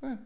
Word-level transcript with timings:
Cool. 0.00 0.16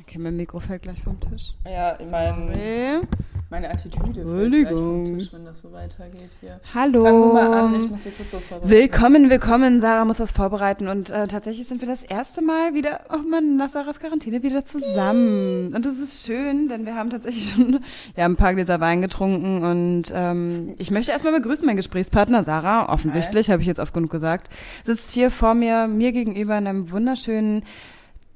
Okay, 0.00 0.18
mein 0.18 0.36
Mikro 0.36 0.60
fällt 0.60 0.82
gleich 0.82 1.02
vom 1.02 1.18
Tisch. 1.20 1.54
Ja, 1.64 1.96
ich 1.98 2.10
meine, 2.10 3.02
meine 3.48 3.70
Attitüde 3.70 4.02
fällt 4.02 4.14
gleich 4.14 4.26
Entschuldigung. 4.26 5.06
vom 5.06 5.18
Tisch, 5.18 5.32
wenn 5.32 5.44
das 5.44 5.60
so 5.60 5.72
weitergeht 5.72 6.30
hier. 6.40 6.60
Hallo. 6.74 7.04
Fangen 7.04 7.20
wir 7.20 7.32
mal 7.32 7.52
an, 7.52 7.74
ich 7.74 7.88
muss 7.88 8.02
hier 8.02 8.12
kurz 8.12 8.32
was 8.34 8.46
vorbereiten. 8.46 8.70
Willkommen, 8.70 9.30
willkommen. 9.30 9.80
Sarah 9.80 10.04
muss 10.04 10.20
was 10.20 10.32
vorbereiten 10.32 10.88
und 10.88 11.08
äh, 11.08 11.28
tatsächlich 11.28 11.66
sind 11.66 11.80
wir 11.80 11.88
das 11.88 12.02
erste 12.02 12.42
Mal 12.42 12.74
wieder, 12.74 13.00
oh 13.10 13.26
Mann, 13.26 13.56
nach 13.56 13.70
Sarahs 13.70 14.00
Quarantäne 14.00 14.42
wieder 14.42 14.66
zusammen. 14.66 15.72
Und 15.74 15.86
das 15.86 15.98
ist 15.98 16.26
schön, 16.26 16.68
denn 16.68 16.84
wir 16.84 16.94
haben 16.94 17.08
tatsächlich 17.08 17.52
schon 17.52 17.80
ja, 18.16 18.26
ein 18.26 18.36
paar 18.36 18.52
Gläser 18.52 18.80
Wein 18.80 19.00
getrunken 19.00 19.62
und 19.62 20.12
ähm, 20.14 20.74
ich 20.78 20.90
möchte 20.90 21.12
erstmal 21.12 21.32
begrüßen 21.32 21.64
meinen 21.64 21.76
Gesprächspartner 21.76 22.44
Sarah, 22.44 22.92
offensichtlich, 22.92 23.50
habe 23.50 23.62
ich 23.62 23.68
jetzt 23.68 23.80
oft 23.80 23.94
genug 23.94 24.10
gesagt, 24.10 24.52
sitzt 24.84 25.12
hier 25.12 25.30
vor 25.30 25.54
mir, 25.54 25.86
mir 25.86 26.12
gegenüber 26.12 26.58
in 26.58 26.66
einem 26.66 26.90
wunderschönen 26.90 27.62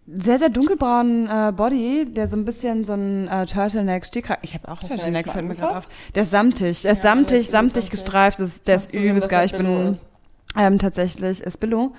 sehr, 0.07 0.39
sehr 0.39 0.51
dunkelbraunen 0.51 1.29
äh, 1.29 1.53
Body, 1.53 2.07
der 2.09 2.29
so 2.29 2.37
ein 2.37 2.45
bisschen 2.45 2.85
so 2.85 2.93
ein 2.93 3.29
äh, 3.29 3.47
Turtleneck, 3.47 4.07
Stickkragen, 4.07 4.43
ich 4.43 4.55
habe 4.55 4.69
auch 4.69 4.81
Hast 4.81 4.89
Turtleneck, 4.89 5.31
fällt 5.31 5.47
mir 5.47 5.55
gerade 5.55 5.71
auf. 5.71 5.77
angefasst? 5.77 6.15
Der 6.15 6.23
ist 6.23 6.31
samtig, 6.31 6.83
der 6.83 6.93
ist 6.93 6.99
Ja, 6.99 7.11
samtig, 7.11 7.41
ist 7.41 7.51
samtig 7.51 7.91
gestreift, 7.91 8.39
das, 8.41 8.63
der 8.63 8.77
ist 8.77 8.95
übelst 8.95 9.29
geil. 9.29 9.47
Ich 9.47 9.53
bin 9.53 9.89
ist? 9.89 10.07
ähm, 10.57 10.79
tatsächlich 10.79 11.41
ist 11.41 11.59
Billo. 11.59 11.95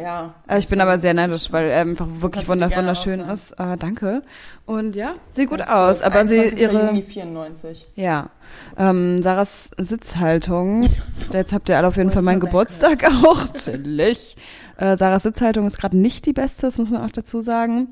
Ja. 0.00 0.34
Äh, 0.46 0.60
ich 0.60 0.68
bin 0.68 0.80
aber 0.80 0.98
sehr 0.98 1.14
neidisch, 1.14 1.50
weil 1.52 1.68
er 1.68 1.80
einfach 1.80 2.06
wirklich 2.08 2.48
wunder 2.48 2.70
wunderschön 2.74 3.20
ist. 3.20 3.52
Äh, 3.52 3.76
danke. 3.76 4.22
Und 4.64 4.94
ja, 4.94 5.14
sieht 5.30 5.50
gut 5.50 5.68
aus. 5.68 6.02
Aber 6.02 6.26
sie 6.26 6.38
21. 6.38 6.60
ihre 6.60 6.86
Juni 6.86 7.02
94. 7.02 7.88
ja 7.96 8.30
ähm, 8.76 9.22
Sarahs 9.22 9.70
Sitzhaltung. 9.78 10.82
Jetzt 11.32 11.52
habt 11.52 11.68
ihr 11.68 11.76
alle 11.76 11.88
auf 11.88 11.96
jeden 11.96 12.10
Fall 12.10 12.22
meinen 12.22 12.40
Geburtstag 12.40 13.04
auch. 13.04 13.48
Chillig. 13.54 14.36
Äh, 14.78 14.96
Sarahs 14.96 15.24
Sitzhaltung 15.24 15.66
ist 15.66 15.78
gerade 15.78 15.96
nicht 15.98 16.24
die 16.24 16.32
beste, 16.32 16.62
das 16.62 16.78
muss 16.78 16.88
man 16.88 17.02
auch 17.02 17.10
dazu 17.10 17.40
sagen. 17.40 17.88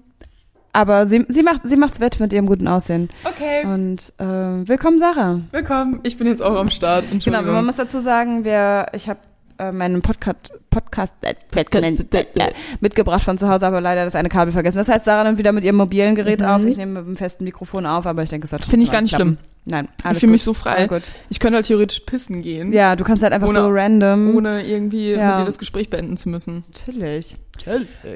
Aber 0.73 1.07
sie, 1.07 1.25
sie 1.29 1.43
macht 1.43 1.63
sie 1.65 1.77
macht's 1.77 2.01
wett 2.01 2.21
mit 2.21 2.33
ihrem 2.33 2.47
guten 2.47 2.69
Aussehen. 2.69 3.09
Okay. 3.25 3.67
Und 3.67 4.13
äh, 4.19 4.25
willkommen 4.69 4.99
Sarah. 4.99 5.41
Willkommen, 5.51 6.01
ich 6.05 6.17
bin 6.17 6.27
jetzt 6.27 6.43
auch 6.43 6.55
am 6.57 6.71
Start. 6.71 7.05
Genau, 7.25 7.43
man 7.43 7.65
muss 7.67 7.77
dazu 7.77 7.99
sagen, 7.99 8.45
wer 8.45 8.87
ich 8.93 9.09
habe 9.09 9.19
äh, 9.59 9.73
meinen 9.73 10.01
Podcast 10.03 10.53
Podcast 10.71 11.15
äh, 11.23 11.35
äh, 11.55 12.53
mitgebracht 12.81 13.25
von 13.25 13.37
zu 13.39 13.49
Hause, 13.49 13.67
aber 13.67 13.81
leider 13.81 14.05
das 14.05 14.15
eine 14.15 14.29
Kabel 14.29 14.53
vergessen. 14.53 14.77
Das 14.77 14.89
heißt, 14.89 15.07
Sarah 15.07 15.25
nimmt 15.25 15.39
wieder 15.39 15.53
mit 15.53 15.65
ihrem 15.65 15.77
mobilen 15.77 16.15
Gerät 16.15 16.43
Mhm. 16.43 16.47
auf. 16.47 16.65
Ich 16.65 16.77
nehme 16.77 17.01
mit 17.01 17.09
dem 17.09 17.17
festen 17.17 17.45
Mikrofon 17.45 17.87
auf, 17.87 18.07
aber 18.07 18.23
ich 18.23 18.29
denke, 18.29 18.47
es 18.47 18.53
hat 18.53 18.65
Finde 18.65 18.85
ich 18.85 18.93
gar 18.93 19.01
nicht 19.01 19.15
alles 19.15 19.27
schlimm. 19.27 19.39
Nein, 19.69 19.89
ich 19.99 20.05
alles 20.05 20.21
fühle 20.21 20.31
mich 20.33 20.45
so 20.45 20.55
frei. 20.55 20.87
Gut. 20.87 21.11
Ich 21.29 21.41
könnte 21.41 21.57
halt 21.57 21.67
theoretisch 21.67 21.99
pissen 22.01 22.41
gehen, 22.41 22.73
Ja, 22.73 22.95
du 22.95 23.03
kannst 23.03 23.25
halt 23.25 23.33
einfach 23.33 23.49
Ohne- 23.49 23.59
so 23.59 23.69
random. 23.69 24.37
ohne 24.37 24.65
irgendwie 24.65 25.11
Ja. 25.13 25.31
mit 25.33 25.39
dir 25.41 25.45
das 25.45 25.59
Gespräch 25.59 25.91
beenden 25.91 26.17
zu 26.17 26.29
müssen. 26.29 26.63
Chillig. 26.73 27.35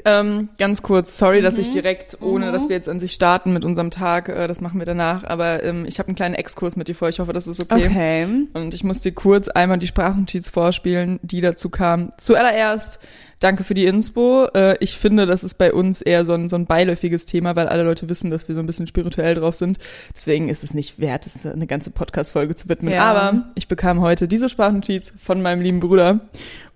Ähm, 0.05 0.51
ganz 0.59 0.83
kurz, 0.83 1.19
sorry, 1.19 1.41
dass 1.41 1.59
ich 1.59 1.71
direkt, 1.71 2.19
ohne 2.21 2.47
Mhm. 2.49 2.53
dass 2.53 2.69
wir 2.69 2.77
jetzt 2.77 2.89
an 2.89 3.01
sich 3.01 3.13
starten 3.13 3.53
mit 3.53 3.65
unserem 3.65 3.91
Tag, 3.91 4.29
äh, 4.29 4.47
das 4.47 4.61
machen 4.61 4.79
wir 4.79 4.87
danach, 4.87 5.25
aber 5.25 5.65
ähm, 5.65 5.87
ich 5.89 5.99
habe 5.99 6.09
einen 6.09 6.15
kleinen 6.17 6.35
Exkurs 6.37 6.77
mit 6.77 6.87
dir 6.89 6.95
vor, 6.95 7.09
ich 7.09 7.19
hoffe, 7.19 7.33
das 7.33 7.49
ist 7.49 7.61
okay. 7.61 7.87
Okay. 7.87 8.29
Und 8.53 8.73
ich 8.75 8.85
muss 8.85 9.01
dir 9.01 9.13
kurz 9.13 9.49
einmal 9.49 9.79
die 9.79 9.87
Sprachnotiz 9.89 10.51
vorspielen, 10.51 11.19
die 11.23 11.41
dazu 11.41 11.69
kam. 11.71 12.13
Zuallererst, 12.19 13.01
danke 13.41 13.65
für 13.65 13.75
die 13.75 13.87
Inspo. 13.87 14.47
Äh, 14.55 14.77
ich 14.81 14.97
finde, 14.97 15.27
das 15.27 15.43
ist 15.45 15.59
bei 15.59 15.73
uns 15.73 16.01
eher 16.01 16.25
so 16.25 16.33
ein, 16.35 16.49
so 16.49 16.57
ein 16.57 16.67
beiläufiges 16.67 17.27
Thema, 17.27 17.57
weil 17.57 17.69
alle 17.69 17.83
Leute 17.83 18.09
wissen, 18.09 18.31
dass 18.31 18.47
wir 18.47 18.55
so 18.55 18.61
ein 18.61 18.67
bisschen 18.67 18.87
spirituell 18.87 19.35
drauf 19.35 19.57
sind. 19.57 19.79
Deswegen 20.15 20.49
ist 20.49 20.63
es 20.63 20.75
nicht 20.75 20.99
wert, 21.01 21.27
es 21.27 21.45
eine 21.45 21.67
ganze 21.67 21.91
Podcast-Folge 21.91 22.55
zu 22.55 22.69
widmen. 22.69 22.95
Ja. 22.95 23.11
Aber 23.11 23.51
ich 23.55 23.67
bekam 23.69 24.01
heute 24.01 24.29
diese 24.29 24.49
Sprachnotiz 24.49 25.13
von 25.23 25.43
meinem 25.43 25.61
lieben 25.63 25.81
Bruder. 25.81 26.21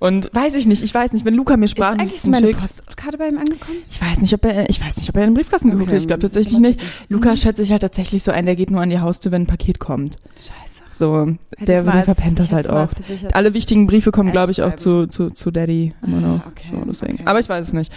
Und 0.00 0.28
weiß 0.34 0.54
ich 0.56 0.66
nicht, 0.66 0.82
ich 0.82 0.92
weiß 0.92 1.12
nicht, 1.12 1.24
wenn 1.24 1.34
Luca 1.34 1.56
mir 1.56 1.64
Ist 1.66 1.80
eigentlich 1.80 1.86
Sprachnotizen 2.18 2.30
meine 2.32 2.46
schickt. 2.48 2.60
Postkarte 2.60 3.16
bei 3.18 3.28
ihm 3.28 3.38
angekommen? 3.38 3.78
Ich 3.90 4.02
weiß 4.02 4.20
nicht, 4.20 4.34
ob 4.34 4.44
er, 4.44 4.68
ich 4.68 4.80
weiß 4.80 4.96
nicht, 4.98 5.08
ob 5.08 5.16
er 5.16 5.22
in 5.24 5.30
den 5.30 5.34
Briefkasten 5.34 5.70
geguckt 5.70 5.88
Okay, 5.88 5.96
hat. 5.96 6.00
Ich 6.02 6.06
glaube 6.08 6.22
tatsächlich 6.22 6.58
nicht. 6.58 6.80
Luca 7.08 7.30
Mhm. 7.30 7.36
schätze 7.36 7.62
ich 7.62 7.70
halt 7.70 7.82
tatsächlich 7.82 8.22
so 8.22 8.32
ein, 8.32 8.44
der 8.44 8.56
geht 8.56 8.70
nur 8.70 8.80
an 8.82 8.90
die 8.90 8.98
Haustür, 9.00 9.32
wenn 9.32 9.42
ein 9.42 9.46
Paket 9.46 9.78
kommt. 9.78 10.16
Scheiße. 10.36 10.63
So, 10.94 11.26
der, 11.58 11.82
mal 11.82 11.92
der 11.92 12.04
verpennt 12.04 12.38
das 12.38 12.52
halt 12.52 12.68
mal 12.68 12.84
auch. 12.84 13.32
Alle 13.32 13.52
wichtigen 13.52 13.86
Briefe 13.86 14.12
kommen, 14.12 14.30
glaube 14.30 14.52
ich, 14.52 14.62
auch 14.62 14.74
zu, 14.76 15.06
zu, 15.08 15.30
zu 15.30 15.50
Daddy 15.50 15.92
immer 16.06 16.18
Ah, 16.18 16.20
noch. 16.20 16.46
okay, 16.46 16.68
so, 16.70 16.84
deswegen. 16.88 17.14
okay. 17.14 17.22
Aber 17.26 17.40
ich 17.40 17.48
weiß 17.48 17.66
es 17.66 17.72
nicht. 17.72 17.92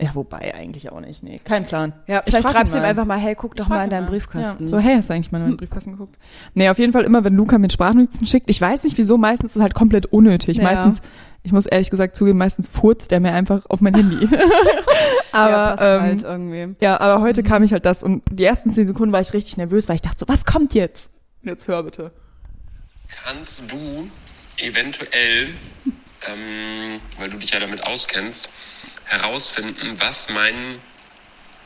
Ja, 0.00 0.10
wobei 0.14 0.54
eigentlich 0.54 0.92
auch 0.92 1.00
nicht. 1.00 1.22
Nee, 1.22 1.40
kein 1.42 1.64
Plan. 1.64 1.92
Ja, 2.06 2.18
Ich 2.18 2.24
vielleicht 2.30 2.48
schreibst 2.50 2.74
du 2.74 2.78
ihm 2.78 2.82
mal. 2.82 2.88
einfach 2.90 3.04
mal, 3.06 3.18
hey, 3.18 3.34
guck 3.34 3.56
doch 3.56 3.66
mal 3.68 3.82
in 3.82 3.90
deinen 3.90 4.06
Briefkasten. 4.06 4.64
Ja, 4.64 4.68
so, 4.68 4.78
hey, 4.78 4.94
hast 4.96 5.08
du 5.10 5.14
eigentlich 5.14 5.32
mal 5.32 5.38
in 5.38 5.44
meinen 5.44 5.56
Briefkasten 5.56 5.92
geguckt? 5.92 6.18
Nee, 6.54 6.68
auf 6.68 6.78
jeden 6.78 6.92
Fall 6.92 7.04
immer, 7.04 7.24
wenn 7.24 7.34
Luca 7.34 7.58
mir 7.58 7.70
Sprachnotizen 7.70 8.26
schickt. 8.26 8.48
Ich 8.50 8.60
weiß 8.60 8.84
nicht 8.84 8.96
wieso, 8.98 9.16
meistens 9.18 9.50
ist 9.52 9.56
es 9.56 9.62
halt 9.62 9.74
komplett 9.74 10.06
unnötig. 10.06 10.58
Ja. 10.58 10.64
Meistens, 10.64 11.00
ich 11.42 11.52
muss 11.52 11.66
ehrlich 11.66 11.90
gesagt 11.90 12.14
zugeben, 12.14 12.38
meistens 12.38 12.68
furzt 12.68 13.10
der 13.10 13.20
mir 13.20 13.32
einfach 13.32 13.64
auf 13.70 13.80
mein 13.80 13.94
Handy. 13.94 14.28
aber, 15.32 15.50
ja, 15.50 15.66
passt 15.76 15.82
ähm, 15.82 16.00
halt 16.00 16.22
irgendwie. 16.22 16.76
ja, 16.80 17.00
aber 17.00 17.22
heute 17.22 17.42
kam 17.42 17.62
ich 17.62 17.72
halt 17.72 17.86
das 17.86 18.02
und 18.02 18.22
die 18.30 18.44
ersten 18.44 18.70
zehn 18.70 18.86
Sekunden 18.86 19.12
war 19.12 19.20
ich 19.22 19.32
richtig 19.32 19.56
nervös, 19.56 19.88
weil 19.88 19.96
ich 19.96 20.02
dachte 20.02 20.18
so, 20.18 20.28
was 20.28 20.44
kommt 20.44 20.74
jetzt? 20.74 21.12
Jetzt 21.42 21.68
hör 21.68 21.82
bitte. 21.82 22.12
Kannst 23.08 23.62
du 23.70 24.10
eventuell, 24.58 25.54
ähm, 26.28 27.00
weil 27.18 27.28
du 27.28 27.36
dich 27.36 27.50
ja 27.50 27.60
damit 27.60 27.82
auskennst, 27.84 28.48
herausfinden, 29.04 29.96
was 29.98 30.28
mein 30.30 30.78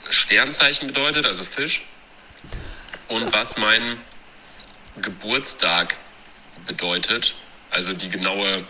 Sternzeichen 0.09 0.89
bedeutet, 0.89 1.27
also 1.27 1.45
Fisch, 1.45 1.83
und 3.09 3.33
was 3.33 3.57
mein 3.57 3.99
Geburtstag 5.01 5.97
bedeutet, 6.67 7.35
also 7.71 7.93
die 7.93 8.09
genaue 8.09 8.65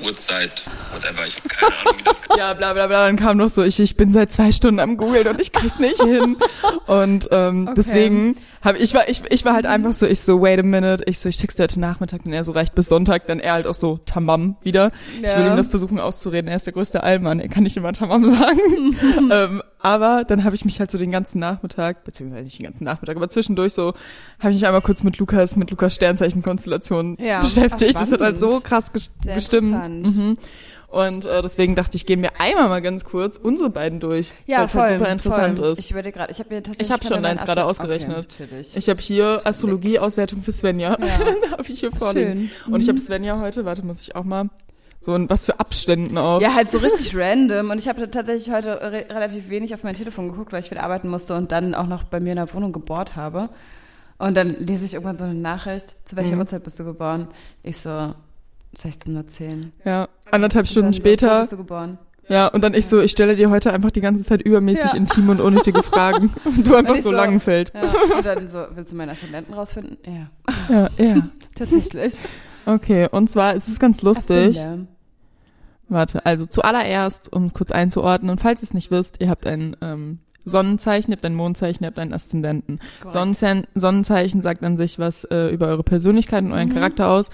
Uhrzeit, 0.00 0.62
whatever, 0.92 1.26
ich 1.26 1.36
habe 1.36 1.48
keine 1.48 1.76
Ahnung, 1.78 1.98
wie 1.98 2.02
das 2.04 2.20
Ja, 2.36 2.54
bla 2.54 2.72
bla 2.72 2.86
bla. 2.86 3.04
Dann 3.06 3.16
kam 3.16 3.36
noch 3.36 3.50
so, 3.50 3.62
ich, 3.62 3.78
ich 3.78 3.96
bin 3.96 4.12
seit 4.12 4.32
zwei 4.32 4.50
Stunden 4.52 4.80
am 4.80 4.96
Googeln 4.96 5.28
und 5.28 5.40
ich 5.40 5.52
krieg's 5.52 5.78
nicht 5.78 6.00
hin. 6.00 6.38
Und 6.86 7.28
ähm, 7.30 7.68
Okay. 7.68 7.74
deswegen 7.76 8.36
habe 8.62 8.78
ich 8.78 8.94
war 8.94 9.08
ich, 9.08 9.22
ich 9.30 9.44
war 9.44 9.54
halt 9.54 9.66
einfach 9.66 9.92
so, 9.92 10.06
ich 10.06 10.20
so, 10.20 10.40
wait 10.40 10.58
a 10.58 10.62
minute, 10.62 11.04
ich 11.06 11.18
so, 11.18 11.28
ich 11.28 11.36
schick's 11.36 11.56
dir 11.56 11.64
heute 11.64 11.80
Nachmittag, 11.80 12.24
und 12.24 12.32
er 12.32 12.44
so 12.44 12.52
reicht 12.52 12.74
bis 12.74 12.88
Sonntag, 12.88 13.26
dann 13.26 13.40
er 13.40 13.54
halt 13.54 13.66
auch 13.66 13.74
so 13.74 13.98
Tamam 14.06 14.56
wieder. 14.62 14.92
Ich 15.16 15.22
will 15.34 15.42
Ja. 15.44 15.50
ihm 15.52 15.56
das 15.56 15.68
versuchen 15.68 15.98
auszureden, 15.98 16.48
er 16.48 16.56
ist 16.56 16.66
der 16.66 16.72
größte 16.72 17.02
Allmann, 17.02 17.40
er 17.40 17.48
kann 17.48 17.64
nicht 17.64 17.76
immer 17.76 17.92
Tamam 17.92 18.28
sagen. 18.30 18.60
ähm, 19.30 19.62
aber 19.80 20.24
dann 20.24 20.44
habe 20.44 20.54
ich 20.54 20.64
mich 20.64 20.78
halt 20.78 20.90
so 20.92 20.98
den 20.98 21.10
ganzen 21.10 21.40
Nachmittag, 21.40 22.04
beziehungsweise 22.04 22.44
nicht 22.44 22.58
den 22.58 22.66
ganzen 22.66 22.84
Nachmittag, 22.84 23.16
aber 23.16 23.28
zwischendurch 23.28 23.72
so, 23.72 23.94
habe 24.38 24.50
ich 24.50 24.54
mich 24.60 24.66
einmal 24.66 24.80
kurz 24.82 25.02
mit 25.02 25.18
Lukas, 25.18 25.56
mit 25.56 25.70
Lukas 25.70 25.94
Sternzeichenkonstellation 25.96 27.16
Ja, 27.20 27.40
beschäftigt. 27.40 27.94
Das 27.98 28.12
hat 28.12 28.20
halt 28.20 28.38
so 28.38 28.60
krass 28.60 28.92
gestimmt. 28.92 29.74
interessant. 29.74 30.16
Mhm. 30.16 30.38
Und 30.92 31.24
äh, 31.24 31.40
deswegen 31.40 31.74
dachte 31.74 31.96
ich, 31.96 32.04
gehen 32.04 32.20
wir 32.20 32.38
einmal 32.38 32.68
mal 32.68 32.82
ganz 32.82 33.02
kurz 33.04 33.38
unsere 33.38 33.70
beiden 33.70 33.98
durch, 33.98 34.30
Ja, 34.44 34.58
weil 34.58 34.66
es 34.66 34.74
halt 34.74 34.98
super 34.98 35.10
interessant 35.10 35.58
voll. 35.58 35.68
ist. 35.72 35.78
Ich 35.78 35.90
überlege 35.90 36.18
gerade, 36.18 36.30
ich 36.30 36.38
habe 36.38 36.54
mir 36.54 36.62
tatsächlich. 36.62 36.86
Ich 36.88 36.92
hab 36.92 37.02
schon 37.02 37.22
mein 37.22 37.38
gerade 37.38 37.64
ausgerechnet. 37.64 38.26
Okay, 38.30 38.42
natürlich. 38.42 38.76
Ich 38.76 38.88
habe 38.90 39.00
hier 39.00 39.40
Astrologie-Auswertung 39.42 40.42
für 40.42 40.52
Svenja. 40.52 40.98
Ja. 41.00 41.50
habe 41.52 41.64
ich 41.66 41.80
hier 41.80 41.92
vorliegen. 41.92 42.50
Schön. 42.64 42.74
Und 42.74 42.80
ich 42.82 42.88
habe 42.90 43.00
Svenja 43.00 43.40
heute, 43.40 43.64
warte, 43.64 43.86
muss 43.86 44.02
ich 44.02 44.14
auch 44.14 44.24
mal, 44.24 44.50
so 45.00 45.14
in 45.14 45.30
was 45.30 45.46
für 45.46 45.58
Abständen 45.58 46.18
auch. 46.18 46.42
Ja, 46.42 46.54
halt 46.54 46.70
so 46.70 46.76
richtig 46.78 47.16
random. 47.16 47.70
Und 47.70 47.78
ich 47.78 47.88
habe 47.88 48.10
tatsächlich 48.10 48.54
heute 48.54 48.78
re 48.82 49.06
relativ 49.08 49.48
wenig 49.48 49.74
auf 49.74 49.84
mein 49.84 49.94
Telefon 49.94 50.28
geguckt, 50.28 50.52
weil 50.52 50.60
ich 50.60 50.70
wieder 50.70 50.82
arbeiten 50.82 51.08
musste 51.08 51.34
und 51.34 51.52
dann 51.52 51.74
auch 51.74 51.86
noch 51.86 52.02
bei 52.04 52.20
mir 52.20 52.30
in 52.32 52.36
der 52.36 52.52
Wohnung 52.52 52.72
gebohrt 52.72 53.16
habe. 53.16 53.48
Und 54.18 54.36
dann 54.36 54.56
lese 54.58 54.84
ich 54.84 54.92
irgendwann 54.92 55.16
so 55.16 55.24
eine 55.24 55.32
Nachricht, 55.34 55.96
zu 56.04 56.16
welcher 56.16 56.34
Mhm. 56.34 56.40
Uhrzeit 56.40 56.62
bist 56.64 56.78
du 56.78 56.84
geboren? 56.84 57.28
Ich 57.62 57.78
so, 57.78 58.14
16.10 58.78 59.70
Ja, 59.84 60.08
anderthalb 60.30 60.64
Und 60.64 60.68
Stunden 60.70 60.86
dann 60.88 60.92
So, 60.94 61.00
später. 61.00 61.38
bist 61.40 61.52
du 61.52 61.56
geboren? 61.58 61.98
ja, 62.28 62.46
und 62.48 62.62
dann 62.62 62.72
ich 62.74 62.86
so, 62.86 63.00
ich 63.00 63.10
stelle 63.12 63.36
dir 63.36 63.50
heute 63.50 63.72
einfach 63.72 63.90
die 63.90 64.00
ganze 64.00 64.24
Zeit 64.24 64.42
übermäßig 64.42 64.86
Ja. 64.92 64.96
intime 64.96 65.32
und 65.32 65.40
unnötige 65.40 65.82
Fragen. 65.82 66.32
Und 66.44 66.66
du 66.66 66.74
einfach 66.74 66.96
so, 66.96 67.10
so- 67.10 67.12
Langenfeld. 67.12 67.72
Ja. 67.74 68.16
Und 68.16 68.24
dann 68.26 68.48
so, 68.48 68.64
willst 68.74 68.92
du 68.92 68.96
meinen 68.96 69.10
Aszendenten 69.10 69.52
rausfinden? 69.54 69.98
Ja, 70.06 70.30
Ja, 70.68 70.88
ja. 71.04 71.28
tatsächlich. 71.54 72.14
Okay, 72.64 73.08
und 73.10 73.28
zwar 73.28 73.54
ist 73.54 73.68
es 73.68 73.78
ganz 73.78 74.02
lustig. 74.02 74.58
Warte, 75.88 76.24
also 76.24 76.46
zuallererst, 76.46 77.30
um 77.32 77.52
kurz 77.52 77.70
einzuordnen, 77.70 78.38
falls 78.38 78.62
ihr 78.62 78.64
es 78.68 78.72
nicht 78.74 78.90
wisst, 78.90 79.20
ihr 79.20 79.28
habt 79.28 79.46
ein 79.46 79.76
ähm, 79.82 80.20
Sonnenzeichen, 80.44 81.10
ihr 81.12 81.16
habt 81.16 81.26
ein 81.26 81.34
Mondzeichen, 81.34 81.84
ihr 81.84 81.88
habt 81.88 81.98
einen 81.98 82.14
Aszendenten. 82.14 82.78
Korrekt. 83.00 83.12
Sonnenze 83.12 83.62
Sonnenzeichen 83.74 84.40
sagt 84.42 84.62
an 84.62 84.76
sich 84.78 84.98
was 84.98 85.24
äh, 85.24 85.48
über 85.48 85.66
eure 85.66 85.82
Persönlichkeit 85.82 86.44
und 86.44 86.52
euren 86.52 86.68
Mhm. 86.68 86.74
Charakter 86.74 87.08
aus. 87.10 87.28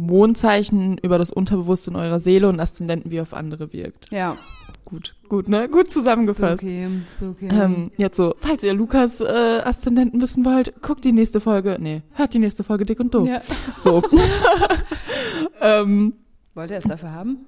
Mondzeichen 0.00 0.98
über 0.98 1.18
das 1.18 1.30
Unterbewusste 1.30 1.90
in 1.90 1.96
eurer 1.96 2.20
Seele 2.20 2.48
und 2.48 2.58
Aszendenten, 2.58 3.10
wie 3.10 3.16
ihr 3.16 3.22
auf 3.22 3.34
andere 3.34 3.72
wirkt. 3.72 4.10
Ja. 4.10 4.36
Gut, 4.84 5.14
gut, 5.28 5.48
ne? 5.48 5.68
Gut 5.68 5.90
zusammengefasst. 5.90 6.62
Spooky, 6.62 7.02
spooky. 7.06 7.46
Ähm, 7.46 7.92
jetzt 7.96 8.16
so, 8.16 8.34
falls 8.40 8.64
ihr 8.64 8.72
Lukas 8.72 9.20
äh, 9.20 9.60
Aszendenten 9.64 10.20
wissen 10.20 10.44
wollt, 10.44 10.82
guckt 10.82 11.04
die 11.04 11.12
nächste 11.12 11.40
Folge, 11.40 11.76
nee, 11.78 12.02
hört 12.14 12.34
die 12.34 12.38
nächste 12.38 12.64
Folge 12.64 12.86
dick 12.86 12.98
und 12.98 13.14
doof. 13.14 13.28
ja. 13.28 13.40
So. 13.80 14.02
ähm, 15.60 16.14
Wollte 16.54 16.74
er 16.74 16.78
es 16.78 16.84
dafür 16.84 17.12
haben? 17.12 17.46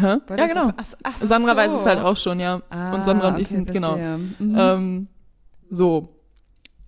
hä? 0.00 0.06
Ja, 0.06 0.18
genau. 0.46 0.72
Dafür? 0.72 0.74
Ach, 0.76 0.86
ach 1.04 1.16
Sandra 1.20 1.50
so. 1.50 1.56
weiß 1.56 1.72
es 1.72 1.86
halt 1.86 2.00
auch 2.00 2.16
schon, 2.16 2.40
ja. 2.40 2.62
Ah, 2.70 2.94
und 2.94 3.04
Sandra 3.04 3.28
und 3.28 3.40
ich 3.40 3.48
okay, 3.48 3.56
sind, 3.56 3.72
genau. 3.72 3.96
Mhm. 3.96 4.56
Ähm, 4.58 5.08
so. 5.70 6.08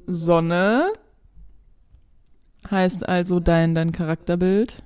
Sonne 0.06 0.86
heißt 2.70 3.08
also 3.08 3.40
dein, 3.40 3.74
dein 3.74 3.92
Charakterbild. 3.92 4.82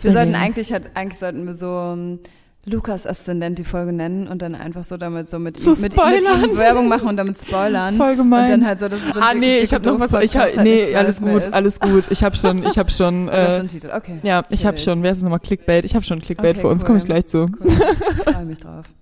Wir 0.00 0.12
sollten 0.12 0.34
eigentlich, 0.34 0.72
halt, 0.72 0.90
eigentlich 0.94 1.18
sollten 1.18 1.46
wir 1.46 1.54
so 1.54 1.66
ähm, 1.66 2.20
Lukas 2.68 3.06
Aszendent 3.06 3.60
die 3.60 3.64
Folge 3.64 3.92
nennen 3.92 4.26
und 4.26 4.42
dann 4.42 4.56
einfach 4.56 4.82
so 4.82 4.96
damit 4.96 5.28
so 5.28 5.38
mit, 5.38 5.56
ihm, 5.56 5.70
mit, 5.70 5.80
mit 5.82 5.92
spoilern. 5.92 6.42
ihm 6.42 6.56
Werbung 6.58 6.88
machen 6.88 7.08
und 7.08 7.16
damit 7.16 7.40
spoilern. 7.40 7.96
Voll 7.96 8.16
gemein. 8.16 8.42
Und 8.44 8.50
dann 8.50 8.66
halt 8.66 8.80
so, 8.80 8.88
das 8.88 9.04
ist 9.04 9.14
so 9.14 9.20
ah 9.20 9.34
nee, 9.34 9.58
ich 9.58 9.72
habe 9.72 9.84
noch 9.86 10.00
was. 10.00 10.12
Ich 10.22 10.36
hab, 10.36 10.46
halt 10.46 10.56
nee, 10.64 10.80
nichts 10.80 10.96
alles 10.96 11.20
gut, 11.20 11.52
alles 11.52 11.78
gut. 11.78 12.04
Ich 12.10 12.24
habe 12.24 12.36
schon, 12.36 12.66
ich 12.66 12.76
habe 12.76 12.90
schon. 12.90 13.28
Äh, 13.36 13.56
schon 13.56 13.68
Titel, 13.68 13.90
okay. 13.94 14.18
ja, 14.22 14.44
ich 14.50 14.66
habe 14.66 14.78
schon. 14.78 15.02
Wer 15.02 15.12
ist 15.12 15.18
es 15.18 15.22
nochmal? 15.22 15.40
Clickbait. 15.40 15.84
Ich 15.84 15.94
habe 15.94 16.04
schon 16.04 16.20
Clickbait 16.20 16.52
Okay, 16.52 16.60
für 16.60 16.68
uns. 16.68 16.82
cool. 16.82 16.86
Komme 16.86 16.98
ich 16.98 17.04
gleich 17.04 17.26
zu. 17.26 17.42
Cool. 17.42 17.68
Ich 17.68 18.22
freue 18.22 18.44
mich 18.44 18.58
drauf. 18.58 18.86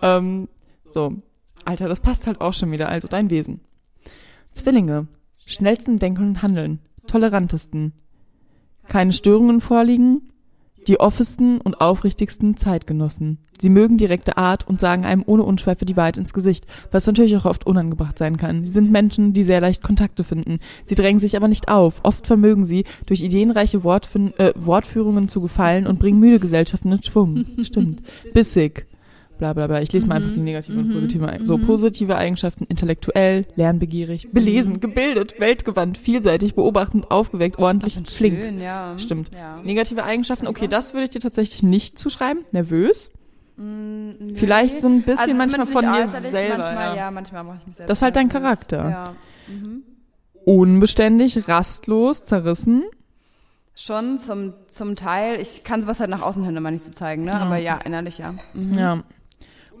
Ähm, 0.00 0.48
so, 0.86 1.12
Alter, 1.66 1.86
das 1.86 2.00
passt 2.00 2.26
halt 2.26 2.40
auch 2.40 2.54
schon 2.54 2.70
wieder. 2.70 2.88
Also 2.88 3.06
dein 3.06 3.28
Wesen. 3.28 3.60
Zwillinge. 4.52 5.08
Schnellsten 5.44 5.98
Denken 5.98 6.28
und 6.28 6.42
Handeln. 6.42 6.78
Tolerantesten. 7.06 7.92
Keine 8.88 9.12
Störungen 9.12 9.60
vorliegen. 9.60 10.28
Die 10.88 10.98
offensten 10.98 11.60
und 11.60 11.80
aufrichtigsten 11.80 12.56
Zeitgenossen. 12.56 13.38
Sie 13.60 13.68
mögen 13.68 13.96
direkte 13.98 14.36
Art 14.36 14.66
und 14.66 14.80
sagen 14.80 15.04
einem 15.04 15.22
ohne 15.24 15.44
Unschweife 15.44 15.84
die 15.84 15.96
Wahrheit 15.96 16.16
ins 16.16 16.34
Gesicht, 16.34 16.66
was 16.90 17.06
natürlich 17.06 17.36
auch 17.36 17.44
oft 17.44 17.64
unangebracht 17.64 18.18
sein 18.18 18.36
kann. 18.36 18.64
Sie 18.64 18.72
sind 18.72 18.90
Menschen, 18.90 19.32
die 19.32 19.44
sehr 19.44 19.60
leicht 19.60 19.84
Kontakte 19.84 20.24
finden. 20.24 20.58
Sie 20.84 20.96
drängen 20.96 21.20
sich 21.20 21.36
aber 21.36 21.46
nicht 21.46 21.68
auf. 21.68 22.00
Oft 22.02 22.26
vermögen 22.26 22.64
sie, 22.64 22.84
durch 23.06 23.22
ideenreiche 23.22 23.84
Wortfin 23.84 24.36
äh, 24.38 24.52
Wortführungen 24.56 25.28
zu 25.28 25.40
gefallen 25.40 25.86
und 25.86 26.00
bringen 26.00 26.18
müde 26.18 26.40
Gesellschaften 26.40 26.90
in 26.90 27.04
Schwung. 27.04 27.44
Stimmt. 27.62 28.02
Bissig. 28.34 28.86
Bla 29.42 29.54
bla 29.54 29.66
bla. 29.66 29.80
Ich 29.82 29.92
lese 29.92 30.06
mal 30.06 30.18
einfach 30.18 30.30
die 30.30 30.38
negativen 30.38 30.78
und 30.78 30.92
positiven 30.92 31.28
Eigenschaften. 31.28 31.46
So, 31.46 31.66
positive 31.66 32.16
Eigenschaften, 32.16 32.62
intellektuell, 32.62 33.44
lernbegierig, 33.56 34.30
belesen, 34.30 34.78
gebildet, 34.78 35.40
weltgewandt, 35.40 35.98
vielseitig, 35.98 36.54
beobachtend, 36.54 37.10
aufgeweckt, 37.10 37.58
ordentlich, 37.58 37.96
Und 37.96 38.08
flink. 38.08 38.38
Schön, 38.38 38.60
ja. 38.60 38.96
Stimmt. 38.98 39.30
Ja. 39.34 39.60
Negative 39.64 40.04
Eigenschaften, 40.04 40.46
okay, 40.46 40.68
das 40.68 40.94
würde 40.94 41.06
ich 41.06 41.10
dir 41.10 41.18
tatsächlich 41.18 41.64
nicht 41.64 41.98
zuschreiben. 41.98 42.44
Nervös. 42.52 43.10
Nee. 43.56 44.34
Vielleicht 44.34 44.80
so 44.80 44.86
ein 44.86 45.02
bisschen 45.02 45.18
Also 45.18 45.34
manchmal 45.34 45.66
von 45.66 45.86
äußerlich, 45.86 46.30
selber. 46.30 46.58
Manchmal, 46.58 46.86
ja. 46.86 46.96
ja, 46.96 47.10
manchmal 47.10 47.42
mache 47.42 47.58
ich 47.62 47.66
mich 47.66 47.74
selbst. 47.74 47.90
Das 47.90 47.98
ist 47.98 48.02
halt 48.02 48.14
dein. 48.14 48.28
Charakter. 48.28 48.88
Ja. 48.88 49.14
Mhm. 49.48 49.82
Unbeständig, 50.44 51.48
rastlos, 51.48 52.26
zerrissen. 52.26 52.84
Schon 53.74 54.20
zum, 54.20 54.52
zum 54.68 54.94
Teil. 54.94 55.40
Ich 55.40 55.64
kann 55.64 55.82
sowas 55.82 55.98
halt 55.98 56.10
nach 56.10 56.22
außen 56.22 56.44
hin 56.44 56.56
immer 56.56 56.70
nicht 56.70 56.84
so 56.84 56.92
zeigen, 56.92 57.24
ne? 57.24 57.34
Aber 57.34 57.56
ja, 57.56 57.78
innerlich 57.84 58.18
ja. 58.18 58.34
Mhm. 58.54 58.74
Ja. 58.74 59.02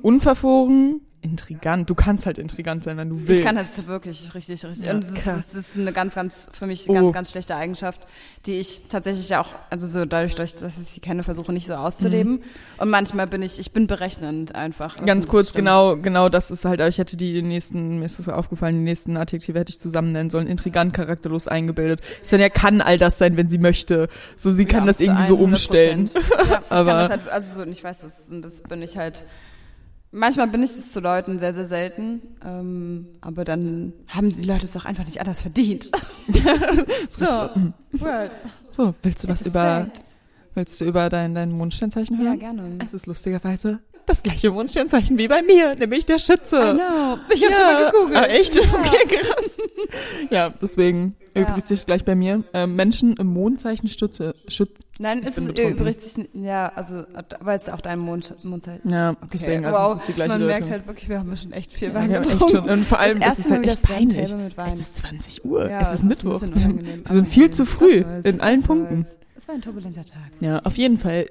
Unverfroren, 0.02 1.00
intrigant. 1.24 1.88
Du 1.88 1.94
kannst 1.94 2.26
halt 2.26 2.36
intrigant 2.38 2.82
sein, 2.82 2.96
wenn 2.96 3.08
du 3.08 3.16
willst. 3.28 3.38
Ich 3.38 3.46
kann 3.46 3.54
das 3.54 3.86
wirklich 3.86 4.34
richtig, 4.34 4.64
richtig. 4.64 4.86
Ja, 4.86 4.92
und 4.94 5.04
das 5.04 5.12
ist, 5.12 5.26
das 5.26 5.54
ist 5.54 5.78
eine 5.78 5.92
ganz, 5.92 6.16
ganz, 6.16 6.48
für 6.52 6.66
mich 6.66 6.88
Oh. 6.88 6.92
ganz, 6.92 7.12
ganz 7.12 7.30
schlechte 7.30 7.54
Eigenschaft, 7.54 8.00
die 8.44 8.54
ich 8.54 8.88
tatsächlich 8.88 9.28
ja 9.28 9.40
auch, 9.40 9.50
also 9.70 9.86
so 9.86 10.04
dadurch, 10.04 10.34
durch, 10.34 10.54
dass 10.56 10.76
ich 10.78 10.86
sie 10.88 10.98
kenne, 11.00 11.22
versuche 11.22 11.52
nicht 11.52 11.68
so 11.68 11.74
auszuleben. 11.74 12.42
Und 12.78 12.90
manchmal 12.90 13.28
bin 13.28 13.40
ich, 13.42 13.60
ich 13.60 13.70
bin 13.70 13.86
berechnend 13.86 14.56
einfach. 14.56 14.96
Das 14.96 15.06
Ganz 15.06 15.28
kurz, 15.28 15.52
genau, 15.52 15.96
genau, 15.96 16.28
das 16.28 16.50
ist 16.50 16.64
halt, 16.64 16.80
ich 16.80 16.98
hätte 16.98 17.16
die 17.16 17.40
nächsten, 17.40 18.00
mir 18.00 18.06
ist 18.06 18.18
das 18.18 18.28
aufgefallen, 18.28 18.74
die 18.74 18.82
nächsten 18.82 19.16
Adjektive 19.16 19.60
hätte 19.60 19.70
ich 19.70 19.78
zusammen 19.78 20.10
nennen 20.10 20.30
sollen. 20.30 20.48
Intrigant, 20.48 20.92
charakterlos, 20.92 21.46
eingebildet. 21.46 22.00
Svenja 22.24 22.48
kann 22.48 22.80
all 22.80 22.98
das 22.98 23.18
sein, 23.18 23.36
wenn 23.36 23.48
sie 23.48 23.58
möchte. 23.58 24.08
So, 24.36 24.50
sie 24.50 24.64
kann 24.64 24.80
Ja, 24.80 24.86
das 24.88 24.96
zu 24.96 25.04
irgendwie 25.04 25.22
so 25.22 25.36
100%. 25.36 25.38
umstellen. 25.44 26.10
Ja, 26.12 26.20
ich 26.20 26.52
Aber- 26.68 26.90
kann 26.90 26.98
das 26.98 27.10
halt, 27.10 27.28
also 27.28 27.60
so, 27.60 27.62
und 27.64 27.70
ich 27.70 27.84
weiß, 27.84 28.00
das, 28.00 28.12
das 28.42 28.62
bin 28.62 28.82
ich 28.82 28.96
halt, 28.96 29.24
manchmal 30.12 30.46
bin 30.48 30.62
ich 30.62 30.70
es 30.70 30.92
zu 30.92 31.00
Leuten 31.00 31.38
sehr, 31.38 31.52
sehr 31.52 31.66
selten, 31.66 32.22
ähm, 32.44 33.08
aber 33.20 33.44
dann 33.44 33.92
haben 34.08 34.30
die 34.30 34.44
Leute 34.44 34.64
es 34.64 34.76
auch 34.76 34.84
einfach 34.84 35.04
nicht 35.04 35.20
anders 35.20 35.40
verdient. 35.40 35.90
so, 37.08 37.24
Word. 37.92 38.40
So, 38.70 38.94
willst 39.02 39.24
du 39.24 39.28
was 39.28 39.42
über, 39.42 39.88
willst 40.54 40.80
du 40.80 40.84
über 40.84 41.08
dein, 41.08 41.34
dein 41.34 41.50
Mondsternzeichen 41.52 42.18
Ja, 42.18 42.24
hören? 42.30 42.38
gerne. 42.38 42.78
Es 42.84 42.94
ist 42.94 43.06
lustigerweise 43.06 43.80
das 44.06 44.22
gleiche 44.22 44.50
Mondsternzeichen 44.50 45.16
wie 45.16 45.28
bei 45.28 45.42
mir, 45.42 45.74
nämlich 45.76 46.04
der 46.06 46.18
Schütze. 46.18 46.56
I 46.56 46.74
know. 46.74 47.18
Ich 47.32 47.42
habe 47.44 47.52
ja. 47.52 47.58
schon 47.58 47.72
mal 47.72 47.90
gegoogelt. 47.90 48.16
Ah, 48.18 48.24
echt? 48.26 48.54
Ja. 48.56 48.62
Okay, 48.62 49.16
krass. 49.16 49.58
ja, 50.30 50.50
deswegen 50.60 51.14
Ja. 51.34 51.42
übrigens 51.42 51.68
sich 51.68 51.86
gleich 51.86 52.04
bei 52.04 52.14
mir. 52.16 52.42
Ähm, 52.52 52.74
Menschen 52.74 53.16
im 53.16 53.28
Mondzeichen 53.28 53.88
Stütze, 53.88 54.34
Schüt 54.48 54.70
Nein, 54.98 55.22
es 55.24 55.38
ist 55.38 55.48
übrigens 55.48 56.14
sich, 56.14 56.28
ja, 56.34 56.70
also, 56.74 57.02
weil 57.40 57.56
es 57.58 57.68
auch 57.68 57.80
dein 57.80 57.98
Mond, 57.98 58.34
Mondzeit. 58.44 58.80
Ja, 58.84 59.16
deswegen, 59.32 59.64
also 59.64 59.78
wow, 59.78 59.94
es 59.94 60.00
ist 60.00 60.08
die 60.08 60.12
gleiche 60.12 60.28
man 60.28 60.46
merkt 60.46 60.60
Deutung. 60.66 60.72
halt 60.72 60.86
wirklich, 60.86 61.08
wir 61.08 61.18
haben 61.18 61.36
schon 61.36 61.52
echt 61.52 61.72
viel 61.72 61.88
Ja, 61.88 61.94
Wein 61.94 62.02
haben 62.14 62.22
echt 62.22 62.30
getrunken. 62.30 62.56
schon, 62.56 62.68
und 62.70 62.84
vor 62.84 63.00
allem, 63.00 63.18
Das 63.20 63.38
es 63.38 63.46
ist 63.46 63.50
erste 63.50 63.50
Mal 63.50 63.58
halt 63.58 63.68
echt 63.68 63.82
peinlich. 63.82 64.56
Wein. 64.56 64.72
Es 64.72 64.78
ist 64.80 64.98
20 64.98 65.44
Uhr, 65.44 65.68
Ja, 65.70 65.80
es 65.80 65.94
ist 65.94 66.04
Mittwoch. 66.04 66.42
unangenehm. 66.42 66.84
Wir 67.04 67.12
sind 67.12 67.22
Aber 67.22 67.24
viel 67.24 67.50
zu 67.50 67.64
früh 67.66 68.04
in 68.22 68.40
allen 68.40 68.62
Punkten. 68.62 69.06
Es 69.34 69.48
war 69.48 69.54
ein 69.54 69.62
turbulenter 69.62 70.04
Tag. 70.04 70.30
Ja, 70.40 70.60
auf 70.60 70.76
jeden 70.76 70.98
Fall. 70.98 71.26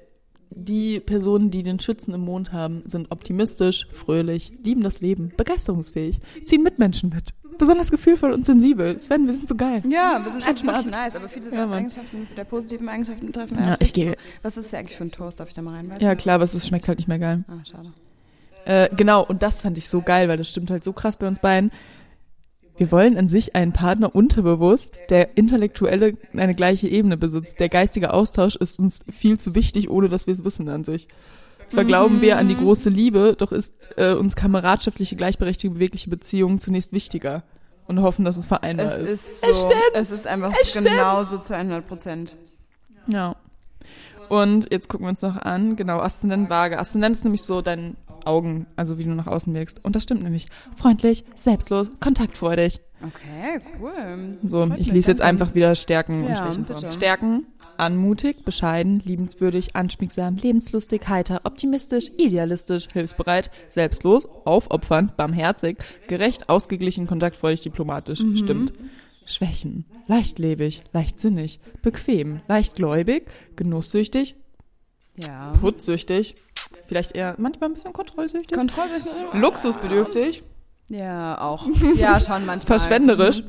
Die 0.54 1.00
Personen, 1.00 1.50
die 1.50 1.62
den 1.62 1.80
Schützen 1.80 2.12
im 2.12 2.20
Mond 2.20 2.52
haben, 2.52 2.82
sind 2.84 3.10
optimistisch, 3.10 3.86
fröhlich, 3.92 4.52
lieben 4.62 4.82
das 4.82 5.00
Leben, 5.00 5.32
begeisterungsfähig, 5.34 6.18
ziehen 6.44 6.62
Mitmenschen 6.62 7.08
mit, 7.08 7.30
besonders 7.62 7.90
gefühlvoll 7.90 8.32
und 8.32 8.44
sensibel. 8.44 8.98
Sven, 8.98 9.26
wir 9.26 9.32
sind 9.32 9.48
so 9.48 9.54
geil. 9.54 9.82
Ja, 9.88 10.20
wir 10.24 10.30
sind 10.32 10.46
eigentlich 10.46 10.66
wirklich 10.66 10.86
nice, 10.86 11.14
aber 11.16 11.28
viele 11.28 11.54
Ja. 11.54 11.70
Eigenschaften, 11.70 12.26
der 12.36 12.44
positiven 12.44 12.88
Eigenschaften 12.88 13.32
treffen 13.32 13.58
Ja, 13.64 13.76
ich 13.80 13.92
gehe- 13.92 14.12
zu. 14.12 14.16
Was 14.42 14.56
ist 14.56 14.72
das 14.72 14.78
eigentlich 14.78 14.96
für 14.96 15.04
ein 15.04 15.12
Toast? 15.12 15.40
Darf 15.40 15.48
ich 15.48 15.54
da 15.54 15.62
mal 15.62 15.74
reinweisen? 15.74 16.02
Ja, 16.06 16.14
klar, 16.14 16.34
aber 16.36 16.44
es 16.44 16.66
schmeckt 16.66 16.88
halt 16.88 16.98
nicht 16.98 17.08
mehr 17.08 17.18
geil. 17.18 17.44
Ah, 17.48 17.64
schade. 17.64 17.92
Äh, 18.64 18.88
genau, 18.96 19.24
und 19.24 19.42
das 19.42 19.60
fand 19.60 19.78
ich 19.78 19.88
so 19.88 20.02
geil, 20.02 20.28
weil 20.28 20.36
das 20.38 20.48
stimmt 20.48 20.70
halt 20.70 20.84
so 20.84 20.92
krass 20.92 21.16
bei 21.16 21.26
uns 21.28 21.38
beiden. 21.40 21.70
Wir 22.76 22.90
wollen 22.90 23.16
an 23.18 23.28
sich 23.28 23.54
einen 23.54 23.72
Partner 23.72 24.14
unterbewusst, 24.14 24.98
der 25.10 25.36
intellektuelle 25.36 26.16
eine 26.32 26.54
gleiche 26.54 26.88
Ebene 26.88 27.16
besitzt. 27.16 27.60
Der 27.60 27.68
geistige 27.68 28.12
Austausch 28.12 28.56
ist 28.56 28.78
uns 28.78 29.04
viel 29.10 29.38
zu 29.38 29.54
wichtig, 29.54 29.90
ohne 29.90 30.08
dass 30.08 30.26
wir 30.26 30.32
es 30.32 30.44
wissen 30.44 30.68
an 30.68 30.84
sich. 30.84 31.06
Zwar 31.68 31.84
glauben 31.84 32.20
wir 32.20 32.38
an 32.38 32.48
die 32.48 32.56
große 32.56 32.90
Liebe, 32.90 33.34
doch 33.38 33.52
ist 33.52 33.74
äh, 33.96 34.12
uns 34.14 34.36
kameradschaftliche, 34.36 35.16
gleichberechtigte, 35.16 35.74
bewegliche 35.74 36.10
Beziehung 36.10 36.58
zunächst 36.58 36.92
wichtiger 36.92 37.42
und 37.86 38.00
hoffen, 38.02 38.24
dass 38.24 38.36
es 38.36 38.46
vereinbar 38.46 38.86
Es 38.86 38.96
ist. 38.96 39.44
ist 39.44 39.60
so, 39.60 39.72
es 39.94 40.10
ist 40.10 40.26
einfach 40.26 40.52
genauso 40.74 41.38
zu 41.38 41.54
100 41.56 41.86
Prozent. 41.86 42.36
Ja. 43.06 43.36
Und 44.28 44.70
jetzt 44.70 44.88
gucken 44.88 45.06
wir 45.06 45.10
uns 45.10 45.22
noch 45.22 45.36
an, 45.36 45.76
genau, 45.76 45.98
Aszendent 45.98 46.48
Waage. 46.48 46.78
Aszendent 46.78 47.16
ist 47.16 47.24
nämlich 47.24 47.42
so 47.42 47.60
dein 47.60 47.96
Augen, 48.24 48.66
also 48.76 48.98
wie 48.98 49.04
du 49.04 49.10
nach 49.10 49.26
außen 49.26 49.52
wirkst. 49.52 49.84
Und 49.84 49.96
das 49.96 50.04
stimmt 50.04 50.22
nämlich. 50.22 50.46
Freundlich, 50.76 51.24
selbstlos, 51.34 51.90
kontaktfreudig. 52.00 52.80
Okay, 53.02 53.60
cool. 53.80 54.38
So, 54.44 54.66
Freut 54.66 54.78
ich 54.78 54.92
lese 54.92 55.10
jetzt 55.10 55.20
einfach 55.20 55.54
wieder 55.54 55.74
Stärken 55.74 56.22
und 56.24 56.30
Ja, 56.30 56.36
Schwächen 56.36 56.64
vor. 56.66 56.92
Stärken, 56.92 57.46
anmutig, 57.82 58.44
bescheiden, 58.44 59.00
liebenswürdig, 59.04 59.74
anschmiegsam, 59.74 60.36
lebenslustig, 60.36 61.02
heiter, 61.08 61.40
optimistisch, 61.44 62.10
idealistisch, 62.16 62.86
hilfsbereit, 62.92 63.50
selbstlos, 63.68 64.28
aufopfernd, 64.44 65.16
barmherzig, 65.16 65.78
gerecht, 66.06 66.48
ausgeglichen, 66.48 67.06
kontaktfreudig, 67.06 67.60
diplomatisch. 67.62 68.20
Mhm. 68.20 68.36
Stimmt. 68.36 68.72
Schwächen, 69.24 69.84
leichtlebig, 70.06 70.84
leichtsinnig, 70.92 71.60
bequem, 71.82 72.40
leichtgläubig, 72.48 73.26
genusssüchtig, 73.56 74.36
Ja. 75.16 75.52
putzsüchtig, 75.60 76.34
vielleicht 76.86 77.12
eher 77.12 77.34
manchmal 77.38 77.70
ein 77.70 77.74
bisschen 77.74 77.92
kontrollsüchtig, 77.92 78.56
Kontrollsüchtig? 78.56 79.12
luxusbedürftig, 79.34 80.42
Ja, 80.88 81.40
auch. 81.40 81.66
Ja, 81.96 82.20
schon 82.20 82.44
manchmal. 82.46 82.78
verschwenderisch. 82.78 83.42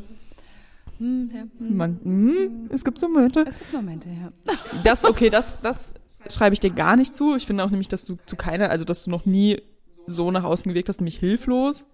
Hm, 1.03 1.31
ja, 1.33 1.41
hm. 1.57 1.77
Man, 1.77 1.99
hm, 2.01 2.69
es 2.69 2.85
gibt 2.85 2.97
so 2.97 3.09
Momente. 3.09 3.43
Es 3.45 3.57
gibt 3.59 3.73
Momente, 3.73 4.07
ja. 4.09 4.31
Das, 4.83 5.03
okay, 5.03 5.29
das, 5.29 5.59
das 5.61 5.95
schreibe 6.29 6.53
ich 6.53 6.61
dir 6.61 6.71
gar 6.71 6.95
nicht 6.95 7.13
zu. 7.13 7.35
Ich 7.35 7.45
finde 7.45 7.63
auch 7.65 7.69
nämlich, 7.69 7.89
dass 7.89 8.05
du 8.05 8.17
zu 8.25 8.37
keiner, 8.37 8.69
also 8.69 8.85
dass 8.85 9.03
du 9.03 9.09
noch 9.09 9.25
nie 9.25 9.61
so 10.07 10.31
nach 10.31 10.43
außen 10.45 10.69
gewirkt 10.69 10.87
hast, 10.87 11.01
nämlich 11.01 11.17
hilflos. 11.19 11.85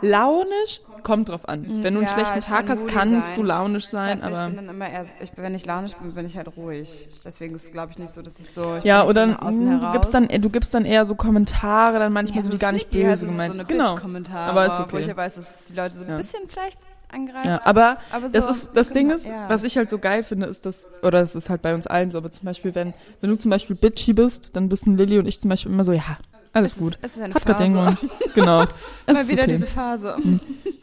Launisch 0.00 0.80
kommt 1.02 1.28
drauf 1.28 1.48
an. 1.48 1.82
Wenn 1.82 1.94
du 1.94 2.00
einen 2.00 2.08
Ja, 2.08 2.12
schlechten 2.14 2.38
ich 2.38 2.44
Tag 2.46 2.66
kann 2.66 2.78
hast, 2.78 2.88
kannst 2.88 3.28
sein. 3.28 3.36
du 3.36 3.42
launisch 3.42 3.86
sein, 3.86 4.18
ich 4.18 4.24
aber 4.24 4.46
bin 4.46 4.56
dann 4.56 4.68
immer 4.68 4.88
eher, 4.90 5.04
ich, 5.20 5.30
wenn 5.36 5.54
ich 5.54 5.66
launisch 5.66 5.94
bin, 5.96 6.14
bin 6.14 6.26
ich 6.26 6.36
halt 6.36 6.56
ruhig. 6.56 7.08
Deswegen 7.24 7.54
ist 7.54 7.64
es, 7.64 7.72
glaube 7.72 7.92
ich, 7.92 7.98
nicht 7.98 8.12
so, 8.12 8.22
dass 8.22 8.38
ich 8.40 8.50
so. 8.50 8.76
Ich 8.76 8.84
ja, 8.84 9.04
oder 9.04 9.28
so 9.52 9.66
heraus. 9.66 9.80
du 9.80 9.92
gibst 9.92 10.14
dann, 10.14 10.28
du 10.28 10.50
gibst 10.50 10.74
dann 10.74 10.84
eher 10.84 11.04
so 11.04 11.14
Kommentare, 11.14 11.98
dann 11.98 12.12
manchmal 12.12 12.36
ja, 12.38 12.42
sind 12.42 12.52
so 12.52 12.56
die 12.56 12.60
gar 12.60 12.72
nicht 12.72 12.88
sneaky, 12.88 13.04
böse 13.04 13.10
also 13.10 13.26
gemeint. 13.26 13.54
So 13.54 13.64
genau. 13.64 13.98
Aber 14.34 14.66
ist 14.66 14.72
wo 14.78 14.82
ich 14.82 15.04
okay. 15.04 15.08
ja 15.08 15.16
weiß, 15.16 15.34
dass 15.36 15.64
die 15.64 15.74
Leute 15.74 15.94
so 15.94 16.04
ein 16.04 16.10
Ja. 16.10 16.16
bisschen 16.16 16.40
vielleicht 16.48 16.78
angreifen. 17.12 17.48
Ja, 17.48 17.60
aber, 17.64 17.98
Aber 18.12 18.28
das 18.28 18.44
so- 18.44 18.50
ist 18.50 18.70
das 18.74 18.92
Ding 18.92 19.10
ist, 19.10 19.26
ja. 19.26 19.48
was 19.48 19.62
ich 19.64 19.76
halt 19.76 19.90
so 19.90 19.98
geil 19.98 20.24
finde, 20.24 20.46
ist 20.46 20.66
das 20.66 20.86
oder 21.02 21.20
es 21.20 21.34
ist 21.34 21.50
halt 21.50 21.62
bei 21.62 21.74
uns 21.74 21.86
allen 21.86 22.10
so, 22.10 22.18
aber 22.18 22.30
zum 22.30 22.44
Beispiel 22.44 22.74
wenn 22.74 22.94
wenn 23.20 23.30
du 23.30 23.36
zum 23.36 23.50
Beispiel 23.50 23.76
bitchy 23.76 24.12
bist, 24.12 24.50
dann 24.56 24.70
wissen 24.70 24.96
Lilly 24.96 25.18
und 25.18 25.26
ich 25.26 25.40
zum 25.40 25.48
Beispiel 25.50 25.72
immer 25.72 25.84
so, 25.84 25.92
ja, 25.92 26.18
alles 26.52 26.72
es 26.74 26.78
gut. 26.78 26.94
Ist, 26.94 27.04
es 27.04 27.16
ist 27.16 27.22
eine 27.22 27.34
Hat 27.34 27.42
Phase. 27.44 27.96
Genau. 28.34 28.62
Es 29.06 29.14
Mal 29.14 29.20
ist 29.22 29.30
wieder 29.30 29.42
okay. 29.42 29.52
diese 29.52 29.66
Phase. 29.66 30.16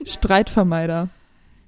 Streitvermeider. 0.05 1.09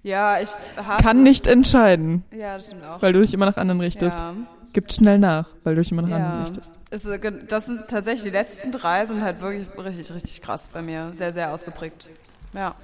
Ja, 0.04 0.40
ich 0.40 0.50
hasse. 0.78 1.04
Kann 1.04 1.24
nicht 1.24 1.46
entscheiden, 1.48 2.24
Ja, 2.32 2.56
das 2.56 2.68
stimmt 2.68 2.86
auch. 2.86 3.02
weil 3.02 3.12
du 3.14 3.20
dich 3.22 3.34
immer 3.34 3.46
nach 3.46 3.58
anderen 3.58 3.82
richtest. 3.82 4.18
ja. 4.18 4.34
Gibt 4.72 4.94
schnell 4.94 5.18
nach, 5.18 5.48
weil 5.64 5.74
du 5.74 5.82
dich 5.82 5.92
immer 5.92 6.04
nach 6.04 6.12
anderen 6.12 6.34
Ja. 6.36 6.44
richtest. 6.44 6.74
Ist, 6.92 7.06
äh, 7.06 7.32
das 7.48 7.66
sind 7.66 7.88
tatsächlich 7.88 8.24
die 8.24 8.30
letzten 8.30 8.72
drei 8.72 9.04
sind 9.08 9.24
halt 9.24 9.42
wirklich 9.42 9.68
richtig, 9.84 10.14
richtig 10.14 10.42
krass 10.42 10.70
bei 10.72 10.84
mir. 10.84 11.12
Sehr, 11.16 11.34
sehr 11.34 11.52
ausgeprägt. 11.52 12.08
Ja. 12.54 12.76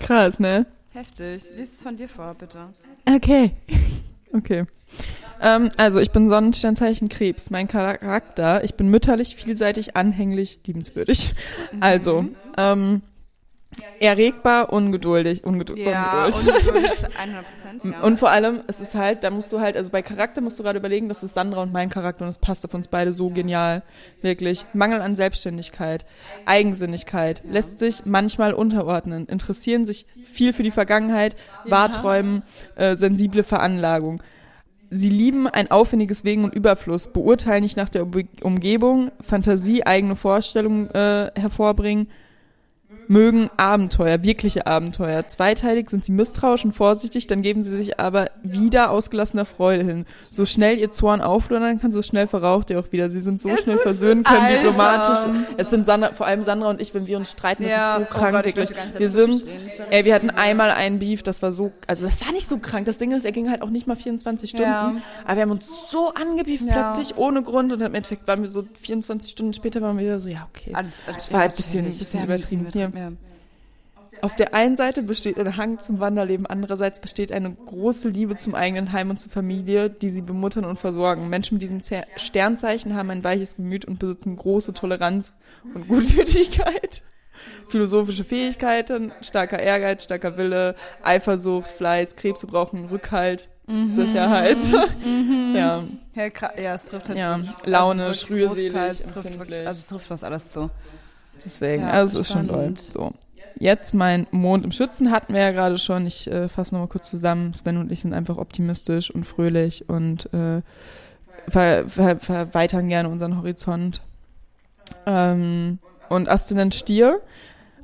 Krass, 0.00 0.38
ne? 0.38 0.66
Heftig. 0.92 1.42
Lies 1.56 1.74
es 1.74 1.82
von 1.82 1.96
dir 1.96 2.08
vor, 2.08 2.34
bitte. 2.34 2.68
Okay. 3.06 3.52
Okay. 4.32 4.66
Ähm, 5.40 5.70
also 5.78 5.98
ich 6.00 6.10
bin 6.10 6.28
Sonnensternzeichen 6.28 7.08
Krebs. 7.08 7.48
Mein 7.48 7.68
Charakter, 7.68 8.62
ich 8.64 8.74
bin 8.74 8.88
mütterlich, 8.88 9.36
vielseitig, 9.36 9.96
anhänglich, 9.96 10.60
liebenswürdig. 10.66 11.32
Also, 11.80 12.26
ähm, 12.58 13.00
erregbar, 14.00 14.72
ungeduldig, 14.72 15.44
Ungeduld, 15.44 15.78
Ja, 15.78 16.26
Ungeduld. 16.26 16.56
Ungeduld 16.68 16.92
ist 16.92 17.04
100 17.18 17.44
Prozent. 17.44 17.84
Ja. 17.84 18.00
Und 18.02 18.18
vor 18.18 18.30
allem, 18.30 18.60
es 18.66 18.80
ist 18.80 18.94
halt, 18.94 19.24
da 19.24 19.30
musst 19.30 19.52
du 19.52 19.60
halt, 19.60 19.76
also 19.76 19.90
bei 19.90 20.02
Charakter 20.02 20.40
musst 20.40 20.58
du 20.58 20.62
gerade 20.62 20.78
überlegen, 20.78 21.08
das 21.08 21.22
ist 21.22 21.34
Sandra 21.34 21.62
und 21.62 21.72
mein 21.72 21.90
Charakter 21.90 22.22
und 22.24 22.28
es 22.28 22.38
passt 22.38 22.64
auf 22.64 22.74
uns 22.74 22.88
beide 22.88 23.12
so 23.12 23.30
genial. 23.30 23.82
Wirklich. 24.22 24.64
Mangel 24.72 25.00
an 25.00 25.16
Selbstständigkeit, 25.16 26.04
Eigensinnigkeit, 26.46 27.42
lässt 27.50 27.78
sich 27.78 28.06
manchmal 28.06 28.54
unterordnen, 28.54 29.26
interessieren 29.26 29.86
sich 29.86 30.06
viel 30.24 30.52
für 30.52 30.62
die 30.62 30.70
Vergangenheit, 30.70 31.36
Wahrträumen, 31.64 32.42
äh, 32.76 32.96
sensible 32.96 33.42
Veranlagung. 33.42 34.22
Sie 34.88 35.10
lieben 35.10 35.48
ein 35.48 35.70
aufwendiges 35.70 36.22
Wegen 36.24 36.44
und 36.44 36.54
Überfluss, 36.54 37.12
beurteilen 37.12 37.62
nicht 37.64 37.76
nach 37.76 37.88
der 37.88 38.04
Umge- 38.04 38.28
Umgebung, 38.42 39.10
Fantasie, 39.20 39.84
eigene 39.84 40.14
Vorstellungen 40.14 40.88
äh, 40.94 41.32
hervorbringen, 41.34 42.08
mögen 43.08 43.50
Abenteuer, 43.56 44.22
wirkliche 44.22 44.66
Abenteuer. 44.66 45.26
Zweiteilig 45.28 45.90
sind 45.90 46.04
sie 46.04 46.12
misstrauisch 46.12 46.64
und 46.64 46.72
vorsichtig, 46.72 47.26
dann 47.26 47.42
geben 47.42 47.62
sie 47.62 47.76
sich 47.76 48.00
aber 48.00 48.26
wieder 48.42 48.90
ausgelassener 48.90 49.44
Freude 49.44 49.84
hin. 49.84 50.06
So 50.30 50.46
schnell 50.46 50.78
ihr 50.78 50.90
Zorn 50.90 51.20
auflodern 51.20 51.80
kann, 51.80 51.92
so 51.92 52.02
schnell 52.02 52.26
verraucht 52.26 52.70
ihr 52.70 52.78
auch 52.80 52.92
wieder. 52.92 53.08
Sie 53.10 53.20
sind 53.20 53.40
so 53.40 53.48
Es 53.48 53.60
schnell 53.62 53.78
versöhnen 53.78 54.24
können, 54.24 54.40
Alter. 54.40 54.54
diplomatisch. 54.62 55.34
Es 55.56 55.70
sind 55.70 55.86
Sandra, 55.86 56.12
vor 56.12 56.26
allem 56.26 56.42
Sandra 56.42 56.70
und 56.70 56.80
ich, 56.80 56.94
wenn 56.94 57.06
wir 57.06 57.16
uns 57.18 57.30
streiten, 57.30 57.62
das 57.62 57.72
Ja, 57.72 57.92
ist 57.92 57.98
so 57.98 58.02
oh 58.02 58.18
krank, 58.18 58.32
Gott, 58.36 58.46
ich 58.46 58.56
wirklich. 58.56 58.78
Wir 58.98 59.08
sind. 59.08 59.42
Das 59.44 59.86
ey, 59.90 60.04
wir 60.04 60.14
hatten 60.14 60.30
einmal 60.30 60.70
einen 60.70 60.98
Beef, 60.98 61.22
das 61.22 61.42
war 61.42 61.52
so, 61.52 61.72
also 61.86 62.04
das 62.06 62.24
war 62.24 62.32
nicht 62.32 62.48
so 62.48 62.58
krank. 62.58 62.86
Das 62.86 62.98
Ding 62.98 63.12
ist, 63.12 63.24
er 63.24 63.32
ging 63.32 63.50
halt 63.50 63.62
auch 63.62 63.70
nicht 63.70 63.86
mal 63.86 63.96
24 63.96 64.50
Stunden. 64.50 64.66
Ja. 64.66 64.94
Aber 65.24 65.36
wir 65.36 65.42
haben 65.42 65.50
uns 65.50 65.68
so 65.90 66.12
angebieft 66.14 66.64
Ja. 66.66 66.92
plötzlich, 66.94 67.16
ohne 67.16 67.42
Grund. 67.42 67.72
Und 67.72 67.80
im 67.80 67.94
Endeffekt 67.94 68.26
waren 68.26 68.40
wir 68.42 68.48
so 68.48 68.64
24 68.80 69.30
Stunden 69.30 69.52
später, 69.52 69.80
waren 69.82 69.96
wir 69.98 70.04
wieder 70.04 70.20
so, 70.20 70.28
ja, 70.28 70.46
okay. 70.52 70.72
Alles, 70.74 71.02
alles 71.06 71.24
Das 71.24 71.32
war 71.32 71.40
ein 71.42 71.50
bisschen, 71.52 71.78
natürlich. 71.84 71.98
bisschen 71.98 72.20
ein 72.20 72.26
übertrieben. 72.26 72.66
Hier. 72.72 72.92
Ja. 72.96 73.12
Auf 74.22 74.34
der 74.34 74.54
einen 74.54 74.76
Seite 74.78 75.02
besteht 75.02 75.38
ein 75.38 75.58
Hang 75.58 75.78
zum 75.78 76.00
Wanderleben, 76.00 76.46
andererseits 76.46 77.00
besteht 77.00 77.30
eine 77.32 77.50
große 77.52 78.08
Liebe 78.08 78.36
zum 78.38 78.54
eigenen 78.54 78.92
Heim 78.92 79.10
und 79.10 79.18
zur 79.18 79.30
Familie, 79.30 79.90
die 79.90 80.08
sie 80.08 80.22
bemuttern 80.22 80.64
und 80.64 80.78
versorgen. 80.78 81.28
Menschen 81.28 81.56
mit 81.56 81.62
diesem 81.62 81.82
Zer- 81.82 82.06
Sternzeichen 82.16 82.96
haben 82.96 83.10
ein 83.10 83.22
weiches 83.24 83.56
Gemüt 83.56 83.84
und 83.84 83.98
besitzen 83.98 84.34
große 84.34 84.72
Toleranz 84.72 85.36
und 85.74 85.86
Gutmütigkeit. 85.88 87.02
Philosophische 87.68 88.24
Fähigkeiten, 88.24 89.12
starker 89.20 89.58
Ehrgeiz, 89.58 90.04
starker 90.04 90.38
Wille, 90.38 90.74
Eifersucht, 91.02 91.68
Fleiß, 91.68 92.16
Krebse 92.16 92.46
brauchen 92.46 92.86
Rückhalt, 92.86 93.50
Sicherheit. 93.92 94.56
Ja, 95.54 95.84
Ja, 96.14 96.24
ja, 96.58 96.74
es 96.74 96.86
trifft 96.86 97.10
halt 97.10 97.18
Ja, 97.18 97.38
launisch, 97.64 98.22
also 98.22 98.34
rührselig, 98.34 98.74
empfindlich. 99.04 99.66
also 99.66 99.78
es 99.78 99.86
trifft 99.86 100.06
fast 100.06 100.24
alles 100.24 100.48
zu. 100.52 100.70
Deswegen, 101.44 101.82
Ja, 101.82 101.90
also 101.90 102.18
es 102.20 102.28
ist 102.28 102.32
schon 102.32 102.48
toll. 102.48 102.74
So. 102.76 103.12
Jetzt 103.58 103.94
mein 103.94 104.26
Mond 104.32 104.64
im 104.64 104.72
Schützen 104.72 105.10
hatten 105.10 105.32
wir 105.32 105.40
ja 105.40 105.50
gerade 105.50 105.78
schon. 105.78 106.06
Ich 106.06 106.26
äh, 106.30 106.48
fasse 106.48 106.74
nochmal 106.74 106.88
kurz 106.88 107.08
zusammen. 107.08 107.54
Sven 107.54 107.78
und 107.78 107.90
ich 107.90 108.00
sind 108.02 108.12
einfach 108.12 108.36
optimistisch 108.36 109.10
und 109.10 109.24
fröhlich 109.24 109.88
und 109.88 110.26
äh, 110.34 110.60
ver 111.48 111.86
ver 111.88 112.18
verweitern 112.18 112.88
gerne 112.88 113.08
unseren 113.08 113.38
Horizont. 113.38 114.02
Ähm, 115.06 115.78
und 116.08 116.28
Aszendent 116.28 116.74
Stier. 116.74 117.20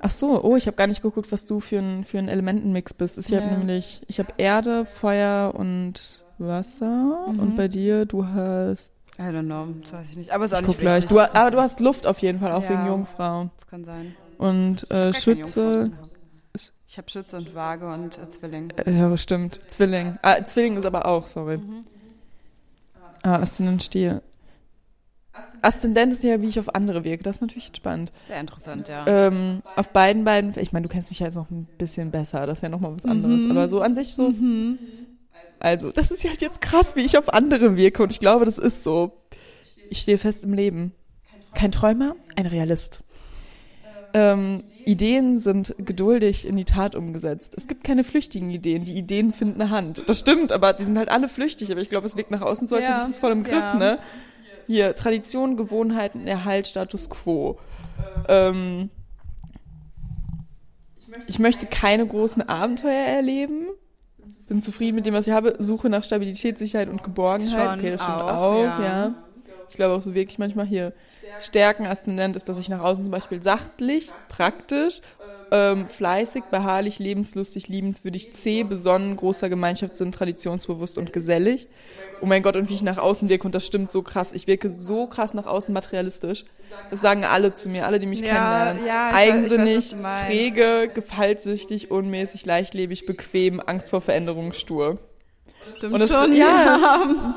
Ach 0.01 0.11
so, 0.11 0.43
oh, 0.43 0.57
ich 0.57 0.67
habe 0.67 0.77
gar 0.77 0.87
nicht 0.89 1.03
geguckt, 1.03 1.31
was 1.31 1.47
du 1.47 1.61
für 1.61 1.79
ein, 1.79 2.05
für 2.05 2.19
ein 2.19 2.29
Elementenmix 2.29 2.93
bist. 2.95 3.19
Ich 3.19 3.33
habe 3.35 3.45
Ja. 3.47 3.57
nämlich, 3.57 4.03
ich 4.09 4.19
habe 4.19 4.33
Erde, 4.37 4.85
Feuer 4.85 5.55
und 5.55 6.23
Wasser. 6.39 7.29
Mhm. 7.33 7.39
Und 7.39 7.57
bei 7.57 7.69
dir, 7.69 8.05
du 8.05 8.27
hast, 8.27 8.92
I 9.19 9.23
don't 9.23 9.45
know, 9.45 9.67
das 9.83 9.93
weiß 9.93 10.11
ich 10.11 10.17
nicht. 10.17 10.31
Aber 10.33 10.45
ist 10.47 10.55
auch 10.55 10.61
ich 10.63 10.69
nicht 10.69 10.79
gleich, 10.81 11.07
du, 11.07 11.21
aber 11.21 11.51
du 11.51 11.61
hast 11.61 11.81
Luft 11.81 12.07
auf 12.07 12.19
jeden 12.21 12.41
Fall, 12.41 12.53
auch 12.53 12.63
Ja. 12.65 12.71
wegen 12.71 12.87
Jungfrau. 12.87 13.51
Das 13.57 13.67
kann 13.67 13.85
sein. 13.85 14.15
Und 14.39 14.91
äh, 14.91 15.13
Schütze, 15.13 15.91
Ich 16.89 16.99
habe 16.99 17.09
Schütze 17.11 17.37
und 17.37 17.55
Waage 17.55 17.87
und 17.93 18.19
äh, 18.19 18.29
Zwilling. 18.29 18.71
äh, 18.85 18.91
ja, 18.91 19.17
stimmt, 19.17 19.61
Zwilling. 19.69 20.17
Ah, 20.23 20.43
Zwilling 20.45 20.77
ist 20.77 20.87
aber 20.87 21.07
auch, 21.07 21.27
sorry. 21.27 21.59
Mhm. 21.59 21.85
Ah, 23.23 23.37
Aszendent 23.37 23.83
Stier. 23.83 24.23
Aszendent 25.63 26.13
ist 26.13 26.23
ja, 26.25 26.41
wie 26.43 26.49
ich 26.49 26.59
auf 26.59 26.75
andere 26.75 27.05
wirke. 27.05 27.23
Das 27.23 27.37
ist 27.37 27.41
natürlich 27.41 27.71
spannend. 27.75 28.11
Sehr 28.15 28.41
interessant, 28.41 28.89
ja. 28.89 29.07
Ähm, 29.07 29.63
auf 29.77 29.89
beiden 29.91 30.25
beiden, 30.25 30.53
ich 30.59 30.73
meine, 30.73 30.87
du 30.87 30.93
kennst 30.93 31.09
mich 31.11 31.21
ja 31.21 31.27
jetzt 31.27 31.37
noch 31.37 31.51
ein 31.51 31.67
bisschen 31.79 32.11
besser, 32.11 32.47
das 32.47 32.59
ist 32.59 32.63
ja 32.63 32.69
nochmal 32.69 32.95
was 32.97 33.05
anderes. 33.05 33.45
Mhm. 33.45 33.53
Aber 33.53 33.69
so 33.69 33.81
an 33.81 33.95
sich 33.95 34.15
so. 34.15 34.33
Also, 35.63 35.93
das 35.93 36.11
ist 36.11 36.25
ja 36.25 36.31
halt 36.31 36.43
jetzt 36.43 36.61
krass, 36.61 36.97
wie 36.97 37.03
ich 37.03 37.17
auf 37.17 37.33
andere 37.33 37.77
wirke. 37.77 38.03
Und 38.03 38.11
ich 38.11 38.19
glaube, 38.19 38.45
das 38.45 38.59
ist 38.59 38.83
so. 38.83 39.13
Ich 39.91 40.01
stehe 40.01 40.19
fest 40.19 40.45
im 40.45 40.55
Leben. 40.55 40.93
Kein 41.55 41.71
Träumer, 41.71 42.17
ein 42.35 42.47
Realist. 42.47 43.05
Ähm, 44.13 44.65
Ideen 44.85 45.39
sind 45.39 45.77
geduldig 45.79 46.49
in 46.49 46.57
die 46.57 46.65
Tat 46.65 46.97
umgesetzt. 46.97 47.55
Es 47.57 47.69
gibt 47.69 47.85
keine 47.85 48.03
flüchtigen 48.03 48.51
Ideen. 48.51 48.85
Die 48.85 48.95
Ideen 48.95 49.33
finden 49.33 49.61
eine 49.61 49.71
Hand. 49.71 50.03
Das 50.07 50.19
stimmt, 50.19 50.51
aber 50.51 50.73
die 50.73 50.83
sind 50.83 50.99
halt 50.99 51.09
alle 51.09 51.29
flüchtig. 51.29 51.71
Aber 51.71 51.81
ich 51.81 51.89
glaube, 51.89 52.09
es 52.09 52.17
wirkt 52.17 52.33
nach 52.33 52.43
außen 52.43 52.67
so, 52.67 52.75
als 52.75 52.83
Ja, 52.83 52.91
hätte 52.91 53.03
ich 53.03 53.07
das 53.07 53.21
voll 53.21 53.31
im 53.31 53.45
Griff, 53.45 53.55
ja. 53.55 53.75
ne? 53.75 53.99
Hier, 54.67 54.97
Tradition, 54.97 55.57
Gewohnheiten, 55.57 56.27
Erhalt, 56.27 56.67
Status 56.67 57.09
quo. 57.09 57.61
Ähm, 58.27 58.91
ich 61.29 61.39
möchte 61.39 61.67
keine 61.67 62.05
großen 62.05 62.43
Abenteuer 62.49 63.07
erleben. 63.07 63.69
Bin 64.49 64.61
zufrieden 64.61 64.97
mit 64.97 65.07
dem, 65.07 65.15
was 65.15 65.27
ich 65.27 65.33
habe. 65.33 65.57
Suche 65.59 65.89
nach 65.89 66.05
Stabilität, 66.05 66.59
Sicherheit 66.59 66.89
und 66.89 67.03
Geborgenheit. 67.03 67.51
Schon 67.51 67.79
okay, 67.79 67.91
das 67.91 68.03
stimmt 68.03 68.19
auch, 68.19 68.37
auch, 68.37 68.63
ja. 68.63 68.83
ja. 68.83 69.15
Ich 69.69 69.77
glaube 69.77 69.95
auch 69.95 70.03
so 70.03 70.15
wirklich 70.15 70.39
manchmal 70.39 70.67
hier 70.67 70.93
Stärken 71.41 71.87
Aszendent 71.87 72.37
ist, 72.37 72.49
dass 72.49 72.59
ich 72.59 72.69
nach 72.69 72.81
außen 72.81 73.05
zum 73.05 73.11
Beispiel 73.11 73.43
sachtlich, 73.43 74.13
praktisch, 74.29 75.01
ähm, 75.55 75.87
fleißig, 75.87 76.45
beharrlich, 76.51 76.99
lebenslustig, 76.99 77.69
liebenswürdig, 77.69 78.33
zäh, 78.33 78.63
besonnen, 78.65 79.17
großer 79.17 79.51
Gemeinschaftssinn, 79.51 80.11
traditionsbewusst 80.11 80.97
und 80.97 81.13
gesellig. 81.13 81.69
Oh 82.23 82.27
mein 82.27 82.43
Gott, 82.43 82.57
und 82.57 82.71
wie 82.71 82.75
ich 82.75 82.83
nach 82.83 82.97
außen 82.97 83.29
wirke, 83.29 83.45
und 83.45 83.55
das 83.55 83.67
stimmt 83.67 83.91
so 83.91 84.01
krass. 84.03 84.33
Ich 84.33 84.47
wirke 84.47 84.71
so 84.71 85.07
krass 85.07 85.35
nach 85.35 85.45
außen 85.47 85.75
materialistisch. 85.75 86.45
Das 86.91 87.01
sagen 87.03 87.25
alle 87.25 87.53
zu 87.53 87.69
mir, 87.69 87.87
alle, 87.87 88.01
die 88.01 88.07
mich 88.07 88.21
Ja, 88.21 88.27
kennenlernen. 88.73 88.87
ja, 88.87 89.09
weiß- 89.09 89.13
weiß, 89.13 89.15
Eigensinnig, 89.15 89.91
du 89.91 89.97
meinst. 89.97 90.25
träge, 90.27 90.91
gefallsüchtig, 90.95 91.91
unmäßig, 91.91 92.47
leichtlebig, 92.47 93.05
bequem, 93.07 93.61
Angst 93.65 93.91
vor 93.91 94.01
Veränderung, 94.01 94.53
stur. 94.55 94.99
Stimmt 95.63 95.93
Und 95.95 96.01
das- 96.01 96.11
schon, 96.11 96.33
ja. 96.37 96.47
ja. 96.47 97.35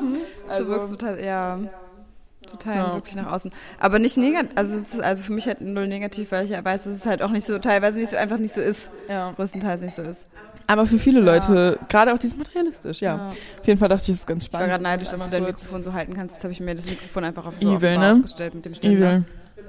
so 0.48 0.52
Also- 0.52 0.68
wirkst 0.70 0.92
du 0.94 0.96
total, 0.96 1.24
ja. 1.24 1.60
Total 2.58 2.76
Ja. 2.78 2.94
wirklich 2.94 3.16
nach 3.16 3.32
außen. 3.32 3.52
Aber 3.80 4.00
nicht 4.00 4.18
negativ, 4.18 4.52
also 4.56 4.78
es 4.78 4.94
ist 4.94 5.04
also 5.04 5.24
für 5.24 5.34
mich 5.34 5.48
halt 5.48 5.62
null 5.62 5.88
negativ, 5.88 6.32
weil 6.32 6.46
ich 6.46 6.52
ja 6.52 6.64
weiß, 6.64 6.84
dass 6.84 6.96
es 6.96 7.06
halt 7.06 7.22
auch 7.22 7.32
nicht 7.32 7.46
so, 7.46 7.58
teilweise 7.60 8.00
nicht 8.00 8.10
so, 8.10 8.18
einfach 8.18 8.38
nicht 8.38 8.54
so 8.54 8.62
ist. 8.62 8.90
Ja. 9.10 9.32
Größtenteils 9.32 9.82
nicht 9.82 9.96
so 9.96 10.02
ist. 10.02 10.28
Aber 10.68 10.86
für 10.88 10.98
viele 10.98 11.20
Leute, 11.22 11.78
gerade 11.90 12.14
auch 12.14 12.18
dieses 12.18 12.38
materialistisch, 12.38 13.02
ja. 13.02 13.18
Ja. 13.18 13.28
Auf 13.30 13.68
jeden 13.68 13.80
Fall 13.80 13.90
dachte 13.90 14.04
ich, 14.04 14.08
das 14.08 14.18
ist 14.22 14.28
ganz 14.28 14.46
Ich 14.46 14.52
war 14.54 14.60
spannend. 14.62 14.72
gerade 14.72 14.84
neidisch, 14.84 15.10
dass 15.10 15.24
du 15.24 15.30
dein. 15.30 15.44
Mikrofon 15.44 15.84
so 15.84 15.94
halten 15.94 16.16
kannst. 16.16 16.36
Jetzt 16.36 16.44
habe 16.44 16.54
ich 16.54 16.60
mir 16.60 16.74
das 16.74 16.90
Mikrofon 16.90 17.24
einfach 17.24 17.46
auf 17.46 17.60
so 17.60 17.76
Evil, 17.78 17.98
ne? 18.00 18.20
gestellt 18.24 18.56
mit 18.56 18.66
dem 18.66 18.74
Ständer. 18.74 19.08
Evil. 19.12 19.24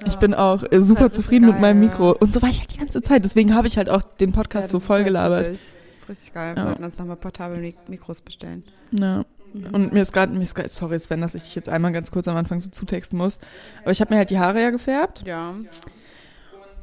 Ich 0.07 0.17
bin 0.17 0.33
auch 0.35 0.63
äh, 0.71 0.81
super 0.81 1.03
halt 1.03 1.15
zufrieden 1.15 1.47
mit 1.47 1.55
geil, 1.55 1.61
meinem 1.63 1.83
ja. 1.83 1.89
Mikro. 1.91 2.13
Und 2.13 2.33
so 2.33 2.41
war 2.43 2.49
ich 2.49 2.61
halt 2.61 2.73
die 2.73 2.79
ganze 2.79 3.03
Zeit. 3.03 3.25
Deswegen 3.25 3.55
habe 3.55 3.67
ich 3.67 3.77
halt 3.77 3.89
auch 3.91 4.03
den 4.03 4.31
Ja, 4.31 4.37
Podcast 4.37 4.71
so 4.71 4.81
voll 4.81 4.97
halt 4.99 5.07
gelabert. 5.07 5.45
chillig. 5.45 5.61
Das 5.93 6.01
ist 6.03 6.09
richtig 6.09 6.35
geil. 6.35 6.55
Wir 6.55 6.63
Ja. 6.63 6.69
sollten 6.69 6.85
uns 6.85 6.99
nochmal 6.99 7.17
portable 7.17 7.59
Mik 7.59 7.77
Mikros 7.89 8.21
bestellen. 8.23 8.63
Ja. 8.93 9.25
Und 9.55 9.93
mir 9.93 10.03
ist 10.03 10.13
gerade, 10.13 10.33
mir 10.33 10.43
ist 10.43 10.55
grad, 10.55 10.71
sorry 10.71 10.99
Sven, 10.99 11.21
dass 11.21 11.35
ich 11.35 11.45
dich 11.45 11.55
jetzt 11.55 11.69
einmal 11.69 11.93
ganz 11.93 12.11
kurz 12.11 12.29
am 12.29 12.37
Anfang 12.37 12.61
so 12.61 12.71
zutexten 12.71 13.19
muss. 13.19 13.39
Aber 13.83 13.91
ich 13.91 14.01
habe 14.01 14.13
mir 14.13 14.19
halt 14.19 14.31
die 14.31 14.39
Haare 14.39 14.61
ja 14.61 14.71
gefärbt. 14.71 15.27
Ja. 15.27 15.55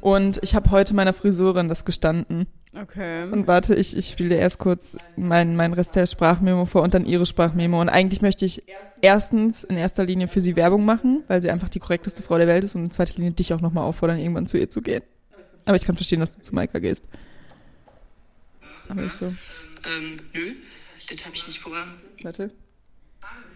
Und 0.00 0.38
ich 0.42 0.54
habe 0.54 0.70
heute 0.70 0.94
meiner 0.94 1.12
Friseurin 1.12 1.68
das 1.68 1.84
gestanden. 1.84 2.46
Okay. 2.78 3.22
Und 3.30 3.46
warte, 3.46 3.74
ich, 3.74 3.96
ich 3.96 4.08
spiele 4.08 4.30
dir 4.30 4.38
erst 4.38 4.58
kurz 4.58 4.96
mein, 5.16 5.54
mein 5.54 5.72
Rest 5.72 5.94
der 5.96 6.06
Sprachmemo 6.06 6.66
vor 6.66 6.82
und 6.82 6.92
dann 6.92 7.06
ihre 7.06 7.24
Sprachmemo. 7.24 7.80
Und 7.80 7.88
eigentlich 7.88 8.20
möchte 8.20 8.44
ich 8.44 8.64
erstens 9.00 9.64
in 9.64 9.76
erster 9.76 10.04
Linie 10.04 10.28
für 10.28 10.40
sie 10.40 10.56
Werbung 10.56 10.84
machen, 10.84 11.22
weil 11.28 11.40
sie 11.40 11.50
einfach 11.50 11.68
die 11.68 11.78
korrekteste 11.78 12.22
Frau 12.22 12.36
der 12.36 12.48
Welt 12.48 12.64
ist 12.64 12.74
und 12.74 12.84
in 12.84 12.90
zweiter 12.90 13.14
Linie 13.14 13.30
dich 13.30 13.54
auch 13.54 13.60
nochmal 13.60 13.84
auffordern, 13.84 14.18
irgendwann 14.18 14.46
zu 14.46 14.58
ihr 14.58 14.68
zu 14.68 14.82
gehen. 14.82 15.02
Aber 15.64 15.76
ich 15.76 15.84
kann 15.84 15.96
verstehen, 15.96 16.20
dass 16.20 16.34
du 16.34 16.42
zu 16.42 16.54
Maika 16.54 16.80
gehst. 16.80 17.04
Aber 18.88 19.04
ich 19.04 19.12
so, 19.12 19.26
Ähm, 19.26 20.20
nö, 20.34 20.52
das 21.08 21.24
habe 21.24 21.34
ich 21.34 21.46
nicht 21.46 21.60
vor. 21.60 21.72
Warte. 22.24 22.50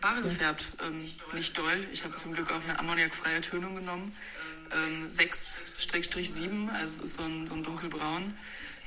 Haare 0.02 0.22
gefärbt, 0.22 0.70
ähm, 0.86 1.04
nicht 1.34 1.58
doll. 1.58 1.86
Ich 1.92 2.04
habe 2.04 2.14
zum 2.14 2.32
Glück 2.32 2.50
auch 2.52 2.62
eine 2.62 2.78
ammoniakfreie 2.78 3.40
Tönung 3.40 3.74
genommen. 3.74 4.12
Ähm, 4.72 5.08
6-7, 5.08 6.68
also 6.70 7.02
es 7.02 7.10
ist 7.10 7.16
so 7.16 7.22
ein, 7.24 7.46
so 7.46 7.54
ein 7.54 7.62
dunkelbraun. 7.64 8.34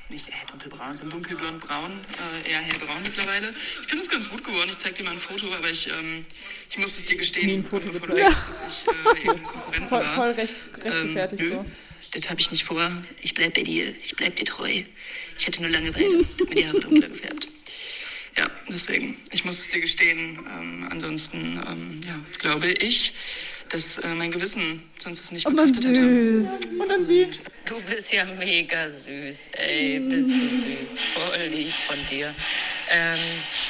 Nicht 0.08 0.28
äh, 0.28 0.32
dunkelbraun, 0.50 0.96
so 0.96 1.04
ein 1.04 1.10
dunkelblond-braun, 1.10 2.00
äh, 2.44 2.50
eher 2.50 2.60
hellbraun 2.60 3.02
mittlerweile. 3.02 3.54
Ich 3.82 3.88
finde 3.88 4.04
es 4.04 4.10
ganz 4.10 4.28
gut 4.28 4.42
geworden. 4.44 4.70
Ich 4.70 4.78
zeige 4.78 4.94
dir 4.96 5.04
mal 5.04 5.12
ein 5.12 5.18
Foto, 5.18 5.52
aber 5.54 5.70
ich, 5.70 5.88
ähm, 5.88 6.24
ich 6.70 6.78
muss 6.78 6.96
es 6.98 7.04
dir 7.04 7.16
gestehen, 7.16 7.46
Nie 7.46 7.54
ein 7.58 7.64
Foto 7.64 7.90
gezeigt. 7.90 8.18
denkst, 8.18 8.38
dass 8.64 8.84
ich 8.84 9.28
äh, 9.28 9.88
Voll, 9.88 10.04
voll 10.14 10.30
recht, 10.32 10.54
recht 10.78 10.96
Ähm, 10.96 11.06
gefertigt 11.08 11.42
nö, 11.42 11.48
so. 11.50 11.66
das 12.18 12.30
habe 12.30 12.40
ich 12.40 12.50
nicht 12.50 12.64
vor. 12.64 12.90
Ich 13.20 13.34
bleib 13.34 13.54
bei 13.54 13.62
dir. 13.62 13.94
Ich 14.02 14.14
bleib 14.16 14.36
dir 14.36 14.44
treu. 14.44 14.82
Ich 15.38 15.46
hatte 15.46 15.60
nur 15.62 15.70
Langeweile. 15.70 16.24
Hab 16.40 16.48
mir 16.48 16.54
die 16.54 16.66
Haare 16.66 16.80
dunkler 16.80 17.08
gefärbt. 17.08 17.48
Ja, 18.36 18.50
Deswegen, 18.68 19.16
ich 19.30 19.44
muss 19.44 19.58
es 19.58 19.68
dir 19.68 19.80
gestehen. 19.80 20.38
Ähm, 20.58 20.88
ansonsten, 20.90 21.60
ähm, 21.68 22.00
ja, 22.06 22.14
glaube 22.38 22.68
ich, 22.68 23.14
dass 23.68 23.98
äh, 23.98 24.08
mein 24.14 24.30
Gewissen 24.30 24.82
sonst 24.98 25.20
es 25.20 25.32
nicht 25.32 25.46
Oh 25.46 25.50
man, 25.50 25.66
betrachtet 25.72 25.96
hätte. 25.96 26.40
süß. 26.40 26.66
Und 26.78 26.88
dann 26.88 27.06
sie. 27.06 27.26
Du 27.66 27.80
bist 27.82 28.12
ja 28.12 28.24
mega 28.24 28.88
süß, 28.88 29.48
ey, 29.52 30.00
bist 30.00 30.30
du 30.30 30.50
süß. 30.50 31.00
Voll 31.14 31.46
lieb 31.50 31.72
von 31.86 31.96
dir. 32.06 32.34
Ähm, 32.90 33.18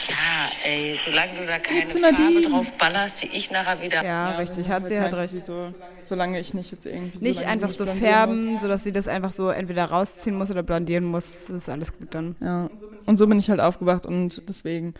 ja, 0.08 0.52
ey, 0.64 0.98
solange 1.02 1.40
du 1.40 1.46
da 1.46 1.58
keine. 1.58 1.86
Farbe 1.88 2.42
drauf 2.42 2.72
ballerst, 2.78 3.22
die 3.22 3.28
ich 3.28 3.50
nachher 3.50 3.80
wieder 3.80 4.04
Ja, 4.04 4.36
richtig, 4.36 4.68
hat 4.68 4.86
sie 4.88 4.98
halt 4.98 5.14
recht. 5.14 5.36
So, 5.36 5.74
solange 6.04 6.38
ich 6.40 6.54
nicht 6.54 6.72
jetzt 6.72 6.86
irgendwie. 6.86 7.24
Nicht 7.24 7.46
einfach 7.46 7.68
nicht 7.68 7.78
so 7.78 7.86
färben, 7.86 8.58
sodass 8.58 8.84
sie 8.84 8.92
das 8.92 9.08
einfach 9.08 9.32
so 9.32 9.48
entweder 9.48 9.84
rausziehen 9.86 10.36
muss 10.36 10.50
oder 10.50 10.62
blondieren 10.62 11.04
muss. 11.04 11.46
Das 11.46 11.56
ist 11.56 11.68
alles 11.68 11.96
gut 11.96 12.08
dann. 12.14 12.28
Muss. 12.28 12.36
Ja. 12.40 12.70
Und 13.06 13.18
so 13.18 13.26
bin 13.26 13.38
ich 13.38 13.50
halt 13.50 13.60
aufgewacht 13.60 14.06
und 14.06 14.42
deswegen. 14.48 14.94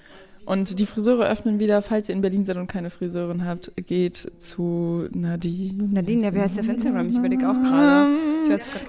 Und 0.44 0.80
die 0.80 0.87
Friseure 0.87 1.28
öffnen 1.28 1.61
wieder, 1.61 1.82
falls 1.82 2.09
ihr 2.09 2.16
in 2.16 2.21
Berlin 2.21 2.44
seid 2.44 2.56
und 2.56 2.66
keine 2.66 2.90
Friseurin 2.90 3.44
habt, 3.47 3.71
geht 3.76 4.16
zu 4.38 5.09
Nadine. 5.12 5.88
Nadine, 5.92 6.25
ja, 6.25 6.35
wie 6.35 6.40
heißt 6.40 6.56
der 6.56 6.64
auf 6.64 6.71
Instagram? 6.71 7.11
Ich 7.11 7.16
überlege 7.16 7.49
auch 7.49 7.54
gerade. 7.54 8.16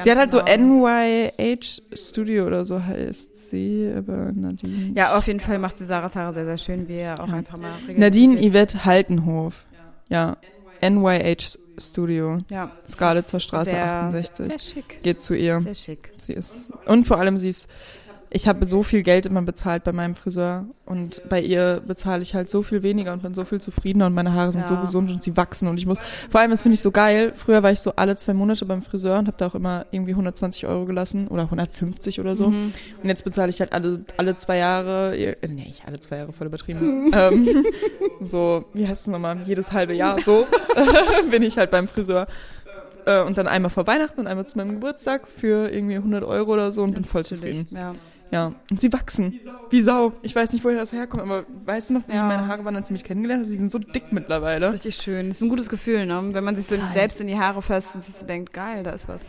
Sie 0.04 0.10
hat 0.10 0.18
halt 0.18 0.32
so 0.32 0.42
genau. 0.44 0.88
NYH 0.88 1.82
Studio 1.94 2.48
oder 2.48 2.66
so 2.66 2.84
heißt 2.84 3.50
sie, 3.50 3.94
aber 3.96 4.32
Nadine. 4.32 4.94
Ja, 4.96 5.16
auf 5.16 5.28
jeden 5.28 5.40
Fall 5.40 5.60
macht 5.60 5.80
die 5.80 5.86
Sarahs 5.86 6.16
Haare 6.16 6.34
sehr, 6.34 6.46
sehr 6.46 6.58
schön, 6.58 6.88
wie 6.88 7.02
ihr 7.02 7.14
auch 7.20 7.32
einfach 7.32 7.58
mal 7.58 7.70
regelmäßig 7.88 8.00
Nadine 8.00 8.38
seht. 8.40 8.52
Yvette 8.52 8.86
Haltenhof. 8.86 9.66
Ja. 10.10 10.38
NYH 10.82 11.60
Studio. 11.78 12.40
Ja. 12.50 12.72
Skalitzer 12.88 13.40
Straße 13.40 13.72
sehr, 13.72 13.86
68. 13.86 14.46
Sehr 14.48 14.60
schick. 14.60 15.04
Geht 15.04 15.22
zu 15.22 15.34
ihr. 15.34 15.62
Sehr 15.62 15.76
schick. 15.76 16.12
Sie 16.18 16.34
ist, 16.34 16.70
und 16.86 17.08
vor 17.08 17.18
allem 17.20 17.38
sie 17.38 17.50
ist, 17.50 17.70
ich 18.36 18.48
habe 18.48 18.66
so 18.66 18.82
viel 18.82 19.04
Geld 19.04 19.28
immer 19.28 19.44
bezahlt 19.44 19.84
bei 19.84 19.92
meinem 19.92 20.16
Friseur 20.16 20.66
und 20.88 21.22
bei 21.30 21.40
ihr 21.40 21.82
bezahle 21.86 22.24
ich 22.24 22.34
halt 22.34 22.50
so 22.50 22.64
viel 22.64 22.82
weniger 22.82 23.14
und 23.14 23.22
bin 23.22 23.36
so 23.36 23.46
viel 23.46 23.62
zufriedener 23.62 24.08
und 24.08 24.14
meine 24.16 24.34
Haare 24.34 24.52
sind 24.52 24.66
so 24.66 24.74
Ja. 24.74 24.82
gesund 24.82 25.12
und 25.12 25.22
sie 25.22 25.38
wachsen 25.38 25.68
und 25.68 25.78
ich 25.78 25.86
muss, 25.86 26.00
vor 26.32 26.42
allem 26.42 26.50
das 26.50 26.64
finde 26.64 26.74
ich 26.74 26.82
so 26.82 26.90
geil, 26.92 27.32
früher 27.36 27.62
war 27.62 27.72
ich 27.72 27.80
so 27.80 27.94
alle 27.96 28.16
zwei 28.18 28.34
Monate 28.34 28.66
beim 28.66 28.82
Friseur 28.82 29.20
und 29.20 29.28
habe 29.28 29.38
da 29.38 29.46
auch 29.48 29.56
immer 29.56 29.86
irgendwie 29.92 30.12
120 30.14 30.66
Euro 30.66 30.86
gelassen 30.86 31.28
oder 31.28 31.44
150 31.44 32.20
oder 32.20 32.36
so 32.36 32.50
Mhm. 32.50 32.74
und 33.04 33.08
jetzt 33.10 33.24
bezahle 33.24 33.52
ich 33.52 33.60
halt 33.60 33.72
alle, 33.72 34.04
alle 34.18 34.36
zwei 34.36 34.58
Jahre, 34.58 35.16
äh, 35.16 35.36
nee, 35.48 35.66
nicht 35.66 35.84
alle 35.86 36.00
zwei 36.00 36.18
Jahre, 36.18 36.34
voll 36.34 36.48
übertrieben, 36.48 37.12
ähm, 37.14 37.66
so, 38.26 38.66
wie 38.74 38.88
heißt 38.88 39.02
es 39.02 39.08
nochmal, 39.08 39.38
jedes 39.46 39.72
halbe 39.72 39.94
Jahr, 39.94 40.20
so 40.22 40.48
bin 41.30 41.44
ich 41.44 41.58
halt 41.58 41.70
beim 41.72 41.88
Friseur. 41.88 42.28
Äh, 43.06 43.22
Und 43.24 43.38
dann 43.38 43.48
einmal 43.48 43.70
vor 43.70 43.86
Weihnachten 43.86 44.22
und 44.22 44.28
einmal 44.28 44.48
zu 44.48 44.58
meinem 44.58 44.72
Geburtstag 44.72 45.28
für 45.28 45.70
irgendwie 45.70 45.98
100 45.98 46.24
Euro 46.24 46.54
oder 46.54 46.72
so 46.72 46.84
und 46.84 46.94
bin 46.94 47.04
voll 47.06 47.26
zufrieden. 47.26 47.68
Ja. 47.72 47.92
Ja, 48.34 48.52
und 48.72 48.82
sie 48.82 48.92
wachsen. 48.92 49.40
Wie 49.70 49.82
Sau. 49.82 50.12
Ich 50.24 50.36
weiß 50.36 50.54
nicht, 50.54 50.66
woher 50.66 50.78
das 50.78 50.92
herkommt, 50.92 51.22
aber 51.22 51.46
weißt 51.66 51.92
du 51.92 51.94
noch, 51.94 52.08
wie 52.08 52.14
Ja. 52.14 52.24
meine 52.26 52.48
Haare 52.48 52.66
waren, 52.66 52.76
als 52.76 52.88
du 52.88 52.94
mich 52.94 53.04
kennengelernt 53.04 53.44
hast? 53.44 53.50
Sie 53.52 53.58
sind 53.58 53.72
so 53.72 53.78
dick 53.78 54.12
mittlerweile. 54.12 54.74
Richtig 54.74 54.96
schön. 54.96 55.28
Das 55.28 55.38
ist 55.38 55.44
ein 55.44 55.50
gutes 55.50 55.70
Gefühl, 55.70 56.08
ne? 56.08 56.30
wenn 56.32 56.44
man 56.44 56.56
sich 56.56 56.66
so 56.66 56.76
selbst 56.94 57.22
in 57.22 57.28
die 57.28 57.38
Haare 57.38 57.62
fasst 57.62 57.94
und 57.94 58.04
sich 58.04 58.16
so 58.16 58.26
denkt, 58.26 58.52
geil, 58.52 58.82
da 58.84 58.90
ist 58.90 59.08
was. 59.08 59.24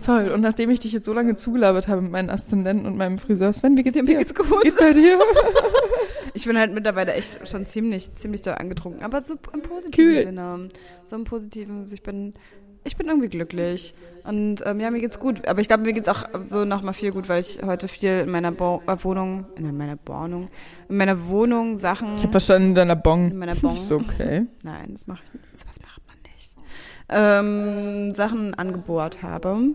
Voll. 0.00 0.28
Und 0.30 0.40
nachdem 0.40 0.70
ich 0.70 0.80
dich 0.80 0.92
jetzt 0.92 1.04
so 1.04 1.12
lange 1.12 1.36
zugelabert 1.36 1.88
habe 1.88 2.00
mit 2.00 2.10
meinen 2.10 2.30
Aszendenten 2.30 2.86
und 2.86 2.96
meinem 2.96 3.18
Friseur, 3.18 3.52
Sven, 3.52 3.76
wie 3.76 3.82
geht's 3.82 3.98
dir? 3.98 4.04
mir 4.04 4.16
geht's 4.16 4.34
gut. 4.34 4.50
Was 4.50 4.60
geht 4.60 4.76
bei 4.78 4.92
dir? 4.94 5.18
Ich 6.34 6.44
bin 6.44 6.56
halt 6.58 6.72
mittlerweile 6.72 7.14
echt 7.14 7.48
schon 7.48 7.66
ziemlich, 7.66 8.12
ziemlich 8.14 8.42
doll 8.42 8.54
angetrunken, 8.54 9.02
aber 9.02 9.24
so 9.24 9.34
im 9.52 9.60
positiven 9.62 10.08
Kühl. 10.14 10.24
Sinne. 10.26 10.68
So 11.04 11.16
im 11.16 11.24
positiven, 11.24 11.80
also 11.80 11.94
ich 11.94 12.02
bin, 12.02 12.34
ich 12.88 12.96
bin 12.96 13.06
irgendwie 13.06 13.28
glücklich. 13.28 13.94
Und 14.24 14.62
ähm, 14.66 14.80
ja, 14.80 14.90
mir 14.90 15.00
geht's 15.00 15.20
gut. 15.20 15.46
Aber 15.46 15.60
ich 15.60 15.68
glaube, 15.68 15.84
mir 15.84 15.92
geht's 15.92 16.08
auch 16.08 16.24
so 16.44 16.64
nochmal 16.64 16.94
viel 16.94 17.12
gut, 17.12 17.28
weil 17.28 17.40
ich 17.40 17.60
heute 17.64 17.86
viel 17.88 18.20
in 18.20 18.30
meiner 18.30 18.50
Bo 18.50 18.82
äh, 18.86 18.96
Wohnung, 19.04 19.46
in 19.56 19.76
meiner 19.76 19.98
Wohnung, 20.06 20.48
in 20.88 20.96
meiner 20.96 21.28
Wohnung 21.28 21.78
Sachen. 21.78 22.16
Ich 22.16 22.24
hab 22.24 22.32
verstanden, 22.32 22.70
in 22.70 22.74
deiner 22.74 22.96
Bon. 22.96 23.30
In 23.30 23.38
meiner 23.38 23.54
Bon. 23.54 23.76
So, 23.76 23.96
okay. 23.96 24.46
Nein, 24.62 24.88
das 24.90 25.06
mache 25.06 25.20
ich 25.26 25.34
nicht. 25.34 25.58
Sowas 25.58 25.80
macht 25.80 26.02
man 26.08 26.16
nicht. 26.34 26.50
Ähm, 27.08 28.14
Sachen 28.14 28.54
angebohrt 28.54 29.22
habe. 29.22 29.74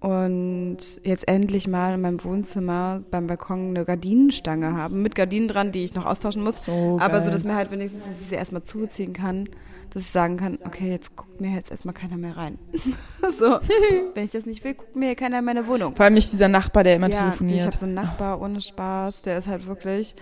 Und 0.00 0.78
jetzt 1.02 1.26
endlich 1.26 1.66
mal 1.66 1.94
in 1.94 2.00
meinem 2.00 2.22
Wohnzimmer 2.22 3.02
beim 3.10 3.26
Balkon 3.26 3.70
eine 3.70 3.84
Gardinenstange 3.84 4.74
habe. 4.74 4.94
Mit 4.94 5.16
Gardinen 5.16 5.48
dran, 5.48 5.72
die 5.72 5.82
ich 5.82 5.94
noch 5.94 6.06
austauschen 6.06 6.42
muss. 6.42 6.64
So 6.64 6.98
Aber 7.00 7.18
so, 7.18 7.24
geil. 7.24 7.30
dass 7.32 7.44
mir 7.44 7.56
halt 7.56 7.72
wenigstens, 7.72 8.04
dass 8.04 8.20
ich 8.20 8.26
sie 8.28 8.36
erstmal 8.36 8.62
zuziehen 8.62 9.12
kann. 9.12 9.48
Dass 9.98 10.06
ich 10.06 10.12
sagen 10.12 10.36
kann, 10.36 10.60
okay, 10.64 10.88
jetzt 10.88 11.16
guckt 11.16 11.40
mir 11.40 11.50
jetzt 11.56 11.72
erstmal 11.72 11.92
keiner 11.92 12.16
mehr 12.16 12.36
rein. 12.36 12.56
so, 13.36 13.58
wenn 14.14 14.22
ich 14.22 14.30
das 14.30 14.46
nicht 14.46 14.62
will, 14.62 14.74
guckt 14.74 14.94
mir 14.94 15.06
hier 15.06 15.16
keiner 15.16 15.40
in 15.40 15.44
meine 15.44 15.66
Wohnung. 15.66 15.96
Vor 15.96 16.04
allem 16.04 16.14
nicht 16.14 16.30
dieser 16.30 16.46
Nachbar, 16.46 16.84
der 16.84 16.94
immer 16.94 17.10
ja, 17.10 17.24
telefoniert. 17.24 17.58
ich 17.58 17.66
habe 17.66 17.76
so 17.76 17.86
einen 17.86 17.96
Nachbar 17.96 18.40
ohne 18.40 18.60
Spaß, 18.60 19.22
der 19.22 19.38
ist 19.38 19.48
halt 19.48 19.66
wirklich, 19.66 20.14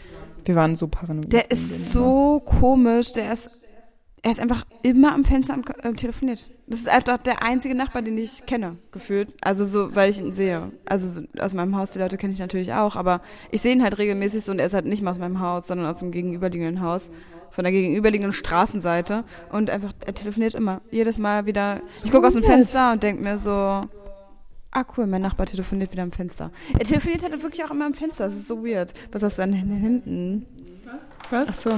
Wir 0.47 0.55
waren 0.55 0.77
so 0.77 0.89
paranoid. 0.89 1.31
der 1.31 1.51
ist 1.51 1.93
so 1.93 2.41
komisch, 2.43 3.13
der 3.13 3.31
ist, 3.35 3.51
er 4.23 4.31
ist 4.31 4.41
einfach 4.41 4.65
immer 4.83 5.13
am 5.13 5.25
Fenster 5.25 5.55
und 5.55 5.69
äh, 5.85 5.93
telefoniert. 5.93 6.51
Das 6.67 6.81
ist 6.81 6.89
einfach 6.89 7.19
der 7.19 7.43
einzige 7.43 7.75
Nachbar, 7.75 8.03
den 8.03 8.19
ich 8.19 8.45
kenne, 8.47 8.77
gefühlt. 8.91 9.33
Also 9.41 9.65
so, 9.65 9.95
weil 9.95 10.11
ich 10.11 10.19
ihn 10.19 10.33
sehe. 10.33 10.73
Also 10.85 11.09
so, 11.09 11.23
aus 11.39 11.55
meinem 11.55 11.77
Haus, 11.77 11.93
die 11.93 11.99
Leute 11.99 12.17
kenne 12.17 12.33
ich 12.33 12.41
natürlich 12.41 12.73
auch, 12.73 12.97
aber 12.97 13.21
ich 13.51 13.63
sehe 13.63 13.73
ihn 13.73 13.83
halt 13.83 13.99
regelmäßig 13.99 14.45
so 14.45 14.53
und 14.53 14.59
er 14.59 14.67
ist 14.67 14.75
halt 14.75 14.87
nicht 14.87 15.03
mal 15.03 15.11
aus 15.11 15.19
meinem 15.19 15.41
Haus, 15.41 15.69
sondern 15.69 15.87
aus 15.87 15.99
dem 15.99 16.11
gegenüberliegenden 16.11 16.81
Haus. 16.81 17.11
Von 17.53 17.65
der 17.65 17.73
gegenüberliegenden 17.73 18.35
Straßenseite. 18.35 19.25
Und 19.51 19.71
einfach, 19.71 19.93
er 20.05 20.15
telefoniert 20.15 20.53
immer. 20.53 20.83
Jedes 20.91 21.19
Mal 21.19 21.47
wieder. 21.47 21.81
Ich 22.05 22.11
gucke 22.11 22.27
aus 22.27 22.35
dem. 22.35 22.43
Fenster 22.43 22.93
und 22.93 23.03
denke 23.03 23.23
mir 23.23 23.39
so, 23.39 23.51
ah 23.51 24.85
cool, 24.97 25.07
mein 25.07 25.23
Nachbar 25.23 25.47
telefoniert 25.47 25.91
wieder 25.93 26.03
am 26.03 26.13
Fenster. 26.13 26.51
Er 26.79 26.85
telefoniert 26.85 27.23
halt 27.23 27.43
wirklich 27.43 27.65
auch 27.65 27.71
immer 27.71 27.87
am 27.87 27.95
Fenster. 27.95 28.27
Das 28.27 28.35
ist 28.35 28.47
so 28.47 28.63
weird. 28.67 28.93
Was 29.11 29.23
hast 29.23 29.39
du 29.39 29.43
denn 29.43 29.55
hinten? 29.55 30.47
Was? 31.31 31.49
Ach 31.51 31.55
so. 31.57 31.77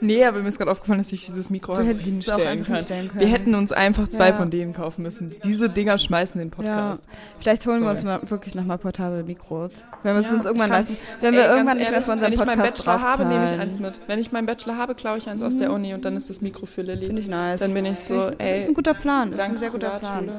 Nee, 0.00 0.24
aber 0.24 0.40
mir 0.42 0.48
ist 0.48 0.58
gerade 0.58 0.72
aufgefallen, 0.72 0.98
dass 0.98 1.12
ich 1.12 1.24
dieses 1.26 1.50
Mikro 1.50 1.74
einfach 1.74 2.02
hinstellen 2.02 2.64
kann. 2.64 2.74
hinstellen 2.76 3.08
können. 3.08 3.20
Wir 3.20 3.28
hätten 3.28 3.54
uns 3.54 3.70
einfach 3.70 4.08
zwei 4.08 4.30
Ja. 4.30 4.34
von 4.36 4.50
denen 4.50 4.72
kaufen 4.72 5.02
müssen. 5.02 5.36
Diese 5.44 5.70
Dinger 5.70 5.98
schmeißen 5.98 6.38
den 6.40 6.48
Ja, 6.48 6.54
Podcast. 6.56 7.02
vielleicht 7.38 7.64
holen 7.66 7.82
wir 7.82 7.94
Sorry. 7.96 8.14
uns 8.14 8.22
mal 8.24 8.30
wirklich 8.30 8.54
nochmal 8.56 8.78
portable 8.78 9.22
Mikros. 9.22 9.84
Wenn 10.02 10.14
wir 10.14 10.20
es 10.20 10.26
Ja, 10.26 10.34
uns 10.36 10.46
irgendwann 10.46 10.70
leisten. 10.70 10.96
Wenn 11.20 11.34
Ey, 11.34 11.40
wir 11.40 11.46
irgendwann 11.48 11.76
nicht 11.78 11.84
mehr 11.90 11.92
ehrlich, 11.92 12.04
für 12.06 12.12
unseren 12.12 12.26
Wenn 12.32 12.38
ich 12.40 12.44
meinen 12.44 12.58
Podcast 12.60 12.84
Bachelor 12.84 13.02
habe, 13.02 13.24
nehme 13.26 13.44
ich 13.54 13.60
eins 13.60 13.78
mit. 13.78 14.00
Wenn 14.08 14.18
ich 14.18 14.32
meinen 14.32 14.46
Bachelor 14.46 14.76
habe, 14.76 14.94
klaue 14.96 15.18
ich 15.18 15.28
eins 15.28 15.42
aus 15.42 15.56
der 15.56 15.72
Uni 15.72 15.94
und 15.94 16.04
dann 16.04 16.16
ist 16.16 16.28
das 16.28 16.40
Mikro 16.40 16.66
für 16.66 16.82
Lilly. 16.82 17.06
Finde 17.06 17.22
ich 17.22 17.28
nice. 17.28 17.60
Dann 17.60 17.72
bin 17.72 17.86
ich 17.86 18.00
so, 18.00 18.18
das 18.18 18.32
ey, 18.38 18.62
ist 18.62 18.68
ein 18.68 18.74
guter 18.74 18.94
Plan. 18.94 19.30
Das 19.30 19.40
ist 19.40 19.46
ein 19.52 19.58
sehr 19.58 19.70
guter. 19.70 19.90
Plan. 20.00 20.32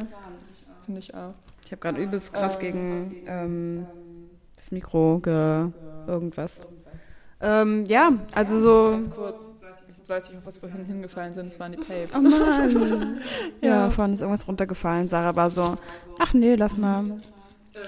Finde 0.85 0.99
ich 0.99 1.13
auch. 1.15 1.33
Ich 1.65 1.71
habe 1.71 1.79
gerade 1.81 2.01
übelst 2.01 2.33
krass 2.33 2.59
gegen 2.59 3.15
ähm, 3.27 3.85
das 4.57 4.71
Mikro 4.71 5.19
ge 5.19 5.67
irgendwas. 6.07 6.67
Ähm, 7.41 7.85
ja, 7.85 8.11
also 8.33 8.57
so. 8.59 8.91
Ganz 8.91 9.09
kurz. 9.11 9.47
Jetzt 9.97 10.09
weiß 10.09 10.29
ich 10.29 10.37
auch, 10.37 10.45
was 10.45 10.57
vorhin 10.57 10.85
hingefallen 10.85 11.33
sind. 11.33 11.47
Das 11.47 11.59
waren 11.59 11.73
die 11.73 11.77
Papes. 11.79 12.15
Oh 12.15 12.21
Mann. 12.21 13.17
ja, 13.61 13.67
Ja. 13.69 13.89
vorhin 13.89 14.13
ist 14.13 14.21
irgendwas 14.21 14.47
runtergefallen. 14.47 15.07
Sarah 15.09 15.35
war 15.35 15.49
so, 15.49 15.77
ach 16.19 16.33
nee, 16.33 16.55
lass 16.55 16.77
mal. 16.77 17.03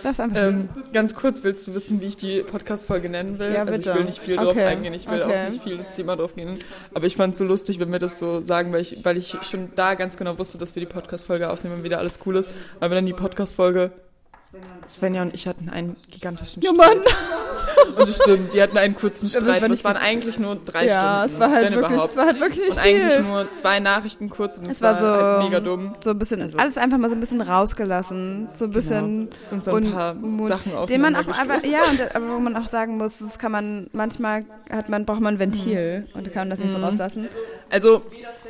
Lass 0.04 0.20
einfach 0.20 0.38
Ähm, 0.38 0.70
ganz 0.94 1.16
kurz, 1.16 1.44
willst 1.44 1.68
du 1.68 1.74
wissen, 1.74 2.00
wie 2.00 2.06
ich 2.08 2.16
die 2.18 2.44
Podcast-Folge 2.44 3.10
nennen 3.10 3.40
will? 3.40 3.52
Ja, 3.54 3.62
also 3.62 3.72
bitte. 3.72 3.90
ich 3.90 3.96
will 3.98 4.04
nicht 4.06 4.20
viel 4.22 4.36
drauf 4.36 4.50
Okay. 4.50 4.66
eingehen, 4.66 4.94
ich 4.94 5.10
will 5.10 5.24
Okay. 5.24 5.46
auch 5.48 5.50
nicht 5.50 5.64
viel 5.64 5.80
ins 5.80 5.96
Thema 5.96 6.16
drauf 6.16 6.36
gehen. 6.36 6.60
Aber 6.94 7.08
ich 7.08 7.16
fand 7.16 7.34
es 7.34 7.40
so 7.40 7.46
lustig, 7.46 7.80
wenn 7.80 7.92
wir 7.92 7.98
das 7.98 8.20
so 8.20 8.40
sagen, 8.42 8.72
weil 8.72 8.82
ich, 8.82 9.04
weil 9.04 9.18
ich 9.18 9.36
schon 9.50 9.68
da 9.76 9.96
ganz 9.96 10.16
genau 10.18 10.38
wusste, 10.38 10.60
dass 10.60 10.76
wir 10.76 10.82
die 10.82 10.86
Podcast-Folge 10.94 11.50
aufnehmen 11.50 11.78
und 11.78 11.84
wieder 11.84 11.98
alles 11.98 12.20
cool 12.28 12.36
ist. 12.36 12.52
Weil 12.80 12.92
wir 12.92 12.96
dann 12.96 13.08
die 13.08 13.14
Podcast-Folge 13.14 13.92
Svenja 14.88 15.22
und 15.22 15.34
ich 15.36 15.48
hatten 15.48 15.70
einen 15.70 15.96
gigantischen 16.10 16.62
Ja, 16.64 16.72
Streit. 16.74 16.98
Mann. 16.98 17.96
Und 17.98 18.10
es 18.10 18.16
stimmt, 18.16 18.54
wir 18.54 18.64
hatten 18.64 18.78
einen 18.78 18.96
kurzen 18.96 19.28
Streit. 19.30 19.62
es 19.70 19.84
waren 19.84 19.98
eigentlich 19.98 20.40
nur 20.40 20.56
drei 20.56 20.88
Ja, 20.88 21.20
Stunden. 21.22 21.34
es 21.36 21.40
war 21.40 21.52
halt 21.52 21.66
wenn 21.68 21.74
wirklich, 21.74 21.92
überhaupt. 21.92 22.12
es 22.12 22.18
war 22.18 22.26
halt 22.26 22.40
wirklich 22.40 22.60
nicht 22.66 22.72
und 22.72 22.78
eigentlich 22.80 23.14
viel. 23.14 23.24
nur 23.24 23.52
zwei 23.52 23.80
Nachrichten 23.80 24.30
kurz 24.30 24.58
und 24.58 24.66
es, 24.68 24.74
Es 24.74 24.82
war 24.82 24.98
so, 24.98 25.06
halt 25.06 25.44
mega 25.44 25.60
dumm. 25.60 25.94
so 26.02 26.10
ein 26.12 26.20
bisschen, 26.20 26.42
Also- 26.42 26.58
alles 26.58 26.78
einfach 26.78 26.98
mal 26.98 27.10
so 27.10 27.16
ein 27.16 27.20
bisschen 27.20 27.42
rausgelassen, 27.42 28.50
so 28.54 28.66
ein 28.66 28.72
bisschen 28.72 29.20
Genau. 29.30 29.36
Es 29.44 29.50
sind 29.50 29.64
so 29.64 29.72
ein 29.72 29.86
und- 29.86 29.92
paar 29.94 30.14
Sachen 30.16 30.74
aufeinander 30.76 30.86
den 30.88 31.02
man 31.02 31.16
auch, 31.16 31.28
aber 31.28 31.66
ja, 31.66 31.80
und, 31.90 32.16
aber 32.16 32.30
wo 32.36 32.40
man 32.40 32.56
auch 32.56 32.68
sagen 32.68 32.98
muss, 32.98 33.20
das 33.20 33.38
kann 33.40 33.52
man 33.52 33.88
manchmal 33.94 34.46
hat 34.72 34.90
man 34.90 35.06
braucht 35.06 35.22
man 35.22 35.36
ein 35.36 35.40
Ventil 35.40 36.06
und 36.16 36.26
da 36.28 36.32
kann 36.32 36.42
man 36.48 36.50
das 36.52 36.60
nicht 36.60 36.72
so 36.74 36.80
rauslassen. 36.80 37.28
Also 37.70 38.02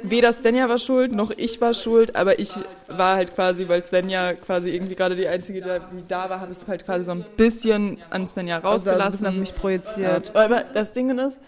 weder 0.01 0.31
Svenja 0.33 0.69
war 0.69 0.77
schuld, 0.77 1.12
noch 1.13 1.31
ich 1.31 1.59
war 1.62 1.73
schuld, 1.73 2.15
aber 2.15 2.39
ich 2.39 2.63
war 2.88 3.15
halt 3.15 3.33
quasi, 3.35 3.67
weil 3.67 3.83
Svenja 3.83 4.33
quasi 4.33 4.69
irgendwie 4.69 4.95
gerade 4.95 5.15
die 5.15 5.27
Einzige, 5.27 5.62
die 5.62 6.03
da 6.07 6.29
war, 6.29 6.39
habe 6.39 6.51
ich 6.51 6.59
es 6.59 6.67
halt 6.67 6.85
quasi 6.85 7.05
so 7.05 7.12
ein 7.12 7.25
bisschen 7.38 7.97
an 8.09 8.25
Svenja 8.27 8.57
Also, 8.57 8.67
also 8.67 8.89
rausgelassen. 8.91 9.12
bisschen 9.12 9.27
auf 9.27 9.35
mich 9.35 9.55
projiziert. 9.55 10.35
Aber 10.35 10.63
das 10.73 10.93
Ding 10.93 11.17
ist, 11.17 11.39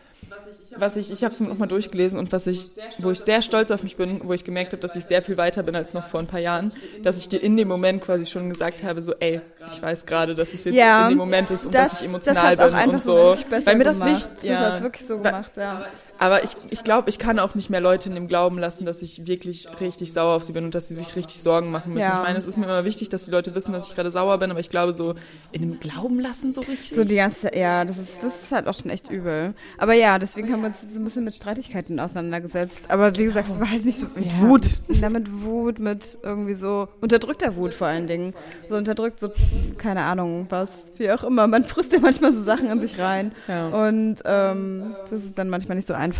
was 0.75 0.95
ich, 0.95 1.11
ich 1.11 1.23
habe 1.23 1.33
es 1.33 1.39
mir 1.39 1.47
nochmal 1.47 1.67
durchgelesen 1.67 2.17
und 2.17 2.31
was 2.31 2.47
ich, 2.47 2.67
wo 2.97 3.11
ich 3.11 3.19
sehr 3.21 3.41
stolz 3.41 3.71
auf 3.71 3.83
mich 3.83 3.95
bin, 3.97 4.21
wo 4.23 4.33
ich 4.33 4.43
gemerkt 4.43 4.73
habe, 4.73 4.81
dass 4.81 4.95
ich 4.95 5.05
sehr 5.05 5.21
viel 5.21 5.37
weiter 5.37 5.63
bin 5.63 5.75
als 5.75 5.93
noch 5.93 6.03
vor 6.05 6.19
ein 6.19 6.27
paar 6.27 6.39
Jahren, 6.39 6.71
dass 7.03 7.17
ich 7.17 7.27
dir 7.29 7.41
in 7.41 7.57
dem 7.57 7.67
Moment 7.67 8.01
quasi 8.01 8.25
schon 8.25 8.49
gesagt 8.49 8.83
habe, 8.83 9.01
so, 9.01 9.13
ey, 9.19 9.41
ich 9.65 9.81
weiß 9.81 10.05
gerade, 10.05 10.35
dass 10.35 10.53
es 10.53 10.63
jetzt 10.65 10.75
Ja, 10.75 11.03
in 11.07 11.13
dem 11.13 11.17
Moment 11.17 11.49
ist 11.51 11.65
und 11.65 11.73
das- 11.75 11.91
dass 11.99 12.01
ich 12.01 12.07
das 12.07 12.27
emotional 12.27 12.53
auch 12.53 12.65
bin 12.67 12.75
einfach 12.75 12.93
und 12.93 13.03
so 13.03 13.35
Weil 13.65 13.75
mir 13.77 13.83
das 13.83 13.97
gemacht. 13.99 14.11
nicht, 14.11 14.27
Das 14.37 14.43
ja, 14.43 14.59
hat's 14.59 14.81
wirklich 14.81 15.05
so 15.05 15.17
gemacht, 15.19 15.51
ja. 15.57 15.85
Aber 16.21 16.43
ich, 16.43 16.51
ich 16.69 16.83
glaube, 16.83 17.09
ich 17.09 17.17
kann 17.17 17.39
auch 17.39 17.55
nicht 17.55 17.71
mehr 17.71 17.81
Leute 17.81 18.07
in 18.07 18.13
dem 18.13 18.27
Glauben 18.27 18.59
lassen, 18.59 18.85
dass 18.85 19.01
ich 19.01 19.25
wirklich 19.25 19.67
richtig 19.81 20.13
sauer 20.13 20.35
auf 20.35 20.43
sie 20.43 20.53
bin 20.53 20.65
und 20.65 20.75
dass 20.75 20.87
sie 20.87 20.93
sich 20.93 21.15
richtig 21.15 21.39
Sorgen 21.41 21.71
machen 21.71 21.93
müssen. 21.93 22.07
Ja. 22.07 22.19
Ich 22.19 22.27
meine, 22.27 22.37
es 22.37 22.45
ist 22.45 22.59
mir 22.59 22.65
immer 22.65 22.85
wichtig, 22.85 23.09
dass 23.09 23.25
die 23.25 23.31
Leute 23.31 23.55
wissen, 23.55 23.73
dass 23.73 23.89
ich 23.89 23.95
gerade 23.95 24.11
sauer 24.11 24.37
bin, 24.37 24.51
aber 24.51 24.59
ich 24.59 24.69
glaube, 24.69 24.93
so 24.93 25.15
in 25.51 25.61
dem 25.61 25.79
Glauben 25.79 26.19
lassen 26.19 26.53
so 26.53 26.61
richtig. 26.61 26.93
So 26.93 27.05
die 27.05 27.15
ganze 27.15 27.57
ja, 27.57 27.85
das 27.85 27.97
ist, 27.97 28.21
das 28.21 28.43
ist 28.43 28.51
halt 28.51 28.67
auch 28.67 28.75
schon 28.75 28.91
echt 28.91 29.09
übel. 29.09 29.55
Aber 29.79 29.93
ja, 29.93 30.19
deswegen 30.19 30.53
haben 30.53 30.61
wir 30.61 30.67
uns 30.67 30.81
so 30.81 30.99
ein 30.99 31.03
bisschen 31.03 31.23
mit 31.23 31.33
Streitigkeiten 31.33 31.99
auseinandergesetzt. 31.99 32.91
Aber 32.91 33.17
wie 33.17 33.23
gesagt, 33.23 33.47
es 33.47 33.59
war 33.59 33.71
halt 33.71 33.83
nicht 33.83 33.99
so 33.99 34.05
mit 34.15 34.31
Ja. 34.31 34.41
Wut. 34.41 34.79
Ja, 34.89 35.09
mit 35.09 35.41
Wut, 35.41 35.79
mit 35.79 36.19
irgendwie 36.21 36.53
so 36.53 36.87
unterdrückter 37.01 37.55
Wut 37.55 37.73
vor 37.73 37.87
allen 37.87 38.05
Dingen. 38.05 38.35
So 38.69 38.75
unterdrückt, 38.75 39.19
so, 39.19 39.31
keine 39.79 40.03
Ahnung, 40.03 40.45
was, 40.49 40.69
wie 40.97 41.11
auch 41.11 41.23
immer. 41.23 41.47
Man 41.47 41.65
frisst 41.65 41.93
ja 41.93 41.99
manchmal 41.99 42.31
so 42.31 42.43
Sachen 42.43 42.67
in 42.67 42.79
sich 42.79 42.99
rein. 42.99 43.31
Ja. 43.47 43.69
Und 43.69 44.17
ähm, 44.23 44.95
das 45.09 45.23
ist 45.23 45.35
dann 45.39 45.49
manchmal 45.49 45.77
nicht 45.77 45.87
so 45.87 45.95
einfach. 45.95 46.10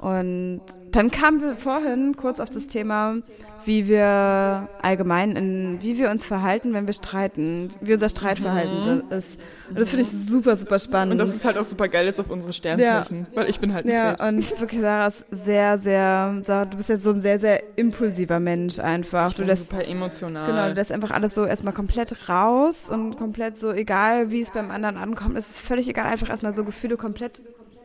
Und 0.00 0.62
dann 0.90 1.12
kamen 1.12 1.40
wir 1.40 1.54
vorhin 1.56 2.16
kurz 2.16 2.40
auf 2.40 2.50
das 2.50 2.66
Thema, 2.66 3.18
wie 3.64 3.86
wir 3.86 4.68
allgemein, 4.82 5.36
in, 5.36 5.78
wie 5.80 5.96
wir 5.96 6.10
uns 6.10 6.26
verhalten, 6.26 6.74
wenn 6.74 6.86
wir 6.88 6.92
streiten, 6.92 7.70
wie 7.80 7.94
unser 7.94 8.08
Streitverhalten 8.08 8.82
sind- 8.82 9.12
ist. 9.12 9.38
Und 9.68 9.78
das 9.78 9.90
finde 9.90 10.02
ich 10.04 10.10
super, 10.10 10.56
super 10.56 10.80
spannend. 10.80 11.12
Und 11.12 11.18
das 11.18 11.30
ist 11.30 11.44
halt 11.44 11.56
auch 11.56 11.62
super 11.64 11.86
geil 11.86 12.04
jetzt 12.06 12.18
auf 12.18 12.28
unsere 12.30 12.52
Sternzeichen, 12.52 13.28
weil 13.32 13.48
ich 13.48 13.60
bin 13.60 13.72
halt 13.72 13.86
ein 13.86 13.92
ja, 13.92 14.14
Krebs. 14.14 14.24
und 14.28 14.60
wirklich, 14.60 14.80
Sarah 14.80 15.06
ist 15.06 15.24
sehr, 15.30 15.78
sehr, 15.78 16.38
Sarah, 16.42 16.64
du 16.64 16.76
bist 16.76 16.88
jetzt 16.88 17.04
so 17.04 17.10
ein 17.10 17.20
sehr, 17.20 17.38
sehr 17.38 17.62
impulsiver 17.78 18.40
Mensch 18.40 18.80
einfach. 18.80 19.30
Ich 19.30 19.36
Du 19.36 19.44
lässt, 19.44 19.70
super 19.70 19.88
emotional. 19.88 20.46
genau, 20.50 20.66
du 20.66 20.74
lässt 20.74 20.90
einfach 20.90 21.12
alles 21.12 21.36
so 21.36 21.44
erstmal 21.44 21.72
komplett 21.74 22.28
raus 22.28 22.90
und 22.90 23.16
komplett 23.16 23.56
so, 23.56 23.70
egal 23.72 24.32
wie 24.32 24.40
es 24.40 24.50
beim 24.50 24.72
anderen 24.72 24.96
ankommt, 24.96 25.38
es 25.38 25.50
ist 25.50 25.60
völlig 25.60 25.88
egal, 25.88 26.06
einfach 26.06 26.28
erstmal 26.28 26.52
so 26.52 26.64
Gefühle 26.64 26.96
komplett 26.96 27.40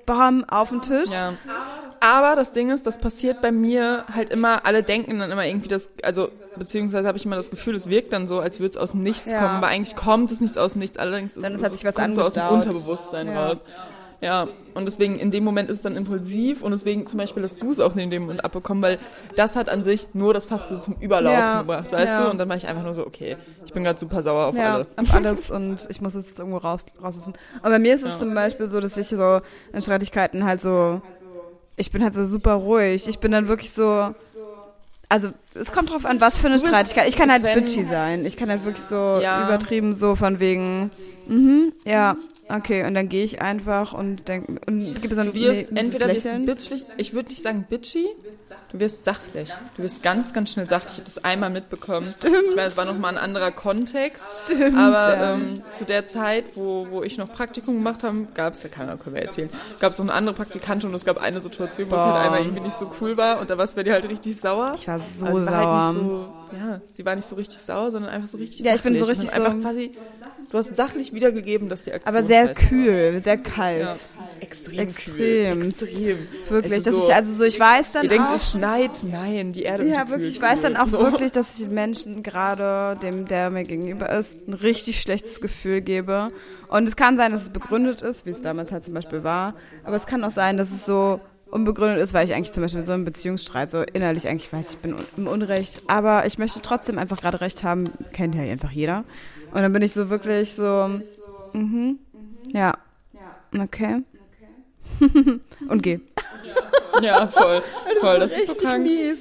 bam, 0.08 0.44
auf 0.50 0.70
den 0.70 0.82
Tisch. 0.82 1.12
Ja. 1.12 1.34
Aber 2.00 2.36
das 2.36 2.52
Ding 2.52 2.72
ist, 2.72 2.88
das 2.88 2.98
passiert 2.98 3.42
bei 3.42 3.52
mir 3.52 4.06
halt 4.12 4.30
immer, 4.32 4.66
alle 4.66 4.82
denken 4.84 5.20
dann 5.20 5.30
immer 5.32 5.46
irgendwie 5.46 5.68
das, 5.68 5.92
also 6.04 6.30
beziehungsweise 6.56 7.08
habe 7.08 7.18
ich 7.18 7.26
immer 7.26 7.36
das 7.36 7.50
Gefühl, 7.52 7.76
es 7.76 7.88
wirkt 7.90 8.14
dann 8.14 8.28
so, 8.28 8.40
als 8.40 8.60
würde 8.60 8.72
es 8.72 8.78
aus 8.78 8.92
dem 8.92 9.04
Nichts 9.04 9.32
Ja. 9.32 9.40
kommen, 9.40 9.56
aber 9.58 9.68
eigentlich 9.68 9.96
kommt 9.96 10.32
es 10.32 10.42
nichts 10.42 10.58
aus 10.58 10.74
dem 10.74 10.80
Nichts, 10.80 10.98
allerdings 10.98 11.38
ist 11.38 11.44
Dann 11.44 11.54
es, 11.54 11.64
hat 11.64 11.72
es 11.74 11.80
sich 11.80 11.88
was 11.88 11.96
kommt 11.96 12.16
so 12.16 12.22
aus 12.22 12.34
dem. 12.34 12.48
Unterbewusstsein 12.48 13.28
Ja. 13.28 13.48
raus. 13.48 13.64
Ja, 14.20 14.48
und 14.74 14.86
deswegen 14.86 15.20
in 15.20 15.30
dem 15.30 15.44
Moment 15.44 15.70
ist 15.70 15.78
es 15.78 15.84
dann 15.84 15.96
impulsiv 15.96 16.64
und 16.64 16.72
deswegen 16.72 17.06
zum 17.06 17.20
Beispiel 17.20 17.44
hast 17.44 17.62
du 17.62 17.70
es 17.70 17.80
auch 17.80 17.96
in 17.96 18.10
dem 18.10 18.24
Moment 18.24 18.44
abbekommen, 18.44 18.82
weil 18.82 18.98
das 19.36 19.56
hat 19.56 19.70
an 19.70 19.84
sich 19.84 20.16
nur 20.16 20.34
das 20.34 20.48
fast 20.48 20.70
so 20.70 20.78
zum 20.78 20.96
Überlaufen 21.00 21.40
Ja, 21.40 21.62
gebracht, 21.62 21.92
weißt 21.92 22.14
ja. 22.18 22.24
du? 22.24 22.32
Und 22.32 22.40
dann 22.40 22.50
war 22.50 22.56
ich 22.56 22.68
einfach 22.68 22.82
nur 22.82 22.96
so, 22.96 23.06
okay, 23.06 23.38
ich 23.64 23.74
bin 23.74 23.84
gerade 23.84 24.00
super 24.00 24.24
sauer 24.24 24.48
auf 24.48 24.56
ja, 24.56 24.74
alle. 24.76 24.88
auf 24.98 25.14
alles 25.14 25.52
und 25.52 25.88
ich 25.90 26.02
muss 26.02 26.16
es 26.16 26.28
jetzt 26.28 26.40
irgendwo 26.40 26.58
raus, 26.58 26.88
rauslassen. 27.02 27.34
Aber 27.62 27.72
bei 27.72 27.80
mir 27.80 27.94
ist 27.94 28.06
es 28.06 28.18
zum 28.18 28.34
Beispiel 28.34 28.70
so, 28.70 28.80
dass 28.80 28.98
ich 28.98 29.08
so 29.08 29.40
in 29.72 29.82
Streitigkeiten 29.82 30.46
halt 30.46 30.62
so, 30.62 31.00
ich 31.76 31.92
bin 31.92 32.04
halt 32.04 32.16
so 32.16 32.26
super 32.26 32.54
ruhig. 32.54 33.08
Ich 33.08 33.20
bin 33.20 33.32
dann 33.32 33.48
wirklich 33.48 33.72
so, 33.72 34.16
also 35.10 35.30
es 35.54 35.72
kommt 35.72 35.92
drauf 35.92 36.06
an, 36.06 36.20
was 36.20 36.40
für 36.40 36.48
eine 36.48 36.58
Streitigkeit. 36.58 37.08
Ich 37.08 37.16
kann 37.16 37.32
halt 37.32 37.44
bitchy 37.44 37.84
sein. 37.84 38.26
Ich 38.26 38.36
kann 38.36 38.50
halt 38.50 38.66
wirklich 38.66 38.86
so 38.86 39.18
übertrieben 39.20 39.96
so 39.96 40.16
von 40.16 40.40
wegen, 40.40 40.90
mhm, 41.28 41.72
ja, 41.86 42.16
okay. 42.50 42.86
Und 42.86 42.94
dann 42.94 43.10
gehe 43.10 43.24
ich 43.24 43.42
einfach 43.42 43.94
und 43.94 44.28
denke, 44.28 44.60
und 44.68 45.02
gebe 45.02 45.16
so 45.16 45.22
ein 45.22 45.28
Du 45.28 45.34
wirst, 45.36 45.72
mieses 45.72 45.86
entweder 45.86 46.08
du 46.08 46.14
Lächeln. 46.14 46.46
bitchlich, 46.46 46.84
ich 46.98 47.14
würde 47.14 47.30
nicht 47.30 47.42
sagen 47.42 47.66
bitchy, 47.70 48.08
du 48.72 48.80
wirst 48.80 49.04
sachlich. 49.04 49.50
Du 49.78 49.84
wirst 49.84 50.04
ganz, 50.04 50.34
ganz 50.34 50.52
schnell 50.52 50.68
sachlich. 50.68 50.92
Ich 50.94 50.98
habe 51.00 51.06
das 51.06 51.24
einmal 51.24 51.50
mitbekommen. 51.50 52.06
Stimmt. 52.06 52.36
Ich 52.50 52.56
meine, 52.56 52.68
es 52.68 52.78
war 52.78 52.86
nochmal 52.86 53.14
ein 53.18 53.24
anderer 53.24 53.52
Kontext. 53.52 54.44
Stimmt, 54.44 54.78
Aber 54.78 55.16
ja. 55.16 55.34
ähm, 55.36 55.62
zu 55.74 55.86
der 55.86 56.08
Zeit, 56.08 56.46
wo, 56.56 56.88
wo 56.90 57.04
ich 57.04 57.18
noch 57.18 57.32
Praktikum 57.32 57.76
gemacht 57.76 58.04
habe, 58.04 58.28
gab 58.34 58.54
es 58.54 58.64
ja 58.64 58.70
keiner, 58.70 58.98
können 58.98 59.16
wir 59.16 59.24
erzählen, 59.24 59.50
gab 59.80 59.94
es 59.94 60.00
noch 60.00 60.06
eine 60.06 60.14
andere 60.14 60.36
Praktikantin 60.36 60.90
und 60.90 60.96
es 60.96 61.06
gab 61.06 61.22
eine 61.22 61.40
Situation, 61.42 61.90
wo 61.90 61.96
es 61.96 62.02
halt 62.02 62.16
einmal 62.16 62.42
irgendwie 62.42 62.62
nicht 62.62 62.78
so 62.78 62.92
cool 63.02 63.18
war 63.18 63.40
und 63.40 63.50
da 63.50 63.58
war 63.58 63.66
es 63.66 63.76
bei 63.76 63.84
dir 63.84 63.94
halt 63.94 64.06
richtig 64.08 64.40
sauer. 64.40 64.74
Ich 64.76 64.88
war 64.88 65.00
so 65.00 65.26
Also 65.26 65.46
war 65.46 65.52
sauer. 65.64 65.84
Halt 65.84 65.96
nicht 65.96 66.04
so, 66.04 66.34
ja, 66.58 66.82
sie 66.94 67.06
war 67.06 67.16
nicht 67.16 67.28
so 67.28 67.36
richtig 67.36 67.60
sauer, 67.60 67.92
sondern 67.92 68.12
einfach 68.12 68.28
so 68.30 68.38
richtig 68.38 68.62
Ja, 68.62 68.76
ich 68.76 68.82
bin 68.82 68.98
so 68.98 69.06
sachlich. 69.06 69.20
richtig 69.24 69.36
so- 69.38 69.44
Einfach 69.44 69.62
quasi, 69.62 69.98
du 70.50 70.58
hast 70.58 70.76
sachlich 70.76 71.14
wiedergegeben, 71.14 71.70
dass 71.70 71.84
die 71.84 71.94
Aktion 71.94 72.16
aber 72.16 72.26
sehr 72.26 72.48
war. 72.48 72.54
kühl, 72.54 73.20
sehr 73.24 73.38
kalt. 73.38 73.82
Ja. 73.82 73.96
Extrem, 74.42 74.80
Extrem. 74.80 75.60
kühl. 75.60 75.68
Extrem. 75.70 76.18
Wirklich, 76.50 76.74
Also 76.74 76.86
dass 76.92 76.94
so- 77.02 77.08
ich 77.10 77.16
also 77.16 77.32
so, 77.36 77.44
ich 77.44 77.60
weiß 77.60 77.92
dann 77.94 78.04
Ihr 78.04 78.10
denkt, 78.10 78.30
auch, 78.30 78.36
es 78.36 78.52
schneit. 78.52 79.04
Nein, 79.04 79.54
die 79.54 79.64
Erde 79.64 79.88
Ja, 79.88 80.10
wirklich. 80.10 80.36
Ich 80.36 80.42
weiß 80.42 80.62
dann 80.62 80.76
auch 80.78 80.88
So. 80.88 81.00
wirklich, 81.00 81.32
dass 81.32 81.58
ich 81.58 81.66
den 81.66 81.74
Menschen 81.74 82.24
gerade, 82.24 82.98
dem, 83.02 83.26
der 83.26 83.50
mir 83.50 83.64
gegenüber 83.64 84.10
ist, 84.10 84.48
ein 84.48 84.54
richtig 84.54 85.02
schlechtes 85.02 85.42
Gefühl 85.42 85.82
gebe. 85.82 86.32
Und 86.68 86.88
es 86.88 86.96
kann 86.96 87.18
sein, 87.18 87.32
dass 87.32 87.44
es 87.44 87.50
begründet 87.50 88.02
ist, 88.02 88.26
wie 88.26 88.30
es 88.32 88.42
damals 88.42 88.72
halt 88.72 88.86
zum 88.86 88.94
Beispiel 88.94 89.24
war. 89.24 89.54
Aber 89.84 89.96
es 89.96 90.06
kann 90.06 90.24
auch 90.24 90.32
sein, 90.32 90.58
dass 90.58 90.72
es 90.72 90.86
so 90.86 91.20
unbegründet 91.50 92.02
ist, 92.02 92.14
weil 92.14 92.26
ich 92.28 92.34
eigentlich 92.34 92.52
zum 92.52 92.62
Beispiel 92.64 92.82
in 92.82 92.86
so 92.86 92.92
einem 92.94 93.06
Beziehungsstreit 93.06 93.72
so 93.72 93.82
innerlich 93.82 94.28
eigentlich 94.28 94.52
weiß, 94.52 94.72
ich 94.72 94.78
bin 94.80 94.94
un- 94.96 95.06
im 95.16 95.28
Unrecht. 95.28 95.82
Aber 95.88 96.26
ich 96.26 96.38
möchte 96.38 96.62
trotzdem 96.62 96.98
einfach 97.00 97.18
gerade 97.18 97.40
recht 97.40 97.64
haben. 97.64 97.86
Kennt 98.12 98.36
ja 98.36 98.42
einfach 98.42 98.72
jeder. 98.72 99.06
Und 99.52 99.62
dann 99.62 99.72
bin 99.72 99.82
ich 99.82 99.94
so 99.94 100.10
wirklich 100.10 100.54
so, 100.56 101.00
mhm, 101.54 102.00
ja, 102.52 102.74
okay. 103.58 104.02
Und 105.70 105.84
geh. 105.84 106.00
Ja, 107.02 107.28
voll. 107.28 107.62
voll. 108.00 108.20
Das 108.20 108.32
ist 108.32 108.48
so 108.48 108.56
krank. 108.56 108.82
mies. 108.82 109.20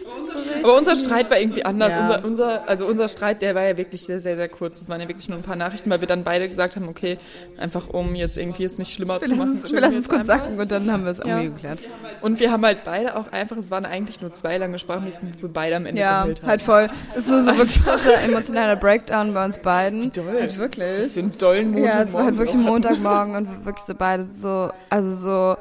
Aber 0.62 0.78
unser 0.78 0.96
Streit 0.96 1.30
war 1.30 1.38
irgendwie 1.38 1.62
anders. 1.62 1.94
Ja. 1.94 2.02
Unser, 2.06 2.24
unser, 2.24 2.68
also 2.68 2.86
unser 2.86 3.06
Streit, 3.08 3.42
der 3.42 3.54
war 3.54 3.64
ja 3.64 3.76
wirklich 3.76 4.02
sehr, 4.02 4.18
sehr, 4.18 4.34
sehr 4.36 4.48
kurz. 4.48 4.80
Es 4.80 4.88
waren 4.88 4.98
ja 5.00 5.08
wirklich 5.08 5.28
nur 5.28 5.36
ein 5.36 5.42
paar 5.42 5.56
Nachrichten, 5.56 5.90
weil 5.90 6.00
wir 6.00 6.08
dann 6.08 6.24
beide 6.24 6.48
gesagt 6.48 6.76
haben, 6.76 6.88
okay, 6.88 7.18
einfach 7.58 7.88
um 7.90 8.14
jetzt 8.14 8.38
irgendwie 8.38 8.64
es 8.64 8.78
nicht 8.78 8.94
schlimmer 8.94 9.20
Wir 9.20 9.28
zu 9.28 9.34
lassen 9.34 9.48
machen. 9.50 9.60
es, 9.62 9.70
wir 9.72 9.80
lassen 9.80 9.98
es 9.98 10.08
kurz 10.08 10.26
sacken 10.26 10.58
und 10.58 10.72
dann 10.72 10.90
haben 10.90 11.04
wir 11.04 11.10
es 11.10 11.18
irgendwie 11.18 11.44
Ja. 11.44 11.50
geklärt. 11.50 11.78
Und 12.22 12.40
wir 12.40 12.50
haben 12.50 12.64
halt 12.64 12.84
beide 12.84 13.14
auch 13.14 13.30
einfach, 13.30 13.58
es 13.58 13.70
waren 13.70 13.84
eigentlich 13.84 14.22
nur 14.22 14.32
zwei 14.32 14.56
lange 14.56 14.78
Sprachnotizen, 14.78 15.34
wo 15.36 15.42
wir 15.42 15.52
beide 15.52 15.76
am 15.76 15.84
Ende 15.84 16.00
Ja, 16.00 16.20
haben. 16.20 16.34
halt 16.46 16.62
voll. 16.62 16.88
Es 17.10 17.18
ist 17.18 17.28
so, 17.28 17.40
so 17.40 17.58
wirklich 17.58 17.84
großer 17.84 18.22
emotionaler 18.22 18.76
Breakdown 18.76 19.34
bei 19.34 19.44
uns 19.44 19.58
beiden. 19.58 20.10
Doll. 20.12 20.24
Halt 20.40 20.56
wirklich. 20.56 21.12
Für 21.12 21.20
einen 21.20 21.36
dollen 21.36 21.72
Montag. 21.72 21.94
Ja, 21.94 22.02
es 22.02 22.12
war 22.14 22.24
halt 22.24 22.38
wirklich 22.38 22.54
ein 22.56 22.62
Montagmorgen 22.62 23.36
und 23.36 23.66
wirklich 23.66 23.84
so 23.84 23.94
beide 23.94 24.22
so, 24.24 24.70
also 24.88 25.12
so, 25.14 25.56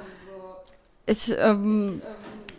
ich 1.05 1.33
ähm, 1.37 2.01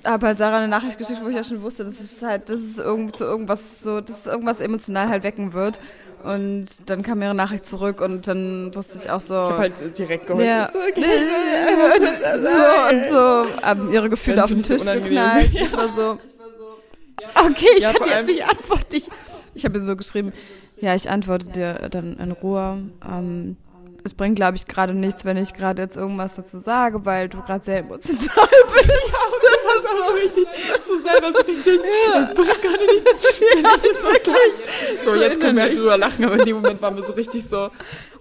habe 0.04 0.26
halt 0.26 0.38
Sarah 0.38 0.58
eine 0.58 0.68
Nachricht 0.68 0.98
geschickt, 0.98 1.20
wo 1.22 1.28
ich 1.28 1.36
ja 1.36 1.44
schon 1.44 1.62
wusste, 1.62 1.84
dass 1.84 2.00
es 2.00 2.22
halt, 2.22 2.48
dass 2.48 2.60
es 2.60 2.78
irgend, 2.78 3.16
zu 3.16 3.24
irgendwas 3.24 3.80
so, 3.80 4.00
dass 4.00 4.20
es 4.20 4.26
irgendwas 4.26 4.60
emotional 4.60 5.08
halt 5.08 5.22
wecken 5.24 5.52
wird. 5.52 5.80
Und 6.24 6.66
dann 6.86 7.02
kam 7.02 7.22
ihre 7.22 7.34
Nachricht 7.34 7.66
zurück 7.66 8.00
und 8.00 8.26
dann 8.26 8.74
wusste 8.74 8.98
ich 8.98 9.10
auch 9.10 9.20
so. 9.20 9.34
Ich 9.34 9.50
hab 9.50 9.58
halt 9.58 9.98
direkt 9.98 10.26
geheult. 10.26 10.46
ja. 10.46 10.68
So, 10.72 10.78
okay. 10.78 11.04
so 12.42 12.94
und 12.94 13.06
so 13.06 13.62
haben 13.62 13.92
ihre 13.92 14.10
Gefühle 14.10 14.42
auf 14.42 14.48
den 14.48 14.62
Tisch 14.62 14.82
so 14.82 14.90
unangenehm 14.90 15.08
geknallt. 15.08 15.50
Ich 15.54 15.72
war 15.72 15.88
so, 15.88 16.18
okay, 17.48 17.66
ich 17.76 17.82
Ja, 17.82 17.92
kann 17.92 18.08
jetzt 18.08 18.26
nicht 18.26 18.48
antworten. 18.48 18.96
Ich, 18.96 19.08
ich 19.54 19.64
habe 19.64 19.78
ihr 19.78 19.84
so 19.84 19.94
geschrieben, 19.96 20.32
ja, 20.80 20.94
ich 20.94 21.10
antworte 21.10 21.46
dir 21.46 21.88
dann 21.90 22.16
in 22.16 22.32
Ruhe. 22.32 22.78
Ähm, 23.08 23.56
es 24.06 24.14
bringt, 24.14 24.36
glaube 24.36 24.56
ich, 24.56 24.66
gerade 24.66 24.94
nichts, 24.94 25.24
wenn 25.24 25.36
ich 25.36 25.52
gerade 25.52 25.82
jetzt 25.82 25.96
irgendwas 25.96 26.36
dazu 26.36 26.58
sage, 26.58 27.04
weil 27.04 27.28
du 27.28 27.42
gerade 27.42 27.64
sehr 27.64 27.78
emotional 27.78 28.18
bist. 28.72 28.88
Das 28.88 29.84
ist 29.84 29.90
aber 29.90 30.06
so 30.06 30.14
richtig, 30.14 30.48
so 30.82 30.96
selber 30.98 31.32
so 31.32 31.42
richtig. 31.42 31.80
Das 32.12 32.34
bringt 32.34 32.62
gar 32.62 32.70
nicht. 32.70 33.06
Ja, 33.62 33.82
wirklich. 33.82 35.04
So, 35.04 35.14
jetzt 35.14 35.40
können 35.40 35.56
wir 35.56 35.64
halt 35.64 35.76
drüber 35.76 35.98
lachen, 35.98 36.24
aber 36.24 36.38
in 36.38 36.44
dem 36.44 36.56
Moment 36.56 36.80
waren 36.80 36.96
wir 36.96 37.02
so 37.02 37.12
richtig 37.12 37.44
so. 37.44 37.68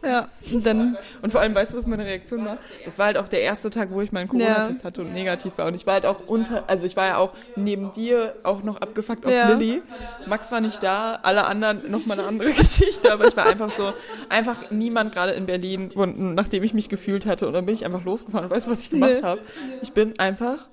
Ja, 0.03 0.29
und 0.53 0.65
dann, 0.65 0.97
Und 1.21 1.31
vor 1.31 1.41
allem, 1.41 1.55
weißt 1.55 1.73
du, 1.73 1.77
was 1.77 1.87
meine 1.87 2.05
Reaktion 2.05 2.45
war? 2.45 2.57
Das 2.83 2.99
war 2.99 3.07
halt 3.07 3.17
auch 3.17 3.27
der 3.27 3.41
erste 3.41 3.69
Tag, 3.69 3.89
wo 3.91 4.01
ich 4.01 4.11
meinen 4.11 4.27
Corona-Test 4.27 4.83
hatte 4.83 5.01
und 5.01 5.13
negativ 5.13 5.57
war. 5.57 5.67
Und 5.67 5.73
ich 5.75 5.85
war 5.85 5.93
halt 5.95 6.05
auch 6.05 6.19
unter, 6.27 6.63
also 6.67 6.85
ich 6.85 6.95
war 6.95 7.07
ja 7.07 7.17
auch 7.17 7.33
neben 7.55 7.91
dir 7.91 8.35
auch 8.43 8.63
noch 8.63 8.77
abgefuckt 8.77 9.25
auf 9.25 9.31
Ja. 9.31 9.49
Lilly. 9.53 9.81
Max 10.27 10.51
war 10.51 10.61
nicht 10.61 10.81
da, 10.83 11.19
alle 11.23 11.45
anderen 11.45 11.89
noch 11.89 12.05
mal 12.05 12.17
eine 12.19 12.27
andere 12.27 12.51
Geschichte, 12.53 13.11
aber 13.11 13.27
ich 13.27 13.37
war 13.37 13.45
einfach 13.45 13.71
so, 13.71 13.93
einfach 14.29 14.69
niemand 14.71 15.13
gerade 15.13 15.31
in 15.33 15.45
Berlin, 15.45 15.91
und, 15.91 16.35
nachdem 16.35 16.63
ich 16.63 16.73
mich 16.73 16.89
gefühlt 16.89 17.25
hatte. 17.25 17.47
Und 17.47 17.53
dann 17.53 17.65
bin 17.65 17.73
ich 17.75 17.85
einfach 17.85 18.03
losgefahren. 18.05 18.45
Und 18.45 18.51
weißt 18.55 18.67
du, 18.67 18.71
was 18.71 18.81
ich 18.81 18.89
gemacht 18.89 19.11
Nee. 19.15 19.21
habe? 19.23 19.41
Ich 19.81 19.93
bin 19.93 20.17
einfach 20.19 20.67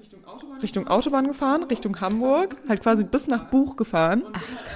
Richtung 0.63 0.87
Autobahn 0.87 1.27
gefahren, 1.27 1.65
Richtung 1.65 2.01
Hamburg, 2.01 2.55
halt 2.69 2.83
quasi 2.83 3.03
bis 3.05 3.27
nach 3.27 3.45
Buch 3.47 3.75
gefahren 3.77 4.23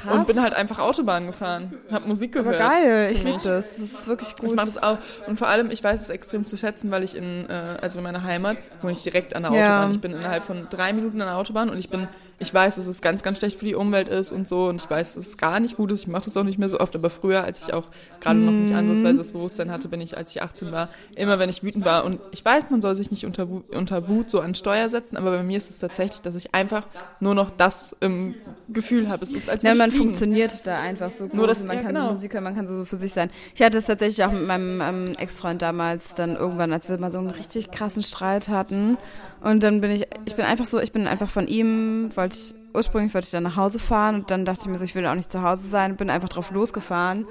krass. 0.03 0.15
und 0.15 0.27
bin 0.27 0.43
halt 0.43 0.55
einfach 0.55 0.79
Autobahn 0.81 1.27
gefahren, 1.27 1.75
hab 1.93 2.07
Musik 2.07 2.33
gehört. 2.33 2.61
aber 2.61 2.71
geil, 2.71 3.11
ich 3.13 3.23
liebe 3.23 3.39
das. 3.43 3.77
Das 3.77 3.79
ist 3.79 4.09
wirklich 4.09 4.31
Ich 4.31 4.37
gut. 4.37 4.55
mache 4.57 4.67
das 4.67 4.83
auch. 4.83 4.99
Und 5.29 5.39
vor 5.39 5.49
allem, 5.49 5.71
ich 5.71 5.85
weiß 5.85 6.01
es 6.01 6.11
extrem 6.11 6.45
zu 6.45 6.57
schätzen, 6.57 6.91
weil 6.91 7.05
ich 7.05 7.15
in, 7.17 7.49
äh, 7.49 7.79
also 7.81 7.99
in 7.99 8.05
meiner 8.05 8.23
Heimat 8.25 8.57
wohne 8.83 8.93
ich 8.93 9.03
direkt 9.03 9.37
an 9.37 9.45
der 9.45 9.53
Ja. 9.53 9.79
Autobahn. 9.79 9.93
Ich 9.95 10.01
bin 10.01 10.13
innerhalb 10.13 10.43
von 10.45 10.67
drei 10.71 10.93
Minuten 10.93 11.21
an 11.21 11.29
der 11.29 11.37
Autobahn 11.37 11.71
und 11.71 11.79
ich 11.79 11.89
bin 11.89 12.09
ich 12.39 12.53
weiß, 12.53 12.77
dass 12.77 12.87
es 12.87 13.01
ganz, 13.01 13.23
ganz 13.23 13.39
schlecht 13.39 13.59
für 13.59 13.65
die 13.65 13.75
Umwelt 13.75 14.09
ist 14.09 14.31
und 14.33 14.47
so 14.49 14.67
und 14.67 14.77
ich 14.83 14.91
weiß, 14.91 15.15
dass 15.15 15.27
es 15.27 15.37
gar 15.39 15.59
nicht 15.61 15.77
gut 15.77 15.91
ist. 15.93 16.03
Ich 16.03 16.09
mache 16.09 16.25
das 16.25 16.37
auch 16.37 16.45
nicht 16.45 16.59
mehr 16.59 16.69
so 16.69 16.79
oft, 16.81 16.95
aber 16.95 17.09
früher, 17.11 17.43
als 17.45 17.61
ich 17.61 17.73
auch 17.73 17.85
gerade 18.21 18.39
noch 18.39 18.53
nicht 18.53 18.75
ansatzweise 18.75 19.19
das 19.19 19.33
Bewusstsein 19.33 19.71
hatte, 19.71 19.89
bin 19.89 20.01
ich, 20.01 20.17
als 20.17 20.31
ich 20.33 20.43
18 20.43 20.71
war, 20.73 20.89
immer 21.15 21.39
wenn 21.39 21.49
ich 21.49 21.63
wütend 21.63 21.85
war 21.85 22.05
und 22.05 22.21
ich 22.33 22.45
weiß, 22.45 22.71
man 22.71 22.83
soll 22.83 22.95
sich 22.97 23.11
nicht 23.11 23.25
unter, 23.25 23.49
Wut- 23.49 23.71
unter 23.71 24.09
Wut 24.09 24.29
so 24.31 24.41
an 24.41 24.55
Steuer 24.55 24.89
setzen, 24.91 25.17
aber 25.17 25.31
bei 25.31 25.43
mir 25.43 25.57
ist 25.57 25.71
es 25.71 25.79
tatsächlich, 25.79 26.21
dass 26.23 26.35
ich 26.35 26.55
einfach 26.55 26.87
nur 27.21 27.35
noch 27.35 27.51
das 27.51 27.97
im 28.01 28.35
Gefühl 28.69 29.09
habe. 29.09 29.25
Es 29.25 29.33
ist, 29.33 29.49
als 29.49 29.63
Ja, 29.63 29.75
man 29.75 29.91
fliegen. 29.91 30.05
funktioniert 30.07 30.67
da 30.67 30.79
einfach 30.81 31.11
so 31.11 31.25
gut. 31.25 31.35
Nur 31.35 31.47
das- 31.47 31.65
man 31.65 31.77
ja, 31.77 31.83
kann 31.83 31.95
genau. 31.95 32.09
Musik 32.11 32.35
hören, 32.35 32.45
man 32.45 32.55
kann 32.55 32.67
so 32.69 32.85
für 32.85 32.97
sich 32.97 33.13
sein. 33.13 33.31
Ich 33.55 33.63
hatte 33.63 33.79
es 33.79 33.87
tatsächlich 33.87 34.25
auch 34.27 34.33
mit 34.33 34.47
meinem 34.47 34.81
ähm, 34.81 35.05
Ex-Freund 35.19 35.63
damals 35.63 36.15
dann 36.15 36.37
irgendwann, 36.37 36.73
als 36.73 36.89
wir 36.89 36.99
mal 36.99 37.11
so 37.11 37.19
einen 37.19 37.31
richtig 37.31 37.71
krassen 37.71 38.03
Streit 38.03 38.49
hatten. 38.49 38.99
Und 39.41 39.63
dann 39.63 39.81
bin 39.81 39.91
ich, 39.91 40.07
ich 40.25 40.35
bin 40.35 40.45
einfach 40.45 40.67
so, 40.67 40.81
ich 40.81 40.93
bin 40.93 41.07
einfach 41.07 41.31
von 41.31 41.47
ihm, 41.47 42.11
wollte 42.15 42.37
ich, 42.37 42.55
ursprünglich 42.75 43.15
wollte 43.15 43.27
ich 43.27 43.31
dann 43.31 43.43
nach 43.43 43.57
Hause 43.57 43.79
fahren 43.79 44.17
und 44.17 44.31
dann 44.31 44.45
dachte 44.45 44.63
ich 44.63 44.69
mir 44.69 44.79
so, 44.79 44.85
ich 44.85 44.95
will 44.95 45.07
auch 45.07 45.15
nicht 45.15 45.31
zu 45.31 45.43
Hause 45.43 45.69
sein, 45.69 45.97
bin 45.97 46.11
einfach 46.11 46.29
drauf 46.29 46.51
losgefahren 46.51 47.27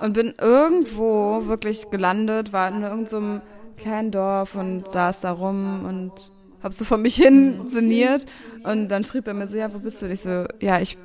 und 0.00 0.12
bin 0.12 0.34
irgendwo 0.40 1.46
wirklich 1.46 1.90
gelandet, 1.90 2.52
war 2.52 2.68
in 2.68 2.82
irgendeinem 2.82 3.40
kleinen 3.78 4.10
Dorf 4.10 4.54
und 4.54 4.88
saß 4.88 5.20
da 5.20 5.30
rum 5.32 5.84
und 5.86 6.30
hab 6.62 6.74
so 6.74 6.84
von 6.84 7.00
mich 7.00 7.16
hin 7.16 7.66
sinniert 7.66 8.26
und 8.64 8.88
dann 8.88 9.04
schrieb 9.04 9.26
er 9.26 9.34
mir 9.34 9.46
so, 9.46 9.56
ja, 9.56 9.72
wo 9.72 9.78
bist 9.78 10.02
du? 10.02 10.06
Und 10.06 10.12
ich 10.12 10.20
so, 10.20 10.44
ja, 10.60 10.80
ich 10.80 10.98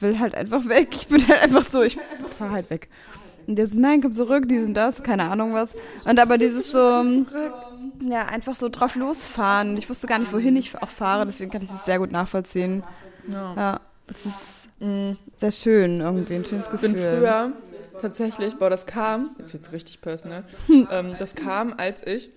will 0.00 0.18
halt 0.18 0.34
einfach 0.34 0.68
weg. 0.68 0.88
Ich 0.92 1.08
bin 1.08 1.26
halt 1.26 1.42
einfach 1.42 1.64
so, 1.64 1.82
ich 1.82 1.98
fahr 2.38 2.50
halt 2.50 2.70
weg. 2.70 2.88
Und 3.48 3.56
der 3.56 3.66
so, 3.66 3.78
nein, 3.78 4.00
komm 4.02 4.14
zurück, 4.14 4.48
die 4.48 4.60
sind 4.60 4.74
das, 4.74 5.02
keine 5.02 5.24
Ahnung 5.30 5.54
was. 5.54 5.74
Und 6.04 6.20
aber 6.20 6.38
dieses 6.38 6.70
so, 6.70 7.02
ja, 8.08 8.26
einfach 8.26 8.54
so 8.54 8.68
drauf 8.68 8.94
losfahren. 8.94 9.76
Ich 9.76 9.88
wusste 9.90 10.06
gar 10.06 10.18
nicht, 10.18 10.32
wohin 10.32 10.54
ich 10.56 10.80
auch 10.80 10.90
fahre, 10.90 11.26
deswegen 11.26 11.50
kann 11.50 11.62
ich 11.62 11.70
das 11.70 11.84
sehr 11.84 11.98
gut 11.98 12.12
nachvollziehen. 12.12 12.84
Ja, 13.26 13.80
das 14.06 14.26
ist 14.26 14.68
sehr 15.36 15.50
schön 15.50 16.00
irgendwie, 16.00 16.34
ein 16.34 16.44
schönes 16.44 16.66
Ich 16.66 16.70
Gefühl. 16.70 16.92
bin 16.92 17.00
früher 17.00 17.52
tatsächlich, 18.00 18.58
boah, 18.58 18.70
das 18.70 18.86
kam, 18.86 19.30
jetzt 19.38 19.52
wird's 19.54 19.72
richtig 19.72 20.00
personal, 20.00 20.44
ähm, 20.90 21.16
das 21.18 21.34
kam, 21.34 21.74
als 21.76 22.06
ich 22.06 22.30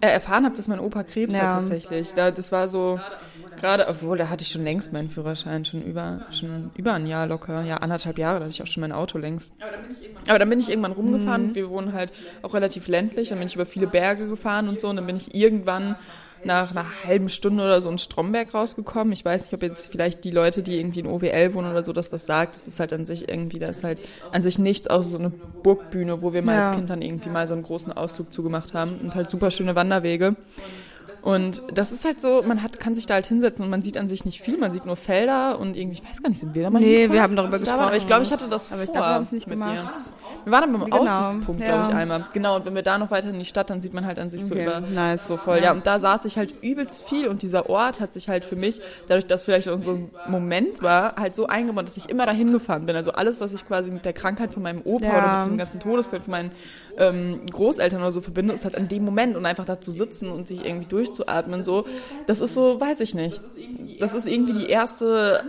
äh, 0.00 0.08
erfahren 0.08 0.44
habe, 0.44 0.56
dass 0.56 0.68
mein 0.68 0.80
Opa 0.80 1.04
Krebs 1.04 1.34
Ja. 1.34 1.44
hat 1.44 1.52
tatsächlich. 1.52 2.14
Da, 2.14 2.30
das 2.30 2.50
war 2.52 2.68
so, 2.68 3.00
gerade, 3.56 3.88
obwohl, 3.88 4.18
da 4.18 4.28
hatte 4.28 4.42
ich 4.42 4.48
schon 4.50 4.64
längst 4.64 4.92
meinen 4.92 5.08
Führerschein, 5.10 5.64
schon 5.64 5.82
über, 5.82 6.20
schon 6.30 6.70
über 6.76 6.94
ein 6.94 7.06
Jahr 7.06 7.26
locker, 7.26 7.62
ja, 7.62 7.76
anderthalb 7.78 8.18
Jahre, 8.18 8.38
da 8.38 8.44
hatte 8.44 8.50
ich 8.54 8.62
auch 8.62 8.66
schon 8.66 8.80
mein 8.82 8.92
Auto 8.92 9.18
längst. 9.18 9.52
Aber 10.26 10.38
dann 10.38 10.48
bin 10.50 10.60
ich 10.60 10.68
irgendwann 10.68 10.92
rumgefahren, 10.92 11.54
wir 11.54 11.68
wohnen 11.70 11.92
halt 11.92 12.12
auch 12.42 12.54
relativ 12.54 12.88
ländlich, 12.88 13.28
dann 13.30 13.38
bin 13.38 13.48
ich 13.48 13.54
über 13.54 13.66
viele 13.66 13.86
Berge 13.86 14.28
gefahren 14.28 14.68
und 14.68 14.80
so 14.80 14.88
und 14.88 14.96
dann 14.96 15.06
bin 15.06 15.16
ich 15.16 15.34
irgendwann 15.34 15.96
nach 16.42 16.70
einer 16.70 16.86
halben 17.04 17.28
Stunde 17.28 17.62
oder 17.62 17.82
so 17.82 17.90
in 17.90 17.98
Stromberg 17.98 18.54
rausgekommen. 18.54 19.12
Ich 19.12 19.24
weiß 19.26 19.42
nicht, 19.44 19.52
ob 19.52 19.62
jetzt 19.62 19.90
vielleicht 19.90 20.24
die 20.24 20.30
Leute, 20.30 20.62
die 20.62 20.78
irgendwie 20.78 21.00
in 21.00 21.06
OWL 21.06 21.52
wohnen 21.52 21.70
oder 21.70 21.84
so, 21.84 21.92
das 21.92 22.12
was 22.12 22.24
sagt. 22.24 22.54
Das 22.54 22.66
ist 22.66 22.80
halt 22.80 22.94
an 22.94 23.04
sich 23.04 23.28
irgendwie, 23.28 23.58
da 23.58 23.68
ist 23.68 23.84
halt 23.84 24.00
an 24.32 24.40
sich 24.40 24.58
nichts 24.58 24.88
außer 24.88 25.08
so 25.10 25.18
eine 25.18 25.30
Burgbühne, 25.62 26.22
wo 26.22 26.32
wir 26.32 26.40
mal 26.40 26.52
Ja. 26.52 26.58
als 26.60 26.70
Kind 26.70 26.88
dann 26.88 27.02
irgendwie 27.02 27.28
mal 27.28 27.46
so 27.46 27.52
einen 27.52 27.62
großen 27.62 27.92
Ausflug 27.92 28.32
zugemacht 28.32 28.72
haben 28.72 28.94
und 29.02 29.14
halt 29.14 29.28
super 29.28 29.50
schöne 29.50 29.74
Wanderwege. 29.74 30.34
Und 31.22 31.62
das 31.74 31.92
ist 31.92 32.04
halt 32.04 32.20
so, 32.20 32.42
man 32.46 32.62
hat, 32.62 32.80
kann 32.80 32.94
sich 32.94 33.06
da 33.06 33.14
halt 33.14 33.26
hinsetzen 33.26 33.64
und 33.64 33.70
man 33.70 33.82
sieht 33.82 33.96
an 33.98 34.08
sich 34.08 34.24
nicht 34.24 34.40
viel, 34.40 34.56
man 34.58 34.72
sieht 34.72 34.86
nur 34.86 34.96
Felder 34.96 35.58
und 35.58 35.76
irgendwie, 35.76 36.00
ich 36.02 36.08
weiß 36.08 36.22
gar 36.22 36.28
nicht, 36.30 36.38
sind 36.38 36.54
wir 36.54 36.62
da 36.62 36.70
mal 36.70 36.78
Nee, 36.80 36.86
hingefahren? 37.02 37.12
wir 37.12 37.22
haben 37.22 37.36
darüber 37.36 37.58
Da 37.58 37.66
waren- 37.66 37.80
Aber 37.80 37.88
ich 37.88 37.92
gesprochen. 38.04 38.06
glaube, 38.08 38.22
ich 38.24 38.32
hatte 38.32 38.48
das 38.48 38.72
Aber 38.72 38.80
ich 38.82 38.86
vor 38.86 38.92
glaube, 38.94 39.08
wir 39.08 39.14
haben 39.14 39.22
es 39.22 39.32
nicht 39.32 39.46
mit 39.46 39.58
gemacht. 39.58 39.76
Dir. 39.96 40.44
Wir 40.44 40.52
waren 40.52 40.62
aber 40.74 40.78
beim 40.86 40.90
Genau, 40.90 41.02
Aussichtspunkt, 41.02 41.60
ja. 41.60 41.66
glaube 41.68 41.90
ich, 41.90 41.94
einmal. 41.94 42.24
Genau, 42.32 42.56
und 42.56 42.64
wenn 42.64 42.74
wir 42.74 42.82
da 42.82 42.96
noch 42.96 43.10
weiter 43.10 43.28
in 43.28 43.38
die 43.38 43.44
Stadt, 43.44 43.68
dann 43.68 43.82
sieht 43.82 43.92
man 43.92 44.06
halt 44.06 44.18
an 44.18 44.30
sich 44.30 44.42
so 44.44 44.54
Okay, 44.54 44.64
über 44.64 44.80
nice. 44.80 45.26
so 45.26 45.36
voll. 45.36 45.60
Ja. 45.62 45.72
und 45.72 45.86
da 45.86 45.98
saß 46.00 46.24
ich 46.24 46.38
halt 46.38 46.54
übelst 46.62 47.06
viel 47.06 47.28
und 47.28 47.42
dieser 47.42 47.68
Ort 47.68 48.00
hat 48.00 48.14
sich 48.14 48.28
halt 48.30 48.46
für 48.46 48.56
mich, 48.56 48.80
dadurch, 49.08 49.26
dass 49.26 49.44
vielleicht 49.44 49.68
auch 49.68 49.82
so 49.82 49.92
ein 49.92 50.10
Moment 50.28 50.82
war, 50.82 51.16
halt 51.16 51.36
so 51.36 51.46
eingebaut, 51.46 51.86
dass 51.86 51.98
ich 51.98 52.08
immer 52.08 52.24
dahin 52.24 52.52
gefahren 52.52 52.86
bin. 52.86 52.96
Also 52.96 53.12
alles, 53.12 53.38
was 53.40 53.52
ich 53.52 53.66
quasi 53.66 53.90
mit 53.90 54.06
der 54.06 54.14
Krankheit 54.14 54.54
von 54.54 54.62
meinem 54.62 54.80
Opa 54.84 55.04
Ja. 55.04 55.18
oder 55.18 55.32
mit 55.34 55.42
diesem 55.42 55.58
ganzen 55.58 55.80
Todesfall 55.80 56.20
von 56.22 56.30
meinen 56.30 56.52
ähm, 56.98 57.40
Großeltern 57.52 58.00
oder 58.00 58.10
so 58.12 58.20
verbinde, 58.20 58.52
ist 58.54 58.64
halt 58.64 58.76
an 58.76 58.88
dem 58.88 59.04
Moment 59.04 59.36
und 59.36 59.44
einfach 59.46 59.64
da 59.64 59.80
zu 59.80 59.90
sitzen 59.90 60.30
und 60.30 60.46
sich 60.46 60.64
irgendwie 60.64 60.86
durchzuatmen, 61.10 61.64
so, 61.64 61.84
das 62.26 62.40
ist 62.40 62.54
so, 62.54 62.80
weiß 62.80 63.00
ich 63.00 63.14
nicht. 63.14 63.40
Das 63.98 64.14
ist 64.14 64.26
irgendwie 64.26 64.54
die 64.54 64.66
erste 64.66 65.44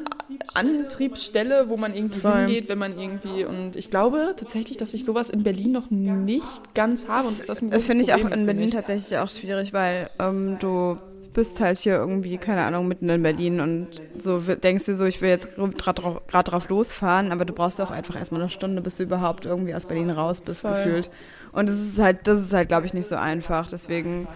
Antriebsstelle, 0.53 1.69
wo 1.69 1.77
man 1.77 1.93
irgendwie 1.93 2.19
hingeht, 2.19 2.69
wenn 2.69 2.77
man 2.77 2.99
irgendwie, 2.99 3.45
und 3.45 3.75
ich 3.75 3.89
glaube 3.89 4.33
tatsächlich, 4.37 4.77
dass 4.77 4.93
ich 4.93 5.05
sowas 5.05 5.29
in 5.29 5.43
Berlin 5.43 5.71
noch 5.71 5.89
nicht 5.89 6.73
ganz 6.73 7.07
habe 7.07 7.27
und 7.27 7.49
das 7.49 7.59
finde 7.59 8.03
ich 8.03 8.13
auch 8.13 8.19
in 8.19 8.45
Berlin 8.45 8.71
tatsächlich 8.71 9.17
auch 9.17 9.29
schwierig, 9.29 9.73
weil 9.73 10.09
ähm, 10.19 10.57
du 10.59 10.97
bist 11.33 11.61
halt 11.61 11.77
hier 11.77 11.95
irgendwie, 11.95 12.37
keine 12.37 12.63
Ahnung, 12.65 12.87
mitten 12.87 13.07
in 13.09 13.23
Berlin 13.23 13.61
und 13.61 13.87
so 14.19 14.39
denkst 14.39 14.85
dir 14.85 14.95
so, 14.95 15.05
ich 15.05 15.21
will 15.21 15.29
jetzt 15.29 15.55
gerade 15.55 16.01
drauf, 16.01 16.21
drauf 16.27 16.69
losfahren, 16.69 17.31
aber 17.31 17.45
du 17.45 17.53
brauchst 17.53 17.79
auch 17.79 17.91
einfach 17.91 18.15
erstmal 18.15 18.41
eine 18.41 18.49
Stunde, 18.49 18.81
bis 18.81 18.97
du 18.97 19.03
überhaupt 19.03 19.45
irgendwie 19.45 19.73
aus 19.73 19.85
Berlin 19.85 20.09
raus 20.09 20.41
bist, 20.41 20.61
Voll. 20.61 20.71
gefühlt. 20.71 21.09
Und 21.53 21.69
das 21.69 21.79
ist 21.79 21.99
halt, 21.99 22.27
das 22.27 22.41
ist 22.41 22.53
halt, 22.53 22.67
glaube 22.67 22.85
ich, 22.85 22.93
nicht 22.93 23.07
so 23.07 23.15
einfach. 23.15 23.69
Deswegen, 23.69 24.27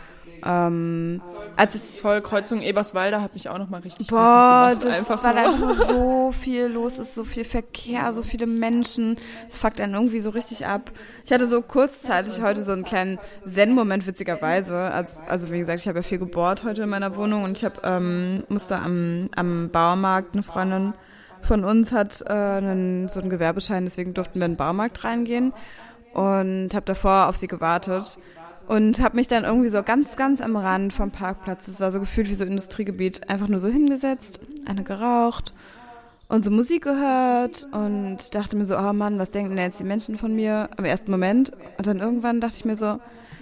ähm, 0.46 1.22
als 1.58 1.76
ich 1.76 2.02
Toll, 2.02 2.22
Kreuzung 2.22 2.62
Eberswalde 2.62 3.22
hat 3.22 3.34
mich 3.34 3.50
auch 3.50 3.58
noch 3.58 3.70
mal 3.70 3.82
richtig 3.82 4.08
Boah, 4.08 4.76
das 4.80 4.94
einfach 4.94 5.24
weil 5.24 5.34
nur. 5.34 5.44
einfach 5.44 5.88
so 5.88 6.32
viel 6.40 6.66
los 6.66 7.00
ist, 7.00 7.16
so 7.16 7.24
viel 7.24 7.44
Verkehr, 7.44 8.14
so 8.14 8.22
viele 8.22 8.46
Menschen. 8.46 9.18
Das 9.48 9.58
fuckt 9.58 9.82
einen 9.82 9.94
irgendwie 9.94 10.20
so 10.20 10.30
richtig 10.30 10.68
ab. 10.68 10.92
Ich 11.26 11.32
hatte 11.32 11.48
so 11.48 11.62
kurzzeitig 11.62 12.42
heute 12.42 12.62
so 12.62 12.74
einen 12.74 12.84
kleinen 12.84 13.20
Zen-Moment, 13.46 14.06
witzigerweise. 14.06 14.92
Als, 14.92 15.22
also 15.28 15.52
wie 15.52 15.60
gesagt, 15.60 15.80
ich 15.80 15.88
habe 15.88 16.00
ja 16.00 16.04
viel 16.04 16.20
gebohrt 16.20 16.64
heute 16.64 16.84
in 16.84 16.90
meiner 16.90 17.16
Wohnung 17.16 17.44
und 17.44 17.58
ich 17.58 17.66
habe 17.66 17.82
ähm, 17.84 18.44
musste 18.50 18.78
am, 18.78 19.30
am 19.36 19.70
Baumarkt, 19.72 20.34
eine 20.34 20.44
Freundin 20.44 20.94
von 21.42 21.64
uns 21.64 21.92
hat 21.92 22.24
äh, 22.28 22.34
einen, 22.34 23.08
so 23.08 23.20
einen 23.20 23.30
Gewerbeschein, 23.30 23.86
deswegen 23.86 24.14
durften 24.14 24.40
wir 24.40 24.46
in 24.46 24.54
den 24.54 24.58
Baumarkt 24.58 25.04
reingehen 25.04 25.54
und 26.14 26.70
habe 26.74 26.86
davor 26.86 27.28
auf 27.28 27.36
sie 27.36 27.48
gewartet 27.48 28.18
und 28.68 29.02
habe 29.02 29.16
mich 29.16 29.28
dann 29.28 29.44
irgendwie 29.44 29.70
so 29.70 29.84
ganz, 29.84 30.16
ganz 30.16 30.42
am 30.42 30.56
Rand 30.56 30.94
vom 30.94 31.12
Parkplatz, 31.12 31.66
das 31.66 31.80
war 31.80 31.92
so 31.92 32.00
gefühlt 32.00 32.30
wie 32.30 32.36
so 32.36 32.46
Industriegebiet, 32.46 33.30
einfach 33.30 33.48
nur 33.48 33.60
so 33.60 33.68
hingesetzt, 33.68 34.40
eine 34.66 34.84
geraucht 34.84 35.54
und 36.28 36.44
so 36.44 36.52
Musik 36.52 36.84
gehört 36.84 37.68
und 37.72 38.34
dachte 38.34 38.56
mir 38.56 38.66
so, 38.66 38.78
oh 38.78 38.94
Mann, 38.94 39.20
was 39.20 39.32
denken 39.32 39.56
denn 39.56 39.66
jetzt 39.66 39.80
die 39.80 39.86
Menschen 39.86 40.18
von 40.18 40.36
mir 40.36 40.70
im 40.78 40.86
ersten 40.86 41.12
Moment? 41.12 41.52
Und 41.78 41.88
dann 41.88 42.00
irgendwann 42.00 42.42
dachte 42.42 42.56
ich 42.58 42.66
mir 42.66 42.76
so, 42.76 43.00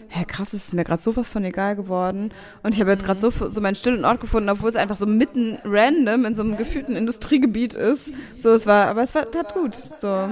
hä, 0.10 0.26
krass, 0.28 0.54
es 0.54 0.66
ist 0.66 0.74
mir 0.74 0.84
gerade 0.84 1.02
sowas 1.02 1.28
von 1.28 1.44
egal 1.44 1.76
geworden. 1.76 2.32
Und 2.62 2.74
ich 2.74 2.82
habe 2.82 2.92
jetzt 2.92 3.06
gerade 3.06 3.20
so, 3.20 3.32
so 3.32 3.62
meinen 3.62 3.76
stillen 3.76 4.06
Ort 4.06 4.22
gefunden, 4.22 4.50
obwohl 4.50 4.70
es 4.70 4.76
einfach 4.76 4.96
so 4.96 5.06
mitten 5.06 5.58
random 5.64 6.26
in 6.26 6.36
so 6.36 6.44
einem 6.44 6.58
gefühlten 6.58 6.96
Industriegebiet 6.96 7.74
ist. 7.74 8.12
So, 8.38 8.52
es 8.52 8.68
war, 8.68 8.88
aber 8.88 9.02
es 9.02 9.16
war 9.16 9.30
tat 9.32 9.54
gut. 9.54 9.76
So. 10.00 10.30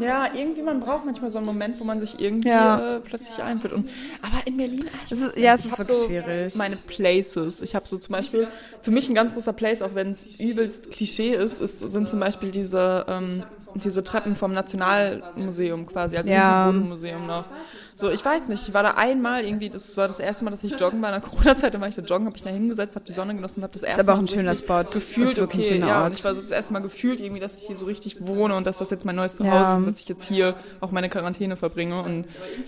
Ja, 0.00 0.34
irgendwie, 0.34 0.62
man 0.62 0.80
braucht 0.80 1.04
manchmal 1.04 1.30
so 1.30 1.38
einen 1.38 1.46
Moment, 1.46 1.78
wo 1.78 1.84
man 1.84 2.00
sich 2.00 2.18
irgendwie 2.18 2.48
Ja. 2.48 2.96
äh, 2.96 3.00
plötzlich 3.00 3.42
einfühlt. 3.42 3.72
Und, 3.74 3.90
aber 4.22 4.46
in 4.46 4.56
Berlin, 4.56 4.84
ich 5.04 5.12
Es 5.12 5.20
ist- 5.20 5.36
ja, 5.36 5.52
es 5.54 5.66
ist 5.66 5.78
wirklich 5.78 5.96
so 5.98 6.06
schwierig. 6.06 6.54
Meine 6.56 6.76
Places. 6.76 7.60
Ich 7.62 7.74
habe 7.74 7.86
so 7.86 7.98
zum 7.98 8.12
Beispiel, 8.12 8.48
für 8.82 8.90
mich 8.90 9.08
ein 9.08 9.14
ganz 9.14 9.34
großer 9.34 9.52
Place, 9.52 9.82
auch 9.82 9.94
wenn 9.94 10.12
es 10.12 10.40
übelst 10.40 10.90
Klischee 10.90 11.32
ist, 11.34 11.60
ist, 11.60 11.80
sind 11.80 12.08
zum 12.08 12.20
Beispiel 12.20 12.50
diese, 12.50 13.04
ähm, 13.08 13.42
diese 13.74 14.02
Treppen 14.04 14.34
vom 14.36 14.52
Nationalmuseum 14.52 15.86
quasi, 15.86 16.16
also 16.16 16.30
Ja. 16.30 16.66
ja. 16.66 16.72
Museum 16.72 17.26
noch. 17.26 17.46
So, 17.94 18.10
ich 18.10 18.24
weiß 18.24 18.48
nicht, 18.48 18.66
ich 18.68 18.74
war 18.74 18.82
da 18.82 18.92
einmal 18.92 19.44
irgendwie, 19.44 19.68
das 19.70 19.96
war 19.96 20.08
das 20.08 20.18
erste 20.18 20.44
Mal, 20.44 20.50
dass 20.50 20.64
ich 20.64 20.72
joggen 20.80 21.00
war 21.02 21.14
in 21.14 21.20
der 21.20 21.28
Corona-Zeit, 21.30 21.74
da 21.74 21.80
war 21.80 21.88
ich 21.88 21.94
da 21.94 22.02
joggen, 22.02 22.26
habe 22.26 22.36
ich 22.36 22.42
da 22.42 22.50
hingesetzt, 22.50 22.96
habe 22.96 23.04
die 23.04 23.12
Sonne 23.12 23.34
genossen 23.34 23.60
und 23.60 23.64
habe 23.64 23.72
das 23.74 23.82
erste 23.82 24.00
aber 24.00 24.12
auch 24.12 24.16
Mal 24.16 24.22
ein 24.24 24.28
so 24.28 24.34
schöner 24.34 24.54
Spot. 24.54 24.82
gefühlt, 24.84 25.32
Ist 25.32 25.38
okay, 25.40 25.58
ein 25.58 25.64
schöner 25.64 25.86
ja, 25.86 25.98
Ort. 26.00 26.06
und 26.10 26.12
ich 26.18 26.24
war 26.24 26.34
so 26.34 26.40
das 26.40 26.50
erste 26.50 26.72
Mal 26.72 26.80
gefühlt 26.80 27.20
irgendwie, 27.20 27.40
dass 27.40 27.56
ich 27.56 27.64
hier 27.64 27.76
so 27.76 27.84
richtig 27.84 28.24
wohne 28.26 28.56
und 28.56 28.66
dass 28.66 28.78
das 28.78 28.90
jetzt 28.90 29.04
mein 29.04 29.14
neues 29.16 29.36
Zuhause 29.36 29.54
Ja. 29.54 29.72
ist 29.72 29.76
und 29.78 29.92
dass 29.92 30.00
ich 30.00 30.08
jetzt 30.08 30.24
hier 30.24 30.56
auch 30.80 30.90
meine 30.90 31.08
Quarantäne 31.08 31.56
verbringe 31.56 32.02
und 32.02 32.24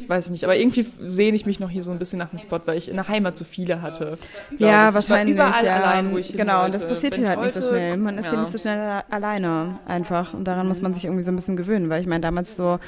weiß 0.09 0.27
ich 0.27 0.31
nicht, 0.31 0.45
aber 0.45 0.57
irgendwie 0.57 0.87
sehne 1.01 1.37
ich 1.37 1.47
mich 1.47 1.59
noch 1.59 1.71
hier 1.71 1.83
so 1.83 1.91
ein 1.91 1.99
bisschen 1.99 2.19
nach 2.19 2.29
dem 2.31 2.39
Spot, 2.39 2.59
weil 2.67 2.77
ich 2.79 2.89
in 2.89 2.97
der 2.97 3.09
Heimat 3.09 3.37
zu 3.37 3.45
viele 3.45 3.83
hatte. 3.83 4.19
Ja, 4.59 4.89
ich. 4.91 4.95
wahrscheinlich. 4.95 5.35
Ich 5.37 5.41
war 5.41 5.49
überall 5.49 5.65
ja. 5.67 5.77
allein, 5.77 6.13
wo 6.13 6.19
ich 6.19 6.33
Genau, 6.37 6.65
und 6.67 6.75
das 6.75 6.87
passiert 6.87 7.15
hier 7.15 7.29
halt 7.29 7.41
nicht 7.41 7.55
so 7.55 7.63
schnell. 7.63 7.97
Man 7.97 8.19
ist 8.19 8.27
hier 8.29 8.35
ja. 8.35 8.41
nicht 8.43 8.53
so 8.53 8.59
schnell 8.59 8.79
alle- 8.79 9.05
alleine 9.13 9.79
einfach. 9.87 10.35
Und 10.35 10.45
daran 10.45 10.69
muss 10.69 10.81
man 10.83 10.93
sich 10.95 11.05
irgendwie 11.07 11.25
so 11.25 11.33
ein 11.33 11.37
bisschen 11.37 11.57
gewöhnen, 11.57 11.89
weil 11.89 12.01
ich 12.01 12.07
meine, 12.07 12.21
damals 12.21 12.57
so 12.57 12.79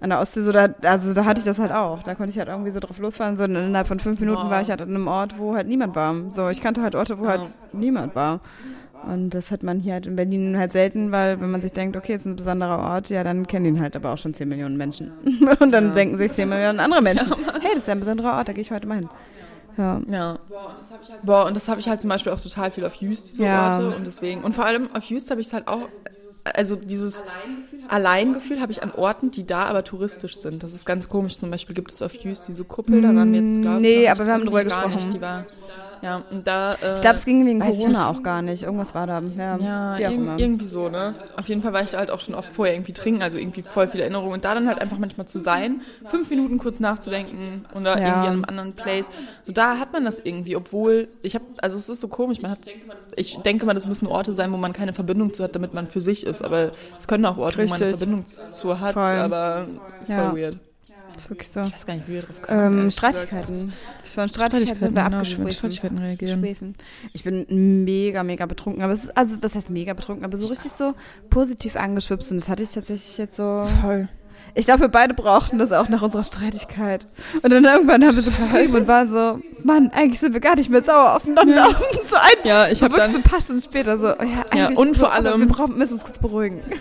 an 0.00 0.10
der 0.10 0.20
Ostsee, 0.20 0.42
so 0.42 0.52
da, 0.52 0.68
also 0.84 1.12
da 1.12 1.24
hatte 1.24 1.40
ich 1.40 1.46
das 1.46 1.58
halt 1.58 1.72
auch. 1.72 2.02
Da 2.04 2.14
konnte 2.14 2.30
ich 2.30 2.38
halt 2.38 2.48
irgendwie 2.48 2.70
so 2.70 2.78
drauf 2.80 2.98
losfahren. 2.98 3.36
So 3.36 3.44
innerhalb 3.44 3.88
von 3.88 3.98
fünf 3.98 4.20
Minuten 4.20 4.48
war 4.48 4.62
ich 4.62 4.70
halt 4.70 4.80
an 4.80 4.90
einem 4.90 5.08
Ort, 5.08 5.38
wo 5.38 5.54
halt 5.56 5.66
niemand 5.66 5.96
war. 5.96 6.14
So, 6.30 6.48
ich 6.48 6.60
kannte 6.60 6.82
halt 6.82 6.94
Orte, 6.94 7.18
wo 7.18 7.26
halt 7.26 7.42
niemand 7.72 8.14
war. 8.14 8.40
Und 9.10 9.30
das 9.30 9.50
hat 9.50 9.62
man 9.62 9.78
hier 9.78 9.94
halt 9.94 10.06
in 10.06 10.16
Berlin 10.16 10.58
halt 10.58 10.72
selten, 10.72 11.12
weil 11.12 11.40
wenn 11.40 11.50
man 11.50 11.60
sich 11.60 11.72
denkt, 11.72 11.96
okay, 11.96 12.12
jetzt 12.12 12.22
ist 12.22 12.26
ein 12.26 12.36
besonderer 12.36 12.78
Ort, 12.78 13.10
ja, 13.10 13.22
dann 13.22 13.46
kennen 13.46 13.64
ihn 13.66 13.80
halt 13.80 13.94
aber 13.96 14.12
auch 14.12 14.18
schon 14.18 14.34
10 14.34 14.48
Millionen 14.48 14.76
Menschen. 14.76 15.12
Und 15.60 15.70
dann 15.70 15.94
denken 15.94 16.18
sich 16.18 16.32
10 16.32 16.48
Millionen 16.48 16.80
andere 16.80 17.00
Menschen, 17.02 17.32
hey, 17.60 17.70
das 17.70 17.78
ist 17.84 17.88
ja 17.88 17.94
ein 17.94 18.00
besonderer 18.00 18.36
Ort, 18.36 18.48
da 18.48 18.52
gehe 18.52 18.62
ich 18.62 18.70
heute 18.70 18.86
mal 18.86 18.96
hin. 18.98 19.08
Ja. 19.76 20.00
Ja. 20.08 20.38
Boah, 21.24 21.46
und 21.46 21.54
das 21.54 21.68
habe 21.68 21.78
ich 21.78 21.88
halt 21.88 22.00
zum 22.00 22.10
Beispiel 22.10 22.32
auch 22.32 22.40
total 22.40 22.72
viel 22.72 22.84
auf 22.84 22.94
Jüst, 22.94 23.30
diese 23.30 23.44
Ja. 23.44 23.66
Orte. 23.66 23.96
Und 23.96 24.06
deswegen, 24.06 24.42
und 24.42 24.56
vor 24.56 24.64
allem 24.64 24.90
auf 24.92 25.04
Jüst 25.04 25.30
habe 25.30 25.40
ich 25.40 25.46
es 25.46 25.52
halt 25.52 25.68
auch, 25.68 25.88
also 26.54 26.76
dieses 26.76 27.24
Alleingefühl 27.88 28.60
habe 28.60 28.72
ich 28.72 28.82
an 28.82 28.92
Orten, 28.92 29.30
die 29.30 29.46
da 29.46 29.64
aber 29.66 29.84
touristisch 29.84 30.36
sind. 30.36 30.62
Das 30.62 30.72
ist 30.74 30.84
ganz 30.84 31.08
komisch. 31.08 31.38
Zum 31.38 31.50
Beispiel 31.50 31.74
gibt 31.74 31.90
es 31.90 32.02
auf 32.02 32.12
Hughes 32.12 32.42
diese 32.42 32.64
Kuppel, 32.64 33.00
da 33.02 33.14
waren 33.14 33.32
wir 33.32 33.40
jetzt, 33.40 33.60
glaube 33.62 33.76
ich, 33.76 33.82
Nee, 33.82 34.08
aber 34.08 34.26
wir 34.26 34.32
haben 34.32 34.44
drüber 34.44 34.64
gesprochen. 34.64 34.96
Nicht, 34.96 35.12
die 35.12 35.20
war, 35.20 35.44
ja, 36.00 36.22
und 36.30 36.46
da, 36.46 36.74
äh, 36.74 36.94
Ich 36.94 37.00
glaube, 37.00 37.16
es 37.16 37.24
ging 37.24 37.44
wegen 37.44 37.58
Corona 37.60 37.88
nicht. 37.88 37.98
auch 37.98 38.22
gar 38.22 38.40
nicht. 38.42 38.62
Irgendwas 38.62 38.94
war 38.94 39.06
da. 39.08 39.20
Ja, 39.36 39.56
Ja, 39.56 39.98
irg 39.98 40.12
immer. 40.12 40.38
irgendwie 40.38 40.66
so, 40.66 40.88
ne? 40.88 41.14
Auf 41.36 41.48
jeden 41.48 41.60
Fall 41.62 41.72
war 41.72 41.82
ich 41.82 41.90
da 41.90 41.98
halt 41.98 42.10
auch 42.12 42.20
schon 42.20 42.36
oft 42.36 42.52
vorher 42.54 42.74
irgendwie 42.74 42.92
trinken, 42.92 43.20
also 43.22 43.36
irgendwie 43.38 43.62
voll 43.62 43.88
viele 43.88 44.04
Erinnerungen. 44.04 44.34
Und 44.34 44.44
da 44.44 44.54
dann 44.54 44.68
halt 44.68 44.80
einfach 44.80 44.98
manchmal 44.98 45.26
zu 45.26 45.40
sein, 45.40 45.80
fünf 46.08 46.30
Minuten 46.30 46.58
kurz 46.58 46.78
nachzudenken 46.78 47.64
oder 47.74 47.98
Ja. 47.98 48.06
irgendwie 48.06 48.28
an 48.28 48.32
einem 48.34 48.44
anderen 48.44 48.72
Place. 48.74 49.10
So 49.44 49.52
da 49.52 49.78
hat 49.78 49.92
man 49.92 50.04
das 50.04 50.20
irgendwie, 50.22 50.54
obwohl 50.54 51.08
ich 51.22 51.34
habe, 51.34 51.44
also 51.62 51.76
es 51.76 51.88
ist 51.88 52.00
so 52.00 52.06
komisch, 52.06 52.42
man 52.42 52.52
hat, 52.52 52.60
ich 53.16 53.36
denke 53.38 53.66
mal, 53.66 53.74
das 53.74 53.88
müssen 53.88 54.06
Orte 54.06 54.34
sein, 54.34 54.52
wo 54.52 54.56
man 54.56 54.72
keine 54.72 54.92
Verbindung 54.92 55.34
zu 55.34 55.42
hat, 55.42 55.56
damit 55.56 55.74
man 55.74 55.88
für 55.88 56.00
sich 56.00 56.24
ist. 56.24 56.37
Aber 56.42 56.72
es 56.98 57.06
können 57.06 57.24
auch 57.26 57.36
Orte, 57.38 57.58
wo 57.58 57.62
man 57.62 57.72
eine 57.74 57.86
Richtig. 57.86 57.98
Verbindung 57.98 58.26
zu, 58.26 58.80
hat, 58.80 58.94
Voll. 58.94 59.02
aber 59.02 59.66
voll 60.06 60.14
Ja. 60.14 60.36
weird. 60.36 60.58
Das 61.14 61.24
ist 61.24 61.30
wirklich 61.30 61.48
so. 61.48 61.60
Ich 61.62 61.72
weiß 61.74 61.86
gar 61.86 61.94
nicht, 61.94 62.08
wie 62.08 62.12
wir 62.14 62.22
drauf 62.22 62.42
kamen. 62.42 62.80
Ähm, 62.84 62.90
Streitigkeiten. 62.90 63.72
Von 64.14 64.28
Streitigkeiten 64.28 64.80
sind 64.80 64.94
wir 64.94 65.04
genau. 65.04 65.24
Streitigkeiten 65.24 65.98
reagieren. 65.98 66.40
Schwefen. 66.40 66.74
Ich 67.12 67.24
bin 67.24 67.84
mega, 67.84 68.22
mega 68.22 68.46
betrunken. 68.46 68.82
Aber 68.82 68.92
es 68.92 69.04
ist, 69.04 69.16
also, 69.16 69.38
was 69.40 69.54
heißt 69.54 69.70
mega 69.70 69.94
betrunken? 69.94 70.24
Aber 70.24 70.36
so 70.36 70.46
richtig 70.46 70.70
so 70.72 70.94
positiv 71.30 71.76
angeschwipst. 71.76 72.30
Und 72.30 72.40
das 72.40 72.48
hatte 72.48 72.62
ich 72.62 72.70
tatsächlich 72.70 73.18
jetzt 73.18 73.36
so. 73.36 73.66
Voll. 73.82 74.08
Ich 74.54 74.66
glaube, 74.66 74.80
wir 74.82 74.88
beide 74.88 75.14
brauchten 75.14 75.58
das 75.58 75.72
auch 75.72 75.88
nach 75.88 76.02
unserer 76.02 76.24
Streitigkeit. 76.24 77.06
Und 77.42 77.52
dann 77.52 77.64
irgendwann 77.64 78.04
haben 78.04 78.16
wir 78.16 78.22
so 78.22 78.30
geschrieben 78.30 78.74
und 78.74 78.88
waren 78.88 79.10
so, 79.10 79.38
Mann, 79.62 79.90
eigentlich 79.94 80.18
sind 80.20 80.32
wir 80.32 80.40
gar 80.40 80.56
nicht 80.56 80.68
mehr 80.70 80.82
sauer 80.82 81.14
aufeinander. 81.16 81.68
Und 81.68 81.76
so 82.08 82.16
ein, 82.16 82.44
Ja, 82.44 82.68
ich 82.68 82.78
so 82.78 82.84
habe 82.86 82.94
wirklich 82.94 83.04
dann 83.04 83.12
so 83.12 83.16
ein 83.18 83.22
paar 83.22 83.40
Stunden 83.40 83.62
später 83.62 83.98
so, 83.98 84.06
ja, 84.08 84.16
eigentlich. 84.50 84.78
und 84.78 84.96
vor 84.96 85.12
aber 85.12 85.30
allem- 85.30 85.40
Wir 85.42 85.48
brauchen, 85.48 85.76
müssen 85.78 85.94
uns 85.94 86.04
kurz 86.04 86.18
beruhigen. 86.18 86.62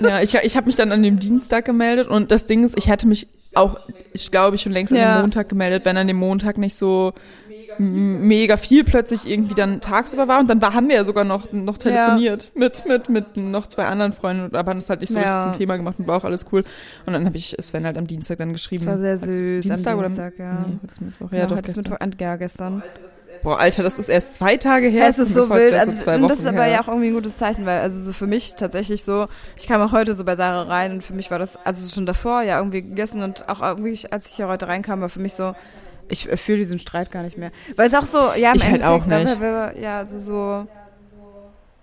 Ja, 0.00 0.20
ich, 0.20 0.34
ich 0.34 0.56
habe 0.56 0.66
mich 0.66 0.76
dann 0.76 0.92
an 0.92 1.02
dem 1.02 1.18
Dienstag 1.18 1.64
gemeldet 1.64 2.06
und 2.06 2.30
das 2.30 2.46
Ding 2.46 2.62
ist, 2.62 2.76
ich 2.78 2.88
hätte 2.88 3.08
mich 3.08 3.26
auch, 3.54 3.80
ich 4.12 4.30
glaube, 4.30 4.54
ich 4.54 4.62
schon 4.62 4.70
längst 4.70 4.92
an 4.92 4.98
Ja. 5.00 5.16
dem 5.16 5.22
Montag 5.22 5.48
gemeldet, 5.48 5.84
wenn 5.84 5.96
an 5.96 6.06
dem 6.06 6.18
Montag 6.18 6.56
nicht 6.56 6.76
so 6.76 7.14
mega 7.78 8.56
viel 8.56 8.84
plötzlich 8.84 9.26
irgendwie 9.28 9.54
dann 9.54 9.80
tagsüber 9.80 10.28
war 10.28 10.40
und 10.40 10.48
dann 10.48 10.60
war, 10.60 10.74
haben 10.74 10.88
wir 10.88 10.96
ja 10.96 11.04
sogar 11.04 11.24
noch, 11.24 11.52
noch 11.52 11.78
telefoniert 11.78 12.50
mit, 12.54 12.84
mit, 12.86 13.08
mit 13.08 13.36
noch 13.36 13.66
zwei 13.66 13.84
anderen 13.86 14.12
Freunden, 14.12 14.54
aber 14.56 14.70
haben 14.70 14.78
es 14.78 14.90
halt 14.90 15.00
nicht 15.00 15.12
so 15.12 15.18
Ja. 15.18 15.36
richtig 15.36 15.52
zum 15.52 15.58
Thema 15.58 15.76
gemacht 15.76 15.96
und 15.98 16.06
war 16.06 16.16
auch 16.18 16.24
alles 16.24 16.46
cool. 16.52 16.64
Und 17.06 17.12
dann 17.12 17.24
habe 17.24 17.36
ich 17.36 17.56
Sven 17.60 17.84
halt 17.86 17.96
am 17.98 18.06
Dienstag 18.06 18.38
dann 18.38 18.52
geschrieben. 18.52 18.84
Das 18.84 18.94
war 18.94 18.98
sehr 18.98 19.16
süß 19.16 19.64
Dienstag 19.66 19.92
am 19.92 19.98
oder 20.00 20.08
Dienstag, 20.08 20.38
ja. 20.38 20.66
Nee, 20.66 20.78
heute 20.82 20.92
ist 20.92 21.00
Mittwoch. 21.00 21.32
Ja, 21.32 21.38
Ja, 21.38 21.46
doch, 21.46 21.56
heute 21.56 21.70
ist 21.70 21.74
gestern. 21.76 21.92
Mittwoch, 22.00 22.20
ja, 22.20 22.36
gestern. 22.36 22.82
Boah, 23.44 23.60
Alter, 23.60 23.84
das 23.84 24.00
ist 24.00 24.08
erst 24.08 24.34
zwei 24.34 24.56
Tage 24.56 24.88
her. 24.88 25.06
es 25.08 25.16
ist 25.18 25.32
so 25.32 25.48
wild. 25.48 25.72
so 25.72 25.78
Also, 25.78 25.92
zwei 25.96 26.16
und 26.16 26.28
das 26.28 26.40
ist 26.40 26.46
aber 26.46 26.64
her. 26.64 26.72
ja 26.72 26.80
auch 26.82 26.88
irgendwie 26.88 27.06
ein 27.08 27.14
gutes 27.14 27.38
Zeichen, 27.38 27.64
weil, 27.66 27.80
also 27.82 28.00
so 28.00 28.12
für 28.12 28.26
mich 28.26 28.54
tatsächlich 28.56 29.04
so, 29.04 29.26
ich 29.56 29.68
kam 29.68 29.80
auch 29.80 29.92
heute 29.92 30.14
so 30.14 30.24
bei 30.24 30.34
Sarah 30.34 30.62
rein 30.62 30.90
und 30.94 31.04
für 31.04 31.14
mich 31.14 31.30
war 31.30 31.38
das, 31.38 31.56
also 31.64 31.88
schon 31.94 32.04
davor 32.04 32.42
ja 32.42 32.58
irgendwie 32.58 32.82
gegessen 32.82 33.22
und 33.22 33.48
auch 33.48 33.62
irgendwie, 33.62 33.96
als 34.10 34.26
ich 34.26 34.32
hier 34.34 34.48
heute 34.48 34.66
reinkam, 34.66 35.00
war 35.02 35.08
für 35.08 35.20
mich 35.20 35.34
so, 35.34 35.54
ich 36.08 36.26
fühle 36.26 36.58
diesen 36.58 36.78
Streit 36.78 37.10
gar 37.10 37.22
nicht 37.22 37.38
mehr. 37.38 37.50
Weil 37.76 37.86
es 37.86 37.94
auch 37.94 38.06
so, 38.06 38.18
ja, 38.36 38.50
im 38.52 38.56
Ich 38.56 38.68
halt 38.68 38.82
auch 38.82 39.06
ne, 39.06 39.24
nicht. 39.24 39.40
wir, 39.40 39.74
ja, 39.80 39.98
also 39.98 40.18
so, 40.20 40.66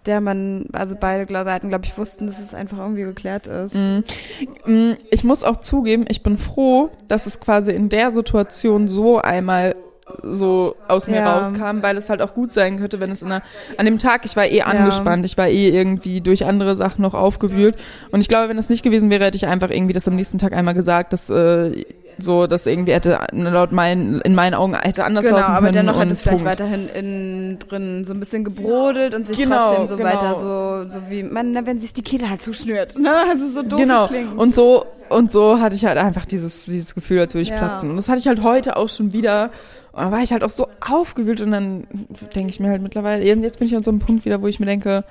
der 0.06 0.22
man, 0.22 0.68
also 0.72 0.96
beide 1.00 1.32
Seiten, 1.44 1.70
glaube 1.70 1.86
ich, 1.86 1.98
wussten, 1.98 2.28
dass 2.28 2.40
es 2.40 2.54
einfach 2.54 2.78
irgendwie 2.78 3.04
geklärt 3.04 3.48
ist. 3.48 3.74
Mm, 3.74 4.92
Ich 5.10 5.24
muss 5.24 5.44
auch 5.44 5.58
zugeben, 5.58 6.06
ich 6.08 6.24
bin 6.24 6.38
froh, 6.38 6.90
dass 7.08 7.26
es 7.26 7.40
quasi 7.40 7.72
in 7.72 7.90
der 7.90 8.12
Situation 8.12 8.88
so 8.88 9.20
einmal 9.20 9.76
so 10.22 10.76
aus 10.88 11.08
mir 11.08 11.18
Ja. 11.18 11.38
rauskam, 11.38 11.82
weil 11.82 11.98
es 11.98 12.10
halt 12.10 12.22
auch 12.22 12.34
gut 12.34 12.54
sein 12.54 12.78
könnte, 12.78 13.00
wenn 13.00 13.10
es 13.12 13.22
in 13.24 13.32
einer, 13.32 13.42
an 13.78 13.86
dem 13.86 13.98
Tag, 13.98 14.26
ich 14.26 14.36
war 14.36 14.46
eh 14.46 14.62
angespannt, 14.62 15.26
ich 15.26 15.38
war 15.38 15.48
eh 15.48 15.70
irgendwie 15.70 16.22
durch 16.22 16.46
andere 16.46 16.76
Sachen 16.76 17.02
noch 17.02 17.14
aufgewühlt 17.16 17.76
und 18.12 18.22
ich 18.22 18.28
glaube, 18.28 18.50
wenn 18.50 18.58
das 18.58 18.70
nicht 18.70 18.84
gewesen 18.84 19.10
wäre, 19.10 19.26
hätte 19.26 19.38
ich 19.38 19.48
einfach 19.48 19.72
irgendwie 19.72 19.94
das 19.94 20.08
am 20.08 20.16
nächsten 20.16 20.38
Tag 20.38 20.54
einmal 20.54 20.76
gesagt, 20.76 21.12
dass 21.14 21.30
äh, 21.32 21.86
so, 22.18 22.48
dass 22.48 22.66
irgendwie 22.66 22.94
hätte 22.94 23.20
laut 23.34 23.72
meinen, 23.74 24.22
in 24.22 24.36
meinen 24.36 24.54
Augen 24.54 24.74
hätte 24.80 25.04
anders 25.04 25.26
Genau, 25.26 25.38
laufen 25.38 25.52
aber 25.52 25.66
können 25.68 25.74
dennoch 25.74 25.96
hat 25.98 26.04
und 26.06 26.12
es 26.12 26.22
vielleicht 26.22 26.44
Punkt. 26.44 26.52
weiterhin 26.62 26.88
innen 26.88 27.60
drin 27.60 28.04
so 28.06 28.14
ein 28.14 28.20
bisschen 28.20 28.46
gebrodelt 28.46 29.14
und 29.16 29.28
sich 29.28 29.38
Genau, 29.38 29.68
trotzdem 29.70 29.88
so 29.88 29.98
genau. 29.98 30.10
weiter 30.10 30.36
so, 30.36 30.90
so 30.90 31.10
wie, 31.10 31.24
man, 31.24 31.66
wenn 31.66 31.78
sich 31.80 31.92
die 31.94 32.04
Kehle 32.04 32.30
halt 32.30 32.42
zuschnürt. 32.42 32.98
Ne? 32.98 33.10
Also 33.30 33.48
so 33.48 33.64
doof 33.64 33.80
genau. 33.80 34.08
klingt. 34.08 34.38
Und 34.38 34.56
so 34.56 34.86
und 35.10 35.32
so 35.32 35.60
hatte 35.60 35.76
ich 35.76 35.86
halt 35.86 35.98
einfach 35.98 36.26
dieses 36.26 36.66
dieses 36.66 36.96
Gefühl, 36.96 37.20
als 37.20 37.34
würde 37.34 37.42
ich 37.44 37.50
Ja. 37.50 37.58
platzen. 37.58 37.90
Und 37.90 37.98
das 37.98 38.08
hatte 38.08 38.20
ich 38.20 38.28
halt 38.28 38.42
heute 38.44 38.78
auch 38.78 38.88
schon 38.90 39.12
wieder. 39.12 39.50
Und 39.96 40.02
dann 40.02 40.12
war 40.12 40.22
ich 40.22 40.32
halt 40.34 40.44
auch 40.44 40.50
so 40.50 40.68
aufgewühlt 40.88 41.40
und 41.42 41.52
dann 41.52 41.88
denke 42.36 42.50
ich 42.52 42.60
mir 42.60 42.70
halt 42.70 42.82
mittlerweile, 42.82 43.24
jetzt 43.24 43.60
bin 43.60 43.68
ich 43.68 43.76
an 43.76 43.84
so 43.84 43.92
einem 43.92 44.00
Punkt 44.00 44.26
wieder, 44.26 44.42
wo 44.42 44.48
ich 44.48 44.60
mir 44.60 44.66
denke, 44.66 45.06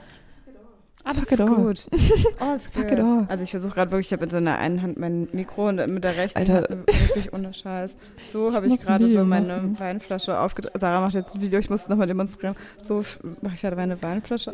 Alles 1.04 1.20
Fuck 1.24 1.32
it 1.32 1.40
all. 1.40 1.48
gut. 1.54 1.86
Oh, 2.40 2.54
ist 2.54 2.66
Fuck 2.72 2.90
it 2.92 2.98
all. 3.00 3.24
Also 3.28 3.44
ich 3.44 3.50
versuche 3.50 3.74
gerade 3.74 3.90
wirklich, 3.90 4.08
ich 4.08 4.12
habe 4.12 4.24
in 4.24 4.30
so 4.30 4.36
einer 4.36 4.58
einen 4.58 4.82
Hand 4.82 4.98
mein 4.98 5.28
Mikro 5.32 5.68
und 5.68 5.86
mit 5.88 6.04
der 6.04 6.16
rechten 6.16 6.38
Alter. 6.38 6.68
Wirklich 6.68 7.32
ohne 7.32 7.52
Scheiß. 7.54 7.96
So 8.30 8.52
habe 8.52 8.66
ich 8.66 8.72
ein 8.72 8.78
gerade 8.78 9.10
so 9.12 9.24
meine 9.24 9.48
machen. 9.56 9.78
Weinflasche 9.80 10.38
aufgedreht. 10.38 10.72
Sarah 10.78 11.00
macht 11.00 11.14
jetzt 11.14 11.34
ein 11.34 11.40
Video, 11.40 11.58
ich 11.60 11.70
muss 11.70 11.82
es 11.82 11.88
nochmal 11.88 12.06
demonstrieren. 12.06 12.54
So 12.82 13.02
mache 13.42 13.54
ich 13.54 13.60
gerade 13.62 13.76
meine 13.76 14.00
Weinflasche. 14.02 14.52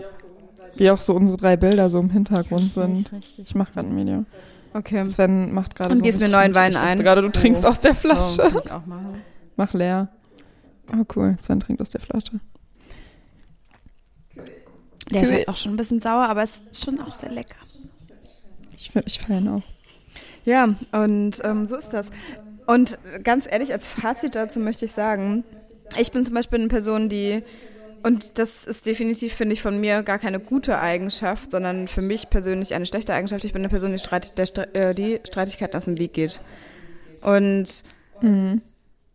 wie 0.77 0.91
auch 0.91 1.01
so 1.01 1.15
unsere 1.15 1.37
drei 1.39 1.57
Bilder 1.57 1.91
so 1.91 1.99
im 1.99 2.11
Hintergrund 2.11 2.73
sind. 2.73 3.13
Richtig. 3.13 3.47
Ich 3.47 3.55
mache 3.57 3.73
gerade 3.73 3.89
ein 3.89 3.97
Video. 3.97 4.25
Okay. 4.75 5.05
Sven 5.07 5.53
macht 5.53 5.75
gerade 5.75 5.91
Und 5.91 5.97
so 5.97 6.03
gießt 6.05 6.21
mir 6.21 6.29
neuen 6.29 6.55
Wein 6.55 6.71
ich 6.73 6.79
ein. 6.79 7.01
Gerade 7.01 7.23
du 7.23 7.31
trinkst 7.31 7.65
Oh. 7.65 7.69
aus 7.71 7.81
der 7.81 7.95
So, 7.97 8.09
Flasche. 8.09 8.43
kann 8.43 8.59
ich 8.65 8.71
auch 8.71 8.87
machen. 8.87 9.23
Mach 9.57 9.73
leer. 9.73 10.09
Oh 10.93 11.05
cool, 11.15 11.37
Sven 11.41 11.61
trinkt 11.61 11.81
aus 11.81 11.91
der 11.91 12.01
Flasche. 12.01 12.41
Der 15.11 15.23
ist 15.23 15.33
halt 15.33 15.49
auch 15.49 15.57
schon 15.57 15.73
ein 15.73 15.77
bisschen 15.77 16.01
sauer, 16.01 16.29
aber 16.29 16.43
es 16.43 16.61
ist 16.71 16.85
schon 16.85 17.01
auch 17.01 17.15
sehr 17.15 17.31
lecker. 17.31 17.57
Ich, 18.77 18.95
ich 19.05 19.19
feiere 19.19 19.41
ihn 19.41 19.49
auch. 19.49 19.63
Ja, 20.45 20.75
und 20.93 21.41
ähm, 21.45 21.67
so 21.67 21.77
ist 21.77 21.91
das. 21.91 22.07
Und 22.67 22.99
ganz 23.25 23.47
ehrlich, 23.51 23.73
als 23.73 23.89
Fazit 23.89 24.35
dazu 24.35 24.61
möchte 24.61 24.85
ich 24.85 24.93
sagen, 24.93 25.45
ich 25.99 26.13
bin 26.13 26.25
zum 26.25 26.35
Beispiel 26.35 26.61
eine 26.61 26.69
Person, 26.69 27.09
die, 27.09 27.43
und 28.05 28.39
das 28.39 28.65
ist 28.65 28.87
definitiv, 28.87 29.35
finde 29.35 29.55
ich, 29.55 29.63
von 29.63 29.81
mir 29.81 30.05
gar 30.05 30.19
keine 30.19 30.39
gute 30.39 30.79
Eigenschaft, 30.79 31.51
sondern 31.51 31.89
für 31.89 32.03
mich 32.03 32.31
persönlich 32.31 32.75
eine 32.75 32.87
schlechte 32.87 33.13
Eigenschaft. 33.13 33.45
Ich 33.45 33.53
bin 33.53 33.63
eine 33.63 33.69
Person, 33.69 33.91
die, 33.93 33.99
Streit, 33.99 34.39
der, 34.39 34.75
äh, 34.77 34.95
die 34.95 35.21
Streitigkeiten 35.27 35.77
aus 35.77 35.87
dem 35.87 35.99
Weg 35.99 36.13
geht. 36.13 36.41
Und 37.23 37.85
Mhm. 38.23 38.61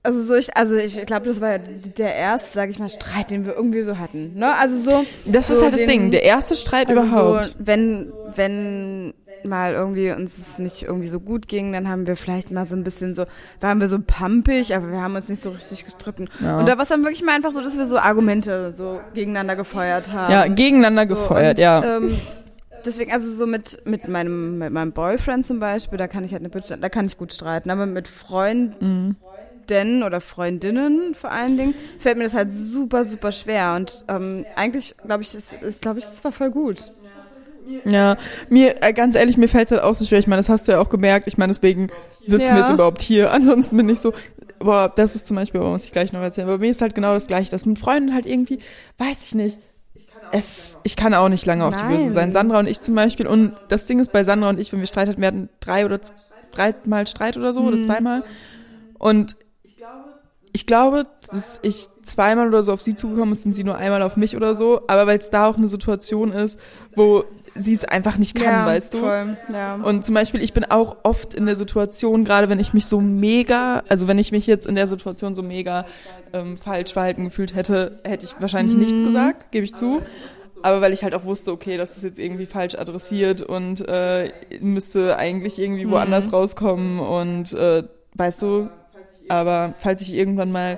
Also 0.06 0.22
so 0.22 0.36
ich, 0.36 0.56
also 0.56 0.76
ich 0.76 1.06
glaube, 1.06 1.26
das 1.28 1.42
war 1.42 1.54
ja 1.54 1.58
der 1.98 2.16
erste, 2.16 2.52
sage 2.54 2.72
ich 2.72 2.80
mal, 2.80 2.90
Streit, 2.90 3.30
den 3.32 3.46
wir 3.46 3.54
irgendwie 3.56 3.82
so 3.82 3.98
hatten. 3.98 4.34
Ne? 4.36 4.56
Also 4.58 4.78
so. 4.80 5.06
Das 5.26 5.50
ist 5.50 5.58
so 5.58 5.64
halt 5.64 5.74
das 5.74 5.82
den- 5.82 5.90
Ding, 5.90 6.12
der 6.12 6.24
erste 6.24 6.56
Streit 6.56 6.88
also 6.90 7.02
überhaupt. 7.02 7.46
So, 7.46 7.52
wenn, 7.60 8.14
wenn 8.36 9.14
mal 9.44 9.74
irgendwie 9.74 10.12
uns 10.12 10.38
es 10.40 10.58
nicht 10.58 10.82
irgendwie 10.84 11.08
so 11.08 11.20
gut 11.20 11.48
ging, 11.48 11.72
dann 11.72 11.88
haben 11.88 12.08
wir 12.08 12.16
vielleicht 12.16 12.50
mal 12.50 12.66
so 12.66 12.76
ein 12.76 12.84
bisschen 12.84 13.14
so, 13.14 13.26
waren 13.62 13.80
wir 13.80 13.88
so 13.88 14.00
pumpig, 14.00 14.76
aber 14.76 14.90
wir 14.92 15.00
haben 15.02 15.16
uns 15.16 15.30
nicht 15.30 15.44
so 15.44 15.52
richtig 15.52 15.86
gestritten. 15.86 16.28
Ja. 16.42 16.60
Und 16.60 16.68
da 16.68 16.74
war 16.78 16.82
es 16.82 16.88
dann 16.90 17.04
wirklich 17.04 17.22
mal 17.24 17.36
einfach 17.36 17.52
so, 17.52 17.62
dass 17.62 17.78
wir 17.78 17.86
so 17.86 18.00
Argumente 18.00 18.74
so 18.74 19.02
gegeneinander 19.14 19.56
gefeuert 19.56 20.12
haben. 20.12 20.32
Ja, 20.32 20.48
gegeneinander 20.48 21.06
So, 21.08 21.14
gefeuert, 21.14 21.58
und, 21.58 21.62
ja. 21.64 21.98
Ähm, 21.98 22.18
deswegen, 22.84 23.12
also 23.12 23.32
so 23.32 23.46
mit, 23.46 23.86
mit 23.86 24.08
meinem, 24.08 24.58
mit 24.58 24.72
meinem 24.74 24.94
Boyfriend 24.94 25.46
zum 25.46 25.60
Beispiel, 25.60 26.00
da 26.00 26.08
kann 26.08 26.24
ich 26.24 26.32
halt 26.32 26.42
eine 26.42 26.50
Bitch, 26.50 26.72
da 26.72 26.90
kann 26.90 27.06
ich 27.06 27.16
gut 27.20 27.32
streiten. 27.32 27.70
Aber 27.70 27.86
mit 27.86 28.08
Freunden 28.08 28.76
Mhm. 29.08 29.16
Oder 30.04 30.22
Freundinnen 30.22 31.14
vor 31.16 31.32
allen 31.32 31.58
Dingen, 31.58 31.74
fällt 32.00 32.18
mir 32.18 32.24
das 32.26 32.34
halt 32.34 32.52
super, 32.54 33.04
super 33.04 33.32
schwer. 33.32 33.76
Und 33.76 34.06
ähm, 34.08 34.46
eigentlich, 34.56 34.96
glaube 35.06 35.24
ich, 35.24 35.34
ist, 35.36 35.54
ist, 35.54 35.82
glaube 35.82 36.00
ich, 36.00 36.06
das 36.06 36.24
war 36.24 36.32
voll 36.32 36.52
gut. 36.52 36.78
Ja, 37.84 38.18
mir, 38.50 38.84
äh, 38.84 38.94
ganz 38.94 39.16
ehrlich, 39.16 39.38
mir 39.38 39.48
fällt 39.48 39.66
es 39.66 39.72
halt 39.72 39.82
auch 39.82 39.96
so 39.96 40.06
schwer. 40.06 40.20
Ich 40.20 40.28
meine, 40.28 40.40
das 40.40 40.50
hast 40.50 40.68
du 40.68 40.74
ja 40.74 40.80
auch 40.80 40.90
gemerkt. 40.90 41.26
Ich 41.28 41.38
meine, 41.40 41.52
deswegen 41.52 41.90
sitzen 42.26 42.42
Ja. 42.44 42.54
wir 42.54 42.60
jetzt 42.60 42.72
überhaupt 42.72 43.02
hier. 43.02 43.32
Ansonsten 43.34 43.76
bin 43.78 43.90
ich 43.90 44.00
so, 44.00 44.14
boah, 44.60 44.92
das 44.96 45.16
ist 45.16 45.26
zum 45.26 45.36
Beispiel, 45.36 45.60
aber 45.62 45.72
muss 45.72 45.84
ich 45.86 45.92
gleich 45.92 46.14
noch 46.14 46.22
erzählen. 46.22 46.48
Aber 46.48 46.60
mir 46.60 46.70
ist 46.70 46.82
halt 46.82 46.94
genau 46.94 47.14
das 47.14 47.26
Gleiche. 47.26 47.50
Das 47.50 47.66
mit 47.66 47.80
Freunden 47.80 48.14
halt 48.14 48.28
irgendwie, 48.28 48.60
weiß 49.00 49.18
ich 49.24 49.34
nicht. 49.34 49.58
Es, 50.32 50.80
ich 50.84 50.96
kann 50.96 51.14
auch 51.16 51.30
nicht 51.30 51.46
lange 51.46 51.66
auf 51.66 51.76
die 51.76 51.84
Böse 51.86 52.06
Nein. 52.06 52.14
sein. 52.14 52.34
Sandra 52.34 52.60
und 52.60 52.68
ich 52.68 52.82
zum 52.82 52.94
Beispiel. 52.94 53.26
Und 53.26 53.54
das 53.70 53.86
Ding 53.88 54.00
ist 54.00 54.12
bei 54.12 54.24
Sandra 54.24 54.50
und 54.50 54.60
ich, 54.60 54.72
wenn 54.72 54.80
wir 54.80 54.88
Streit 54.88 55.08
hatten, 55.08 55.22
wir 55.22 55.28
hatten 55.28 55.50
drei 55.60 55.86
oder 55.86 56.00
dreimal 56.52 57.08
Streit 57.08 57.36
oder 57.38 57.52
so 57.52 57.62
Mhm. 57.62 57.68
oder 57.68 57.82
zweimal. 57.82 58.24
Und 59.00 59.36
ich 60.56 60.66
glaube, 60.66 61.06
dass 61.32 61.60
ich 61.64 61.88
zweimal 62.04 62.48
oder 62.48 62.64
so 62.64 62.72
auf 62.72 62.80
sie 62.82 62.96
zugekommen 62.96 63.34
ist 63.34 63.46
und 63.46 63.52
sie 63.54 63.64
nur 63.66 63.76
einmal 63.76 64.02
auf 64.02 64.16
mich 64.16 64.36
oder 64.38 64.56
so. 64.56 64.82
Aber 64.88 65.06
weil 65.06 65.20
es 65.20 65.30
da 65.30 65.48
auch 65.48 65.58
eine 65.58 65.68
Situation 65.68 66.32
ist, 66.32 66.58
wo 66.96 67.26
sie 67.56 67.74
es 67.74 67.84
einfach 67.84 68.18
nicht 68.18 68.36
kann, 68.36 68.66
weißt 68.66 68.94
du? 68.94 69.00
Voll, 69.00 69.38
ja. 69.52 69.76
Und 69.76 70.06
zum 70.06 70.16
Beispiel, 70.16 70.42
ich 70.42 70.54
bin 70.54 70.64
auch 70.66 70.98
oft 71.04 71.34
in 71.34 71.46
der 71.46 71.56
Situation, 71.58 72.24
gerade 72.24 72.48
wenn 72.50 72.60
ich 72.60 72.74
mich 72.74 72.86
so 72.86 73.02
mega, 73.02 73.84
also 73.90 74.08
wenn 74.08 74.18
ich 74.18 74.32
mich 74.32 74.48
jetzt 74.48 74.66
in 74.66 74.76
der 74.76 74.88
Situation 74.88 75.36
so 75.36 75.44
mega 75.44 75.86
ähm, 76.34 76.58
falsch 76.58 76.94
verhalten 76.94 77.26
gefühlt 77.26 77.54
hätte, 77.54 78.00
hätte 78.06 78.26
ich 78.26 78.36
wahrscheinlich 78.40 78.76
nichts 78.76 79.02
Mhm. 79.02 79.06
gesagt, 79.06 79.52
gebe 79.52 79.66
ich 79.66 79.76
zu. 79.76 80.02
Aber 80.64 80.82
weil 80.82 80.94
ich 80.94 81.04
halt 81.04 81.14
auch 81.14 81.26
wusste, 81.26 81.52
okay, 81.52 81.78
das 81.78 81.96
ist 81.98 82.04
jetzt 82.04 82.18
irgendwie 82.20 82.46
falsch 82.46 82.76
adressiert 82.76 83.42
und 83.42 83.88
äh, 83.88 84.32
müsste 84.62 85.18
eigentlich 85.18 85.60
irgendwie 85.60 85.86
Mhm. 85.86 85.92
woanders 85.92 86.32
rauskommen 86.34 87.00
und 87.00 87.52
äh, 87.54 87.84
weißt 88.16 88.42
du, 88.42 88.70
aber 89.28 89.74
falls 89.80 90.02
ich 90.02 90.14
irgendwann 90.14 90.52
mal 90.52 90.78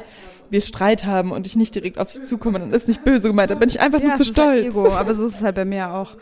wir 0.49 0.61
Streit 0.61 1.05
haben 1.05 1.31
und 1.31 1.45
ich 1.45 1.55
nicht 1.57 1.75
direkt 1.75 1.97
auf 1.99 2.11
dich 2.13 2.23
zukomme, 2.23 2.59
dann 2.59 2.71
ist 2.73 2.87
nicht 2.87 3.03
böse 3.03 3.27
gemeint, 3.27 3.51
dann 3.51 3.59
bin 3.59 3.67
ich 3.69 3.81
einfach 3.81 3.99
ja, 3.99 4.07
nur 4.07 4.13
zu 4.15 4.23
halt 4.23 4.31
stolz. 4.31 4.65
Ego, 4.67 4.93
aber 4.93 5.13
so 5.13 5.27
ist 5.27 5.35
es 5.35 5.41
halt 5.43 5.55
bei 5.55 5.65
mir 5.65 5.91
auch. 5.93 6.15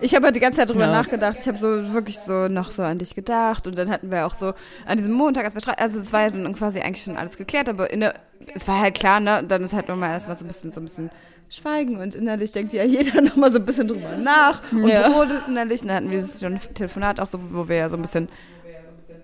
Ich 0.00 0.14
habe 0.14 0.26
halt 0.26 0.36
die 0.36 0.40
ganze 0.40 0.60
Zeit 0.60 0.68
drüber 0.70 0.86
Ja. 0.86 0.92
nachgedacht. 0.92 1.36
Ich 1.40 1.46
habe 1.48 1.56
so 1.56 1.92
wirklich 1.92 2.18
so 2.18 2.48
noch 2.48 2.70
so 2.70 2.82
an 2.82 2.98
dich 2.98 3.14
gedacht 3.14 3.66
und 3.66 3.76
dann 3.78 3.90
hatten 3.90 4.10
wir 4.10 4.26
auch 4.26 4.34
so 4.34 4.52
an 4.86 4.96
diesem 4.98 5.12
Montag, 5.14 5.44
als 5.44 5.54
wir 5.54 5.60
schrei- 5.62 5.78
also 5.78 5.98
es 6.00 6.12
war 6.12 6.22
ja 6.22 6.30
dann 6.30 6.52
quasi 6.54 6.80
eigentlich 6.80 7.02
schon 7.04 7.16
alles 7.16 7.36
geklärt, 7.36 7.68
aber 7.68 7.90
in 7.90 8.00
der, 8.00 8.14
es 8.54 8.68
war 8.68 8.80
halt 8.80 8.94
klar, 8.94 9.18
ne? 9.20 9.38
Und 9.40 9.50
dann 9.50 9.62
ist 9.62 9.72
halt 9.72 9.88
nochmal 9.88 10.10
erstmal 10.10 10.36
so 10.36 10.44
ein 10.44 10.48
bisschen 10.48 10.70
so 10.72 10.80
ein 10.80 10.84
bisschen 10.84 11.10
Schweigen 11.50 11.96
und 11.96 12.14
innerlich 12.14 12.52
denkt 12.52 12.72
ja 12.72 12.84
jeder 12.84 13.20
nochmal 13.22 13.50
so 13.50 13.58
ein 13.58 13.64
bisschen 13.64 13.88
drüber 13.88 14.16
nach 14.16 14.60
und 14.72 14.86
Ja. 14.88 15.08
brodelt 15.08 15.48
innerlich. 15.48 15.80
Und 15.82 15.88
dann 15.88 15.96
hatten 15.96 16.10
wir 16.10 16.18
dieses 16.20 16.44
Telefonat 16.74 17.18
auch 17.20 17.26
so, 17.26 17.38
wo 17.52 17.68
wir 17.68 17.76
ja 17.76 17.88
so 17.88 17.96
ein 17.96 18.02
bisschen 18.02 18.28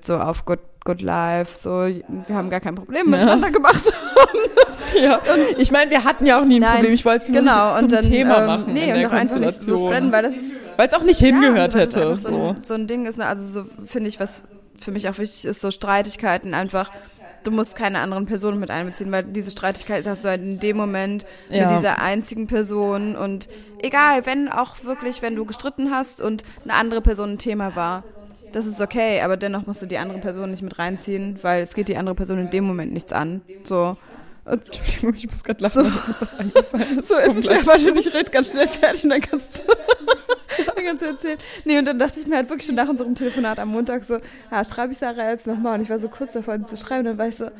so 0.02 0.18
auf 0.18 0.44
Good, 0.44 0.61
good 0.84 1.00
Life, 1.02 1.56
so 1.56 1.86
wir 2.26 2.34
haben 2.36 2.50
gar 2.50 2.60
kein 2.60 2.74
Problem 2.74 3.10
miteinander 3.10 3.50
gemacht. 3.50 3.84
Ja. 5.00 5.20
Ich 5.56 5.70
meine, 5.70 5.88
wir 5.90 6.02
hatten 6.02 6.26
ja 6.26 6.40
auch 6.40 6.44
nie 6.44 6.56
ein 6.56 6.62
Nein, 6.62 6.74
Problem. 6.76 6.92
Ich 6.94 7.04
wollte 7.04 7.22
es 7.22 7.28
nur 7.28 7.38
genau, 7.40 7.68
nicht 7.68 7.76
zum 7.76 7.84
und 7.84 7.92
dann, 7.92 8.04
Thema 8.10 8.38
ähm, 8.40 8.46
machen. 8.46 8.72
nee, 8.72 8.92
und 8.92 9.06
auch 9.06 9.12
einfach 9.12 9.38
nicht 9.38 9.60
so 9.60 9.74
Konstellation. 9.74 9.88
spreaden, 9.88 10.12
weil 10.12 10.22
das 10.24 10.36
ist 10.36 10.78
Weil 10.78 10.88
es 10.88 10.94
auch 10.94 11.02
nicht 11.04 11.20
hingehört 11.20 11.74
Ja, 11.74 11.80
hätte. 11.80 12.18
So, 12.18 12.28
ein, 12.28 12.56
so 12.64 12.74
ein 12.74 12.86
Ding 12.88 13.06
ist, 13.06 13.16
ne? 13.16 13.26
also 13.26 13.62
so 13.62 13.70
finde 13.86 14.08
ich, 14.08 14.18
was 14.18 14.42
für 14.80 14.90
mich 14.90 15.08
auch 15.08 15.16
wichtig 15.18 15.44
ist, 15.44 15.60
so 15.60 15.70
Streitigkeiten 15.70 16.54
einfach. 16.54 16.90
Du 17.44 17.52
musst 17.52 17.76
keine 17.76 18.00
anderen 18.00 18.26
Personen 18.26 18.58
mit 18.58 18.70
einbeziehen, 18.70 19.12
weil 19.12 19.22
diese 19.22 19.52
Streitigkeit 19.52 20.06
hast 20.08 20.24
du 20.24 20.28
halt 20.28 20.42
in 20.42 20.58
dem 20.58 20.76
Moment 20.76 21.24
Ja. 21.50 21.68
mit 21.68 21.70
dieser 21.78 22.00
einzigen 22.02 22.48
Person 22.48 23.14
und 23.14 23.48
egal, 23.82 24.26
wenn 24.26 24.48
auch 24.48 24.82
wirklich, 24.84 25.22
wenn 25.22 25.36
du 25.36 25.44
gestritten 25.46 25.92
hast 25.92 26.20
und 26.20 26.42
eine 26.64 26.74
andere 26.74 27.00
Person 27.00 27.30
ein 27.34 27.38
Thema 27.38 27.76
war, 27.76 28.02
das 28.53 28.66
ist 28.66 28.80
okay, 28.80 29.20
aber 29.20 29.36
dennoch 29.36 29.66
musst 29.66 29.82
du 29.82 29.86
die 29.86 29.98
andere 29.98 30.18
Person 30.18 30.51
nicht 30.51 30.62
mit 30.62 30.78
reinziehen, 30.78 31.38
weil 31.42 31.62
es 31.62 31.74
geht 31.74 31.88
die 31.88 31.96
andere 31.96 32.14
Person 32.14 32.38
in 32.38 32.51
dem 32.51 32.64
Moment 32.64 32.92
nichts 32.92 33.12
an. 33.12 33.42
So. 33.64 33.96
Und 34.44 34.66
Entschuldigung, 34.66 35.14
ich 35.14 35.28
muss 35.28 35.44
gerade 35.44 35.62
lachen, 35.62 35.84
weil 35.84 35.90
mir 35.90 36.16
was 36.18 36.38
eingefallen 36.38 36.98
ist. 36.98 37.09
so 37.09 37.18
ist 37.18 37.36
es 37.36 37.44
ja, 37.44 37.55
Kommt 37.55 37.66
warte, 37.66 37.90
ich 37.90 38.14
rede 38.14 38.30
ganz 38.30 38.51
schnell 38.51 38.68
fertig 38.68 39.05
und 39.05 39.11
dann 39.11 39.20
kannst 39.20 39.59
du, 39.59 39.72
dann 40.74 40.84
kannst 40.84 41.03
du 41.03 41.07
erzählen. 41.07 41.38
Nee, 41.64 41.78
und 41.78 41.84
dann 41.84 41.98
dachte 41.98 42.20
ich 42.20 42.26
mir 42.26 42.36
halt 42.36 42.48
wirklich 42.48 42.66
schon 42.66 42.74
nach 42.74 42.88
unserem 42.88 43.14
Telefonat 43.14 43.59
am 43.61 43.68
Montag 43.68 44.05
so, 44.05 44.18
ja, 44.51 44.64
schreibe 44.64 44.92
ich 44.92 44.98
Sarah 44.98 45.30
jetzt 45.30 45.46
nochmal 45.46 45.74
und 45.74 45.82
ich 45.82 45.90
war 45.90 45.98
so 45.98 46.09
kurz 46.09 46.32
davor, 46.32 46.59
sie 46.59 46.64
zu 46.64 46.76
schreiben, 46.76 47.05
dann 47.05 47.18
war 47.18 47.28
ich 47.28 47.36
so, 47.36 47.51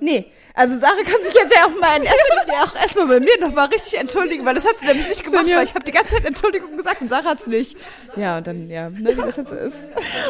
nee, 0.00 0.26
also 0.56 0.78
Sarah 0.78 1.02
kann 1.04 1.20
sich 1.24 1.34
jetzt 1.34 1.52
ja 1.52 1.64
auch 1.64 1.80
mal 1.80 1.96
in 1.96 2.04
erster 2.04 2.44
Linie 2.46 2.62
auch 2.62 2.80
erstmal 2.80 3.06
bei 3.08 3.18
mir 3.18 3.40
nochmal 3.40 3.66
richtig 3.66 3.98
entschuldigen, 3.98 4.46
weil 4.46 4.54
das 4.54 4.64
hat 4.64 4.78
sie 4.78 4.86
nämlich 4.86 5.08
nicht 5.08 5.24
gemacht, 5.24 5.46
weil 5.52 5.64
ich 5.64 5.74
habe 5.74 5.84
die 5.84 5.90
ganze 5.90 6.14
Zeit 6.14 6.24
Entschuldigung 6.24 6.76
gesagt 6.76 7.00
und 7.00 7.10
Sarah 7.10 7.30
hat's 7.30 7.48
nicht. 7.48 7.76
Ja, 8.14 8.38
und 8.38 8.46
dann, 8.46 8.70
ja, 8.70 8.88
ne, 8.88 9.16
wie 9.16 9.20
das 9.20 9.36
jetzt 9.36 9.50
so 9.50 9.56
ist. 9.56 9.76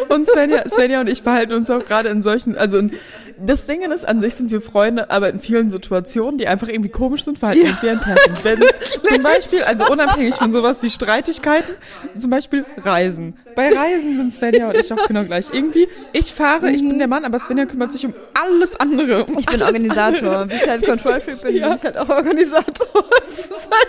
Und 0.08 0.26
Svenja, 0.26 0.66
Svenja 0.66 1.02
und 1.02 1.08
ich 1.08 1.22
verhalten 1.22 1.52
uns 1.52 1.68
auch 1.68 1.84
gerade 1.84 2.08
in 2.08 2.22
solchen, 2.22 2.56
also 2.56 2.78
in, 2.78 2.92
das 3.38 3.66
Ding 3.66 3.82
ist, 3.92 4.08
an 4.08 4.22
sich 4.22 4.34
sind 4.34 4.50
wir 4.50 4.62
Freunde, 4.62 5.10
aber 5.10 5.28
in 5.28 5.40
vielen 5.40 5.70
Situationen, 5.70 6.38
die 6.38 6.48
einfach 6.48 6.68
irgendwie 6.68 6.88
komisch 6.88 7.24
sind, 7.24 7.38
verhalten 7.38 7.62
wir 7.62 7.70
uns 7.72 7.82
wie 7.82 7.90
ein 7.90 8.00
Pärchen. 8.00 8.36
Wenn 8.42 8.62
es 8.62 9.02
zum 9.04 9.22
Beispiel, 9.22 9.62
also 9.64 9.86
unabhängig 9.90 10.36
von 10.36 10.52
sowas 10.52 10.82
wie 10.82 10.88
Streitigkeiten, 10.88 11.74
zum 12.16 12.30
Beispiel 12.30 12.64
Reisen. 12.78 13.36
Bei 13.54 13.68
Reisen 13.68 14.16
sind 14.16 14.32
Svenja 14.32 14.68
und 14.68 14.76
ich 14.76 14.90
auch 14.90 15.06
genau 15.06 15.24
gleich. 15.24 15.52
Irgendwie, 15.52 15.86
ich 16.14 16.32
fahre, 16.32 16.70
ich 16.70 16.80
bin 16.80 16.98
der 16.98 17.08
Mann, 17.08 17.26
aber 17.26 17.38
Svenja 17.38 17.66
kümmert 17.66 17.92
sich 17.92 18.06
um 18.06 18.14
alles 18.32 18.80
andere. 18.80 19.26
Um 19.26 19.38
Ich 19.38 19.46
bin 19.58 19.62
Organisator. 19.66 20.48
Wie 20.50 20.54
ich 20.54 20.68
halt 20.68 20.84
Control 20.86 21.20
Freak 21.20 21.42
bin, 21.42 21.56
Ja. 21.56 21.68
bin 21.68 21.76
ich 21.76 21.84
halt 21.84 21.98
auch 21.98 22.08
Organisator. 22.08 22.86
Es 23.28 23.38
ist 23.46 23.68
halt 23.70 23.88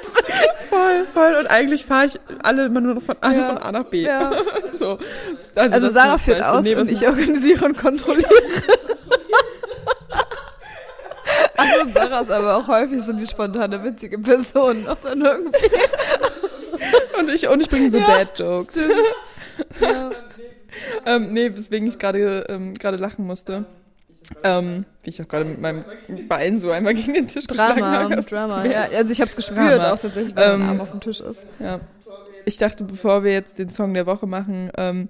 Voll, 0.69 1.05
voll. 1.13 1.35
Und 1.39 1.47
eigentlich 1.47 1.85
fahre 1.85 2.07
ich 2.07 2.19
alle 2.43 2.65
immer 2.65 2.81
nur 2.81 2.95
noch 2.95 3.03
von 3.03 3.15
A, 3.21 3.31
Ja. 3.31 3.47
von 3.47 3.57
A 3.57 3.71
nach 3.71 3.85
B. 3.85 4.01
Ja. 4.03 4.31
so. 4.71 4.97
Also 5.55 5.79
das 5.79 5.93
Sarah 5.93 6.17
führt 6.17 6.43
aus 6.43 6.63
nee, 6.63 6.75
und 6.75 6.89
ich 6.89 7.05
organisiere 7.07 7.65
und 7.65 7.77
kontrolliere. 7.77 8.29
Und 11.81 11.93
Sarah 11.93 12.21
ist 12.21 12.31
aber 12.31 12.57
auch 12.57 12.67
häufig 12.67 13.01
so 13.01 13.13
die 13.13 13.25
spontane, 13.27 13.83
witzige 13.83 14.17
Person. 14.19 14.87
Auch 14.87 14.97
dann 15.01 15.21
irgendwie. 15.21 15.69
Und 17.19 17.29
ich, 17.29 17.47
und 17.47 17.61
ich 17.61 17.69
bringe 17.69 17.89
so 17.89 17.97
Ja, 17.97 18.05
Dad-Jokes. 18.05 18.77
Ja. 19.79 20.09
ähm, 21.05 21.33
nee, 21.33 21.55
weswegen 21.55 21.87
ich 21.87 21.97
gerade 21.97 22.45
ähm, 22.49 22.73
gerade 22.75 22.97
lachen 22.97 23.25
musste. 23.25 23.65
Ähm, 24.43 24.85
wie 25.03 25.09
ich 25.09 25.21
auch 25.21 25.27
gerade 25.27 25.45
mit 25.45 25.61
meinem 25.61 25.83
Bein 26.27 26.59
so 26.59 26.71
einmal 26.71 26.93
gegen 26.95 27.13
den 27.13 27.27
Tisch 27.27 27.47
geschlagen 27.47 27.81
Drama, 27.81 27.99
habe. 28.03 28.15
Hast 28.15 28.31
du's 28.31 28.39
Drama. 28.39 28.65
Ja, 28.65 28.87
also 28.95 29.11
ich 29.11 29.21
habe 29.21 29.29
es 29.29 29.35
gespürt 29.35 29.57
Drama. 29.81 29.93
auch 29.93 29.99
tatsächlich, 29.99 30.35
weil 30.35 30.53
Ähm, 30.53 30.59
mein 30.59 30.69
Arm 30.69 30.81
auf 30.81 30.91
dem 30.91 30.99
Tisch 30.99 31.19
ist. 31.19 31.43
Ja. 31.59 31.79
Ich 32.45 32.57
dachte, 32.57 32.83
bevor 32.83 33.23
wir 33.23 33.31
jetzt 33.33 33.57
den 33.59 33.69
Song 33.71 33.93
der 33.93 34.05
Woche 34.05 34.27
machen, 34.27 34.71
ähm, 34.77 35.09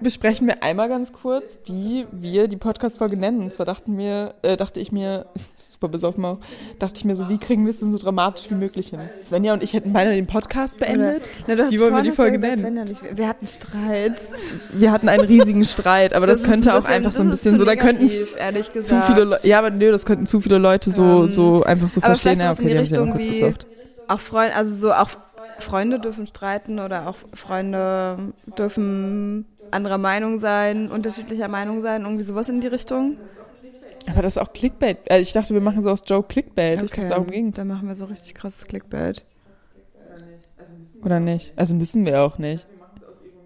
besprechen 0.00 0.46
wir 0.46 0.62
einmal 0.62 0.88
ganz 0.88 1.12
kurz, 1.12 1.58
wie 1.64 2.06
wir 2.10 2.48
die 2.48 2.56
Podcast-Folge 2.56 3.16
nennen. 3.16 3.40
Und 3.40 3.52
zwar 3.52 3.66
dachten 3.66 3.96
wir, 3.96 4.34
äh, 4.42 4.56
dachte 4.56 4.80
ich 4.80 4.92
mir, 4.92 5.26
super 5.56 5.88
besoffen 5.88 6.24
auch, 6.24 6.38
dachte 6.78 6.98
ich 6.98 7.04
mir 7.04 7.14
so, 7.14 7.28
wie 7.28 7.38
kriegen 7.38 7.64
wir 7.64 7.70
es 7.70 7.80
denn 7.80 7.92
so 7.92 7.98
dramatisch 7.98 8.50
wie 8.50 8.54
möglich 8.54 8.88
hin? 8.88 9.00
Svenja 9.20 9.52
und 9.52 9.62
ich 9.62 9.72
hätten 9.72 9.92
beinahe 9.92 10.14
den 10.14 10.26
Podcast 10.26 10.78
beendet. 10.78 11.28
Na, 11.46 11.54
du 11.54 11.64
hast 11.64 11.72
Wie 11.72 11.80
wollen 11.80 11.94
wir 11.94 12.02
die 12.02 12.12
Folge 12.12 12.38
gesagt, 12.38 12.62
nennen? 12.62 12.88
Ich, 12.90 13.16
wir 13.16 13.28
hatten 13.28 13.46
Streit. 13.46 14.20
Wir 14.72 14.92
hatten 14.92 15.08
einen 15.08 15.24
riesigen 15.24 15.64
Streit, 15.64 16.12
aber 16.12 16.26
das, 16.26 16.42
ist 16.42 16.46
könnte 16.46 16.72
ein 16.72 16.82
auch 16.82 16.86
einfach 16.86 17.12
so 17.12 17.22
ein 17.22 17.30
das 17.30 17.42
bisschen 17.42 17.58
so, 17.58 17.64
da 17.64 17.76
könnten 17.76 18.08
zu 18.08 19.00
viele 19.02 19.24
Leute, 19.24 19.46
ja, 19.46 19.58
aber 19.58 19.70
nö, 19.70 19.90
das 19.90 20.06
könnten 20.06 20.26
zu 20.26 20.40
viele 20.40 20.58
Leute 20.58 20.90
so, 20.90 21.24
Ähm, 21.24 21.30
so 21.30 21.62
einfach 21.62 21.88
so 21.88 22.00
verstehen. 22.00 22.38
Ja, 22.38 22.52
die 22.52 22.62
okay, 22.62 22.68
die 22.68 22.78
haben 22.78 22.86
sich 22.86 22.96
ja 22.96 23.02
Richtung 23.02 23.10
kurz 23.12 23.32
gezofft. 23.32 23.66
Auch 24.08 24.20
Freunde, 24.20 24.56
also 24.56 24.74
so 24.74 24.92
auch 24.92 25.10
Freunde 25.58 25.98
dürfen 25.98 26.26
streiten 26.26 26.78
oder 26.78 27.08
auch 27.08 27.16
Freunde 27.34 28.32
dürfen 28.58 29.46
anderer 29.70 29.98
Meinung 29.98 30.38
sein, 30.38 30.90
unterschiedlicher 30.90 31.48
Meinung 31.48 31.80
sein, 31.80 32.02
irgendwie 32.02 32.22
sowas 32.22 32.48
in 32.48 32.60
die 32.60 32.66
Richtung. 32.66 33.16
Aber 34.10 34.22
das 34.22 34.36
ist 34.36 34.42
auch 34.42 34.52
Clickbait. 34.52 34.98
Also 35.10 35.22
ich 35.22 35.32
dachte, 35.32 35.54
wir 35.54 35.60
machen 35.60 35.80
so 35.80 35.90
aus 35.90 36.02
Joe 36.04 36.22
Clickbait. 36.22 36.82
Ich 36.82 36.90
dachte, 36.90 37.08
darum 37.08 37.28
ging's. 37.28 37.56
Dann 37.56 37.68
machen 37.68 37.86
wir 37.88 37.94
so 37.94 38.06
richtig 38.06 38.34
krasses 38.34 38.66
Clickbait. 38.66 39.24
Oder 41.04 41.20
nicht? 41.20 41.52
Also 41.56 41.74
müssen 41.74 42.04
wir 42.04 42.22
auch 42.22 42.38
nicht. 42.38 42.66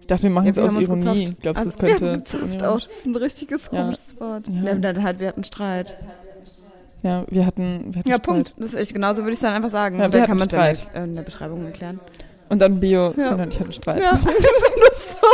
Ich 0.01 0.07
dachte, 0.07 0.23
wir 0.23 0.29
machen 0.29 0.47
es 0.47 0.55
wir 0.55 0.63
aus 0.63 0.73
Ironie. 0.75 1.25
gezofft. 1.25 1.41
Glaubst 1.41 1.63
du, 1.63 1.67
Also, 1.67 1.69
das 1.69 1.77
könnte 1.99 2.17
gezofft 2.17 2.63
auch. 2.63 2.79
Das 2.79 2.95
ist 2.97 3.05
ein 3.05 3.15
richtiges 3.15 3.69
Ja. 3.71 3.81
komisches 3.81 4.19
Wort. 4.19 4.47
Ja. 4.47 4.61
Ja. 4.63 4.73
Dann 4.75 5.03
halt, 5.03 5.19
wir 5.19 5.27
hatten 5.27 5.43
Streit. 5.43 5.95
Ja, 7.03 7.25
wir 7.29 7.45
hatten, 7.45 7.93
wir 7.93 7.99
hatten 7.99 8.09
Ja, 8.09 8.15
Streit. 8.15 8.23
Punkt. 8.23 8.53
Das 8.57 8.73
ist 8.73 8.93
genauso 8.93 9.21
würde 9.23 9.31
ich 9.31 9.37
es 9.37 9.41
dann 9.41 9.53
einfach 9.53 9.69
sagen. 9.69 9.99
Ja, 9.99 10.07
dann 10.07 10.21
kann 10.25 10.37
man 10.37 10.47
es 10.47 10.53
Streit. 10.53 10.87
ja 10.95 11.03
in 11.03 11.15
der 11.15 11.23
Beschreibung 11.23 11.65
erklären. 11.65 11.99
Und 12.49 12.59
dann 12.61 12.79
Bio, 12.79 13.13
Ja. 13.17 13.33
Und 13.35 13.53
ich 13.53 13.59
hatten 13.59 13.73
Streit. 13.73 14.01
Ja. 14.03 14.15
so. 14.17 15.27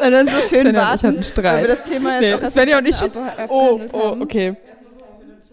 Und 0.00 0.12
dann 0.12 0.28
so 0.28 0.36
schön 0.40 0.60
Svenja 0.62 0.68
und 0.68 0.74
ich 0.76 0.76
warten, 0.76 1.06
hatten 1.08 1.22
Streit. 1.22 1.44
weil 1.44 1.62
wir 1.62 1.68
das 1.68 1.84
Thema 1.84 2.20
jetzt 2.20 2.40
Nee, 2.40 2.46
auch 2.46 2.50
Svenja 2.50 2.78
und 2.78 2.88
ich- 2.88 3.02
Oh, 3.48 3.80
oh, 3.92 4.16
okay. 4.20 4.56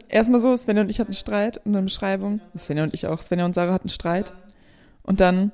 Erstmal 0.07 0.39
so, 0.39 0.55
Svenja 0.55 0.83
und 0.83 0.89
ich 0.89 0.99
hatten 0.99 1.13
Streit 1.13 1.59
und 1.65 1.73
dann 1.73 1.85
Beschreibung. 1.85 2.39
Svenja 2.57 2.83
und 2.83 2.93
ich 2.93 3.07
auch. 3.07 3.21
Svenja 3.21 3.45
und 3.45 3.55
Sarah 3.55 3.73
hatten 3.73 3.89
Streit. 3.89 4.33
Und 5.03 5.19
dann. 5.19 5.51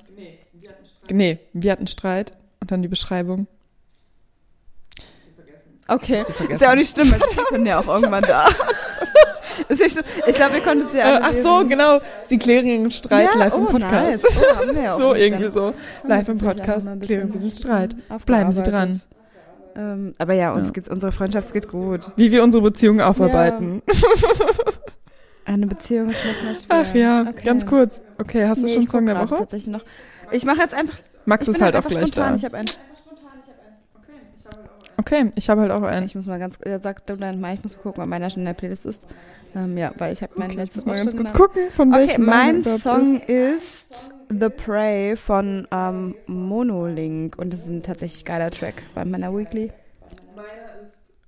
Nee, 1.09 1.39
wir 1.53 1.71
hatten 1.71 1.87
Streit. 1.87 2.33
Und 2.59 2.71
dann 2.71 2.81
die 2.81 2.87
Beschreibung. 2.87 3.47
Okay, 5.87 6.23
Sie 6.25 6.31
vergessen. 6.31 6.55
ist 6.55 6.61
ja 6.61 6.71
auch 6.71 6.75
nicht 6.75 6.93
schlimm, 6.93 7.11
weil 7.11 7.19
sie 7.19 7.39
sind 7.55 7.65
ja 7.65 7.79
auch 7.79 7.87
irgendwann 7.93 8.23
da. 8.23 8.47
Ich 9.69 10.35
glaube, 10.35 10.55
ihr 10.57 10.61
konntet 10.63 10.91
sie 10.91 10.99
Äh, 10.99 11.01
alle 11.03 11.21
ach 11.23 11.31
lesen. 11.31 11.43
so, 11.43 11.65
genau. 11.67 11.99
Sie 12.23 12.37
klären 12.37 12.65
den 12.65 12.91
Streit 12.91 13.29
Ja, 13.33 13.39
live 13.39 13.55
im 13.55 13.63
oh, 13.63 13.71
Podcast. 13.71 14.23
Nice. 14.23 14.41
Oh, 14.61 14.73
wir 14.73 14.81
ja 14.83 14.97
so 14.97 15.13
irgendwie 15.15 15.51
so. 15.51 15.73
Live 16.07 16.27
wir 16.27 16.31
im 16.33 16.37
Podcast 16.39 16.89
klären 17.01 17.29
Sie 17.31 17.39
den 17.39 17.55
Streit. 17.55 17.95
Bleiben 18.25 18.51
Sie 18.51 18.63
dran. 18.63 19.01
Ähm, 19.75 20.13
aber 20.17 20.33
ja, 20.33 20.51
uns 20.51 20.67
Ja. 20.69 20.73
geht's, 20.73 20.89
unsere 20.89 21.11
Freundschaft 21.13 21.53
geht 21.53 21.69
gut. 21.69 22.11
Wie 22.17 22.31
wir 22.31 22.43
unsere 22.43 22.61
Beziehung 22.61 22.99
aufarbeiten. 23.01 23.81
Eine 25.45 25.67
Beziehung 25.67 26.09
ist 26.09 26.19
manchmal 26.25 26.55
schwer. 26.55 26.85
Ach 26.91 26.95
ja, 26.95 27.21
Okay. 27.29 27.45
ganz 27.45 27.65
kurz. 27.65 28.01
Okay, 28.19 28.45
hast 28.47 28.61
du 28.61 28.65
Nee, 28.67 28.73
schon 28.75 28.87
Song 28.87 29.05
der 29.05 29.17
Woche? 29.19 29.35
Tatsächlich 29.37 29.67
noch. 29.73 29.83
Ich 30.31 30.45
mache 30.45 30.59
jetzt 30.59 30.73
einfach. 30.73 30.97
Max 31.25 31.47
ist 31.47 31.55
bin 31.55 31.63
halt 31.65 31.75
auch 31.75 31.87
gleich 31.87 32.07
spontan. 32.09 32.31
da. 32.31 32.35
Ich 32.35 32.45
habe 32.45 32.57
einen. 32.57 32.69
Okay, 35.01 35.31
ich 35.35 35.49
habe 35.49 35.61
halt 35.61 35.71
auch 35.71 35.81
einen. 35.81 36.05
Ich 36.05 36.13
muss 36.13 36.27
mal 36.27 36.37
ganz. 36.37 36.59
Ja, 36.63 36.79
sag 36.79 37.07
du 37.07 37.15
dann 37.15 37.41
mal. 37.41 37.55
Ich 37.55 37.63
muss 37.63 37.75
mal 37.75 37.81
gucken, 37.81 38.03
ob 38.03 38.09
meiner 38.09 38.29
schon 38.29 38.41
in 38.41 38.45
der 38.45 38.53
Playlist 38.53 38.85
ist. 38.85 39.05
Ähm, 39.55 39.75
ja, 39.77 39.91
weil 39.97 40.13
ich 40.13 40.21
habe 40.21 40.33
meinen 40.35 40.51
Okay, 40.51 40.59
letzten 40.59 40.87
mal 40.87 40.95
ganz 40.95 41.15
kurz 41.15 41.33
gucken, 41.33 41.63
von 41.75 41.89
Okay, 41.89 42.07
welchem 42.07 42.25
mein 42.25 42.63
Song 42.63 43.19
ist. 43.19 44.13
The 44.29 44.49
Prey 44.49 45.17
von 45.17 45.67
ähm, 45.71 46.15
Monolink 46.27 47.37
und 47.37 47.51
das 47.51 47.63
ist 47.63 47.69
ein 47.69 47.83
tatsächlich 47.83 48.23
geiler 48.23 48.49
Track 48.49 48.83
bei 48.95 49.03
meiner 49.03 49.35
Weekly. 49.35 49.71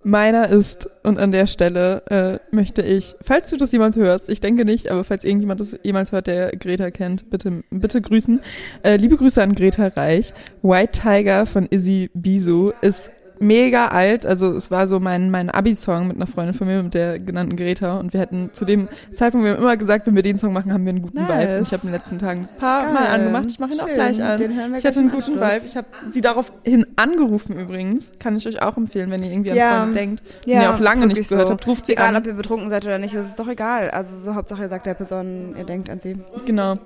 Meiner 0.06 0.50
ist, 0.50 0.90
und 1.04 1.18
an 1.18 1.32
der 1.32 1.48
Stelle 1.48 2.04
äh, 2.10 2.56
möchte 2.56 2.82
ich, 2.82 3.16
falls 3.22 3.50
du 3.50 3.58
das 3.58 3.72
jemals 3.72 3.96
hörst, 3.96 4.30
ich 4.30 4.42
denke 4.42 4.66
nicht, 4.66 4.92
aber 4.92 5.04
falls 5.04 5.24
irgendjemand 5.24 5.62
das 5.62 5.78
jemals 5.84 6.12
hört, 6.12 6.28
der 6.28 6.52
Greta 6.58 6.92
kennt, 6.92 7.30
bitte, 7.30 7.64
bitte 7.72 8.02
grüßen. 8.02 8.42
Äh, 8.84 8.98
liebe 8.98 9.18
Grüße 9.18 9.42
an 9.42 9.56
Greta 9.56 9.88
Reich. 9.88 10.34
White 10.62 11.02
Tiger 11.02 11.46
von 11.46 11.68
Izzy 11.68 12.10
Bisu 12.14 12.72
ist 12.82 13.12
mega 13.40 13.88
alt, 13.88 14.26
also 14.26 14.56
es 14.56 14.72
war 14.72 14.88
so 14.88 15.00
mein, 15.00 15.30
mein 15.32 15.50
Abi-Song 15.50 16.08
mit 16.08 16.16
einer 16.18 16.28
Freundin 16.28 16.54
von 16.56 16.68
mir, 16.68 16.82
mit 16.84 16.94
der 16.94 17.20
genannten 17.20 17.56
Greta 17.56 17.98
und 18.00 18.14
wir 18.14 18.20
hätten 18.22 18.50
zu 18.54 18.64
dem 18.66 18.88
Zeitpunkt, 19.16 19.46
wir 19.46 19.54
haben 19.54 19.62
immer 19.62 19.78
gesagt, 19.78 20.08
wenn 20.08 20.16
wir 20.16 20.22
den 20.22 20.40
Song 20.40 20.54
machen, 20.54 20.72
haben 20.72 20.86
wir 20.86 20.92
einen 20.92 21.02
guten 21.02 21.18
Nice. 21.22 21.30
Vibe 21.48 21.58
und 21.58 21.68
ich 21.68 21.74
habe 21.74 21.82
in 21.84 21.88
den 21.90 21.94
letzten 21.94 22.20
Tagen 22.20 22.42
ein 22.42 22.58
paar 22.60 22.92
Mal 22.92 23.04
Geil. 23.06 23.12
angemacht, 23.20 23.46
ich 23.50 23.60
mache 23.60 23.74
ihn 23.74 23.80
auch 23.80 23.86
Schön. 23.88 23.96
gleich 23.96 24.24
an. 24.24 24.42
Ich 24.76 24.86
hatte 24.86 25.00
einen 25.00 25.10
guten 25.10 25.34
Anschluss. 25.40 25.42
Vibe, 25.56 25.66
ich 25.66 25.76
habe 25.78 25.88
sie 26.10 26.22
daraufhin 26.22 26.86
angerufen 26.96 27.60
übrigens, 27.60 28.12
kann 28.20 28.36
ich 28.36 28.48
euch 28.48 28.62
auch 28.62 28.78
empfehlen, 28.78 29.10
wenn 29.12 29.24
ihr 29.24 29.32
irgendwie 29.32 29.52
an 29.52 29.58
Ja. 29.58 29.78
Freunde 29.80 29.94
denkt, 30.00 30.24
wenn 30.46 30.62
ihr 30.62 30.74
auch 30.74 30.80
lange 30.80 31.08
nichts 31.08 31.30
gehört 31.30 31.48
so. 31.48 31.54
habt, 31.54 31.68
ruft 31.68 31.86
sie 31.86 31.94
Egal, 31.94 32.10
an. 32.10 32.16
ob 32.18 32.28
ihr 32.28 32.34
betrunken 32.34 32.70
seid 32.70 32.86
oder 32.86 32.98
nicht, 32.98 33.16
das 33.16 33.28
ist 33.28 33.40
doch 33.40 33.48
egal. 33.48 33.90
Also 33.92 34.18
so 34.18 34.36
Hauptsache 34.36 34.62
ihr 34.64 34.70
sagt 34.70 34.86
der 34.86 34.94
Person, 34.94 35.56
ihr 35.58 35.64
denkt 35.66 35.90
an 35.90 36.00
sie. 36.00 36.18
Genau. 36.46 36.78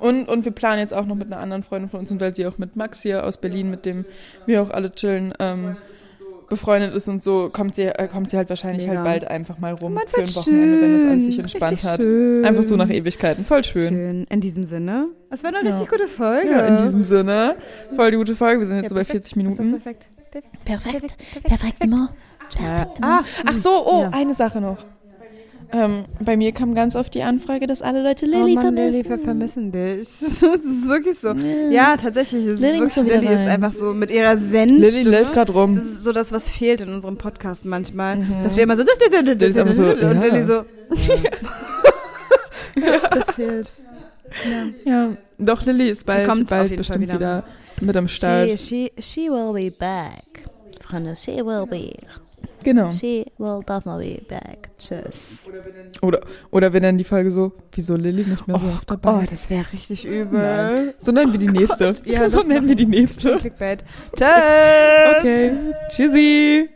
Und, 0.00 0.28
und 0.28 0.44
wir 0.44 0.52
planen 0.52 0.80
jetzt 0.80 0.94
auch 0.94 1.06
noch 1.06 1.14
mit 1.16 1.26
einer 1.32 1.40
anderen 1.40 1.62
Freundin 1.62 1.88
von 1.90 2.00
uns 2.00 2.10
und 2.10 2.20
weil 2.20 2.34
sie 2.34 2.46
auch 2.46 2.58
mit 2.58 2.76
Max 2.76 3.02
hier 3.02 3.24
aus 3.24 3.36
Berlin, 3.38 3.70
mit 3.70 3.84
dem 3.84 4.04
wir 4.46 4.62
auch 4.62 4.70
alle 4.70 4.92
chillen, 4.92 5.32
ähm, 5.38 5.76
befreundet 6.48 6.94
ist 6.94 7.08
und 7.08 7.22
so, 7.22 7.50
kommt 7.52 7.74
sie, 7.74 7.82
äh, 7.82 8.08
kommt 8.08 8.30
sie 8.30 8.36
halt 8.38 8.48
wahrscheinlich 8.48 8.86
Mega. 8.86 9.00
halt 9.04 9.20
bald 9.22 9.30
einfach 9.30 9.58
mal 9.58 9.74
rum 9.74 9.92
Mann, 9.94 10.04
für 10.08 10.22
ein 10.22 10.34
Wochenende, 10.34 10.80
wenn 10.80 10.92
das 10.94 11.10
alles 11.10 11.24
sich 11.24 11.34
schön. 11.34 11.40
entspannt 11.44 11.72
Richtig 11.72 11.90
hat. 11.90 12.00
schön. 12.02 12.44
Einfach 12.46 12.62
so 12.62 12.76
nach 12.76 12.88
Ewigkeiten. 12.88 13.44
Voll 13.44 13.64
schön. 13.64 13.88
Schön. 13.92 14.24
In 14.30 14.40
diesem 14.40 14.64
Sinne. 14.64 15.08
Das 15.28 15.42
war 15.42 15.54
eine 15.54 15.58
Ja. 15.68 15.74
richtig 15.74 15.90
gute 15.90 16.08
Folge. 16.08 16.50
Ja, 16.50 16.66
in 16.66 16.82
diesem 16.84 17.04
Sinne. 17.04 17.56
Voll 17.94 18.10
die 18.12 18.16
gute 18.16 18.34
Folge. 18.34 18.60
Wir 18.60 18.66
sind 18.66 18.76
jetzt 18.76 18.84
Ja, 18.84 18.88
so 18.90 18.94
bei 18.94 19.00
perfekt. 19.04 19.24
40 19.26 19.36
Minuten. 19.36 19.56
Das 19.56 19.66
ist 19.66 19.72
doch 19.74 19.82
perfekt. 19.82 20.08
Perfekt. 20.64 21.16
Perfektement. 21.44 22.10
Ah, 23.02 23.22
Ach 23.46 23.56
so, 23.56 23.68
oh, 23.86 24.02
Ja. 24.04 24.10
eine 24.14 24.32
Sache 24.32 24.60
noch. 24.62 24.78
Ähm, 25.70 26.06
bei 26.20 26.36
mir 26.36 26.52
kam 26.52 26.74
ganz 26.74 26.96
oft 26.96 27.14
die 27.14 27.22
Anfrage, 27.22 27.66
dass 27.66 27.82
alle 27.82 28.02
Leute 28.02 28.24
oh 28.26 28.30
Lilly 28.30 28.54
Mann, 28.54 28.74
Lilly, 28.74 29.04
vermissen. 29.04 29.10
wir 29.10 29.18
vermissen 29.18 29.72
dich. 29.72 29.98
Das 29.98 30.42
ist 30.64 30.88
wirklich 30.88 31.18
so. 31.18 31.34
Ja, 31.70 31.96
tatsächlich. 31.96 32.46
Es 32.46 32.54
ist 32.54 32.60
Lilly 32.60 32.80
wirklich, 32.80 33.04
Lilly 33.04 33.34
ist 33.34 33.46
einfach 33.46 33.72
so 33.72 33.92
mit 33.92 34.10
ihrer 34.10 34.34
Zen. 34.36 34.78
Lilly 34.78 35.02
läuft 35.02 35.34
gerade 35.34 35.52
rum. 35.52 35.74
Das 35.74 35.84
ist 35.84 36.04
so 36.04 36.12
das, 36.12 36.32
was 36.32 36.48
fehlt 36.48 36.80
in 36.80 36.88
unserem 36.88 37.18
Podcast 37.18 37.66
manchmal. 37.66 38.16
Mhm. 38.16 38.42
Dass 38.42 38.56
wir 38.56 38.62
immer 38.62 38.76
so. 38.76 38.82
ist 38.82 39.58
einfach 39.58 39.74
so, 39.74 39.82
und 39.90 40.00
ja. 40.00 40.12
Lilly 40.12 40.42
so. 40.42 40.64
das 43.10 43.30
fehlt. 43.32 43.70
Ja, 44.84 45.16
doch, 45.38 45.64
Lilly 45.66 45.90
ist 45.90 46.06
bald, 46.06 46.26
kommt 46.26 46.44
auf 46.44 46.48
bald 46.48 46.70
jeden 46.70 46.84
Fall 46.84 46.98
bestimmt 46.98 47.02
wieder. 47.02 47.14
wieder. 47.14 47.44
mit 47.82 47.96
am 47.96 48.08
Start. 48.08 48.48
She, 48.48 48.56
she, 48.56 48.90
she 49.02 49.30
will 49.30 49.52
be 49.52 49.70
back. 49.70 50.44
Freunde, 50.80 51.14
she 51.14 51.44
will 51.44 51.66
be. 51.66 51.92
Genau. 52.68 52.90
She 52.90 53.24
will 53.38 53.62
definitely 53.66 54.16
be 54.28 54.34
back. 54.34 54.68
Tschüss. 54.76 55.46
Oder, 56.02 56.20
oder 56.50 56.70
wenn 56.70 56.82
dann 56.82 56.98
die 56.98 57.04
Folge 57.04 57.30
so, 57.30 57.52
wieso 57.72 57.96
Lilly 57.96 58.24
nicht 58.24 58.46
mehr 58.46 58.58
so 58.58 58.66
oft 58.66 58.90
dabei? 58.90 59.22
Oh, 59.22 59.24
das 59.26 59.48
wäre 59.48 59.64
richtig 59.72 60.04
übel. 60.04 60.94
so 61.00 61.10
nennen 61.10 61.32
wir 61.32 61.40
die 61.40 61.48
nächste. 61.48 61.94
Ja, 62.04 62.28
so 62.28 62.42
nennen 62.42 62.68
wir 62.68 62.74
die 62.74 62.84
nächste. 62.84 63.38
Clickbait. 63.38 63.82
Tschüss. 64.14 64.28
Okay. 65.16 65.52
Tschüssi. 65.88 66.68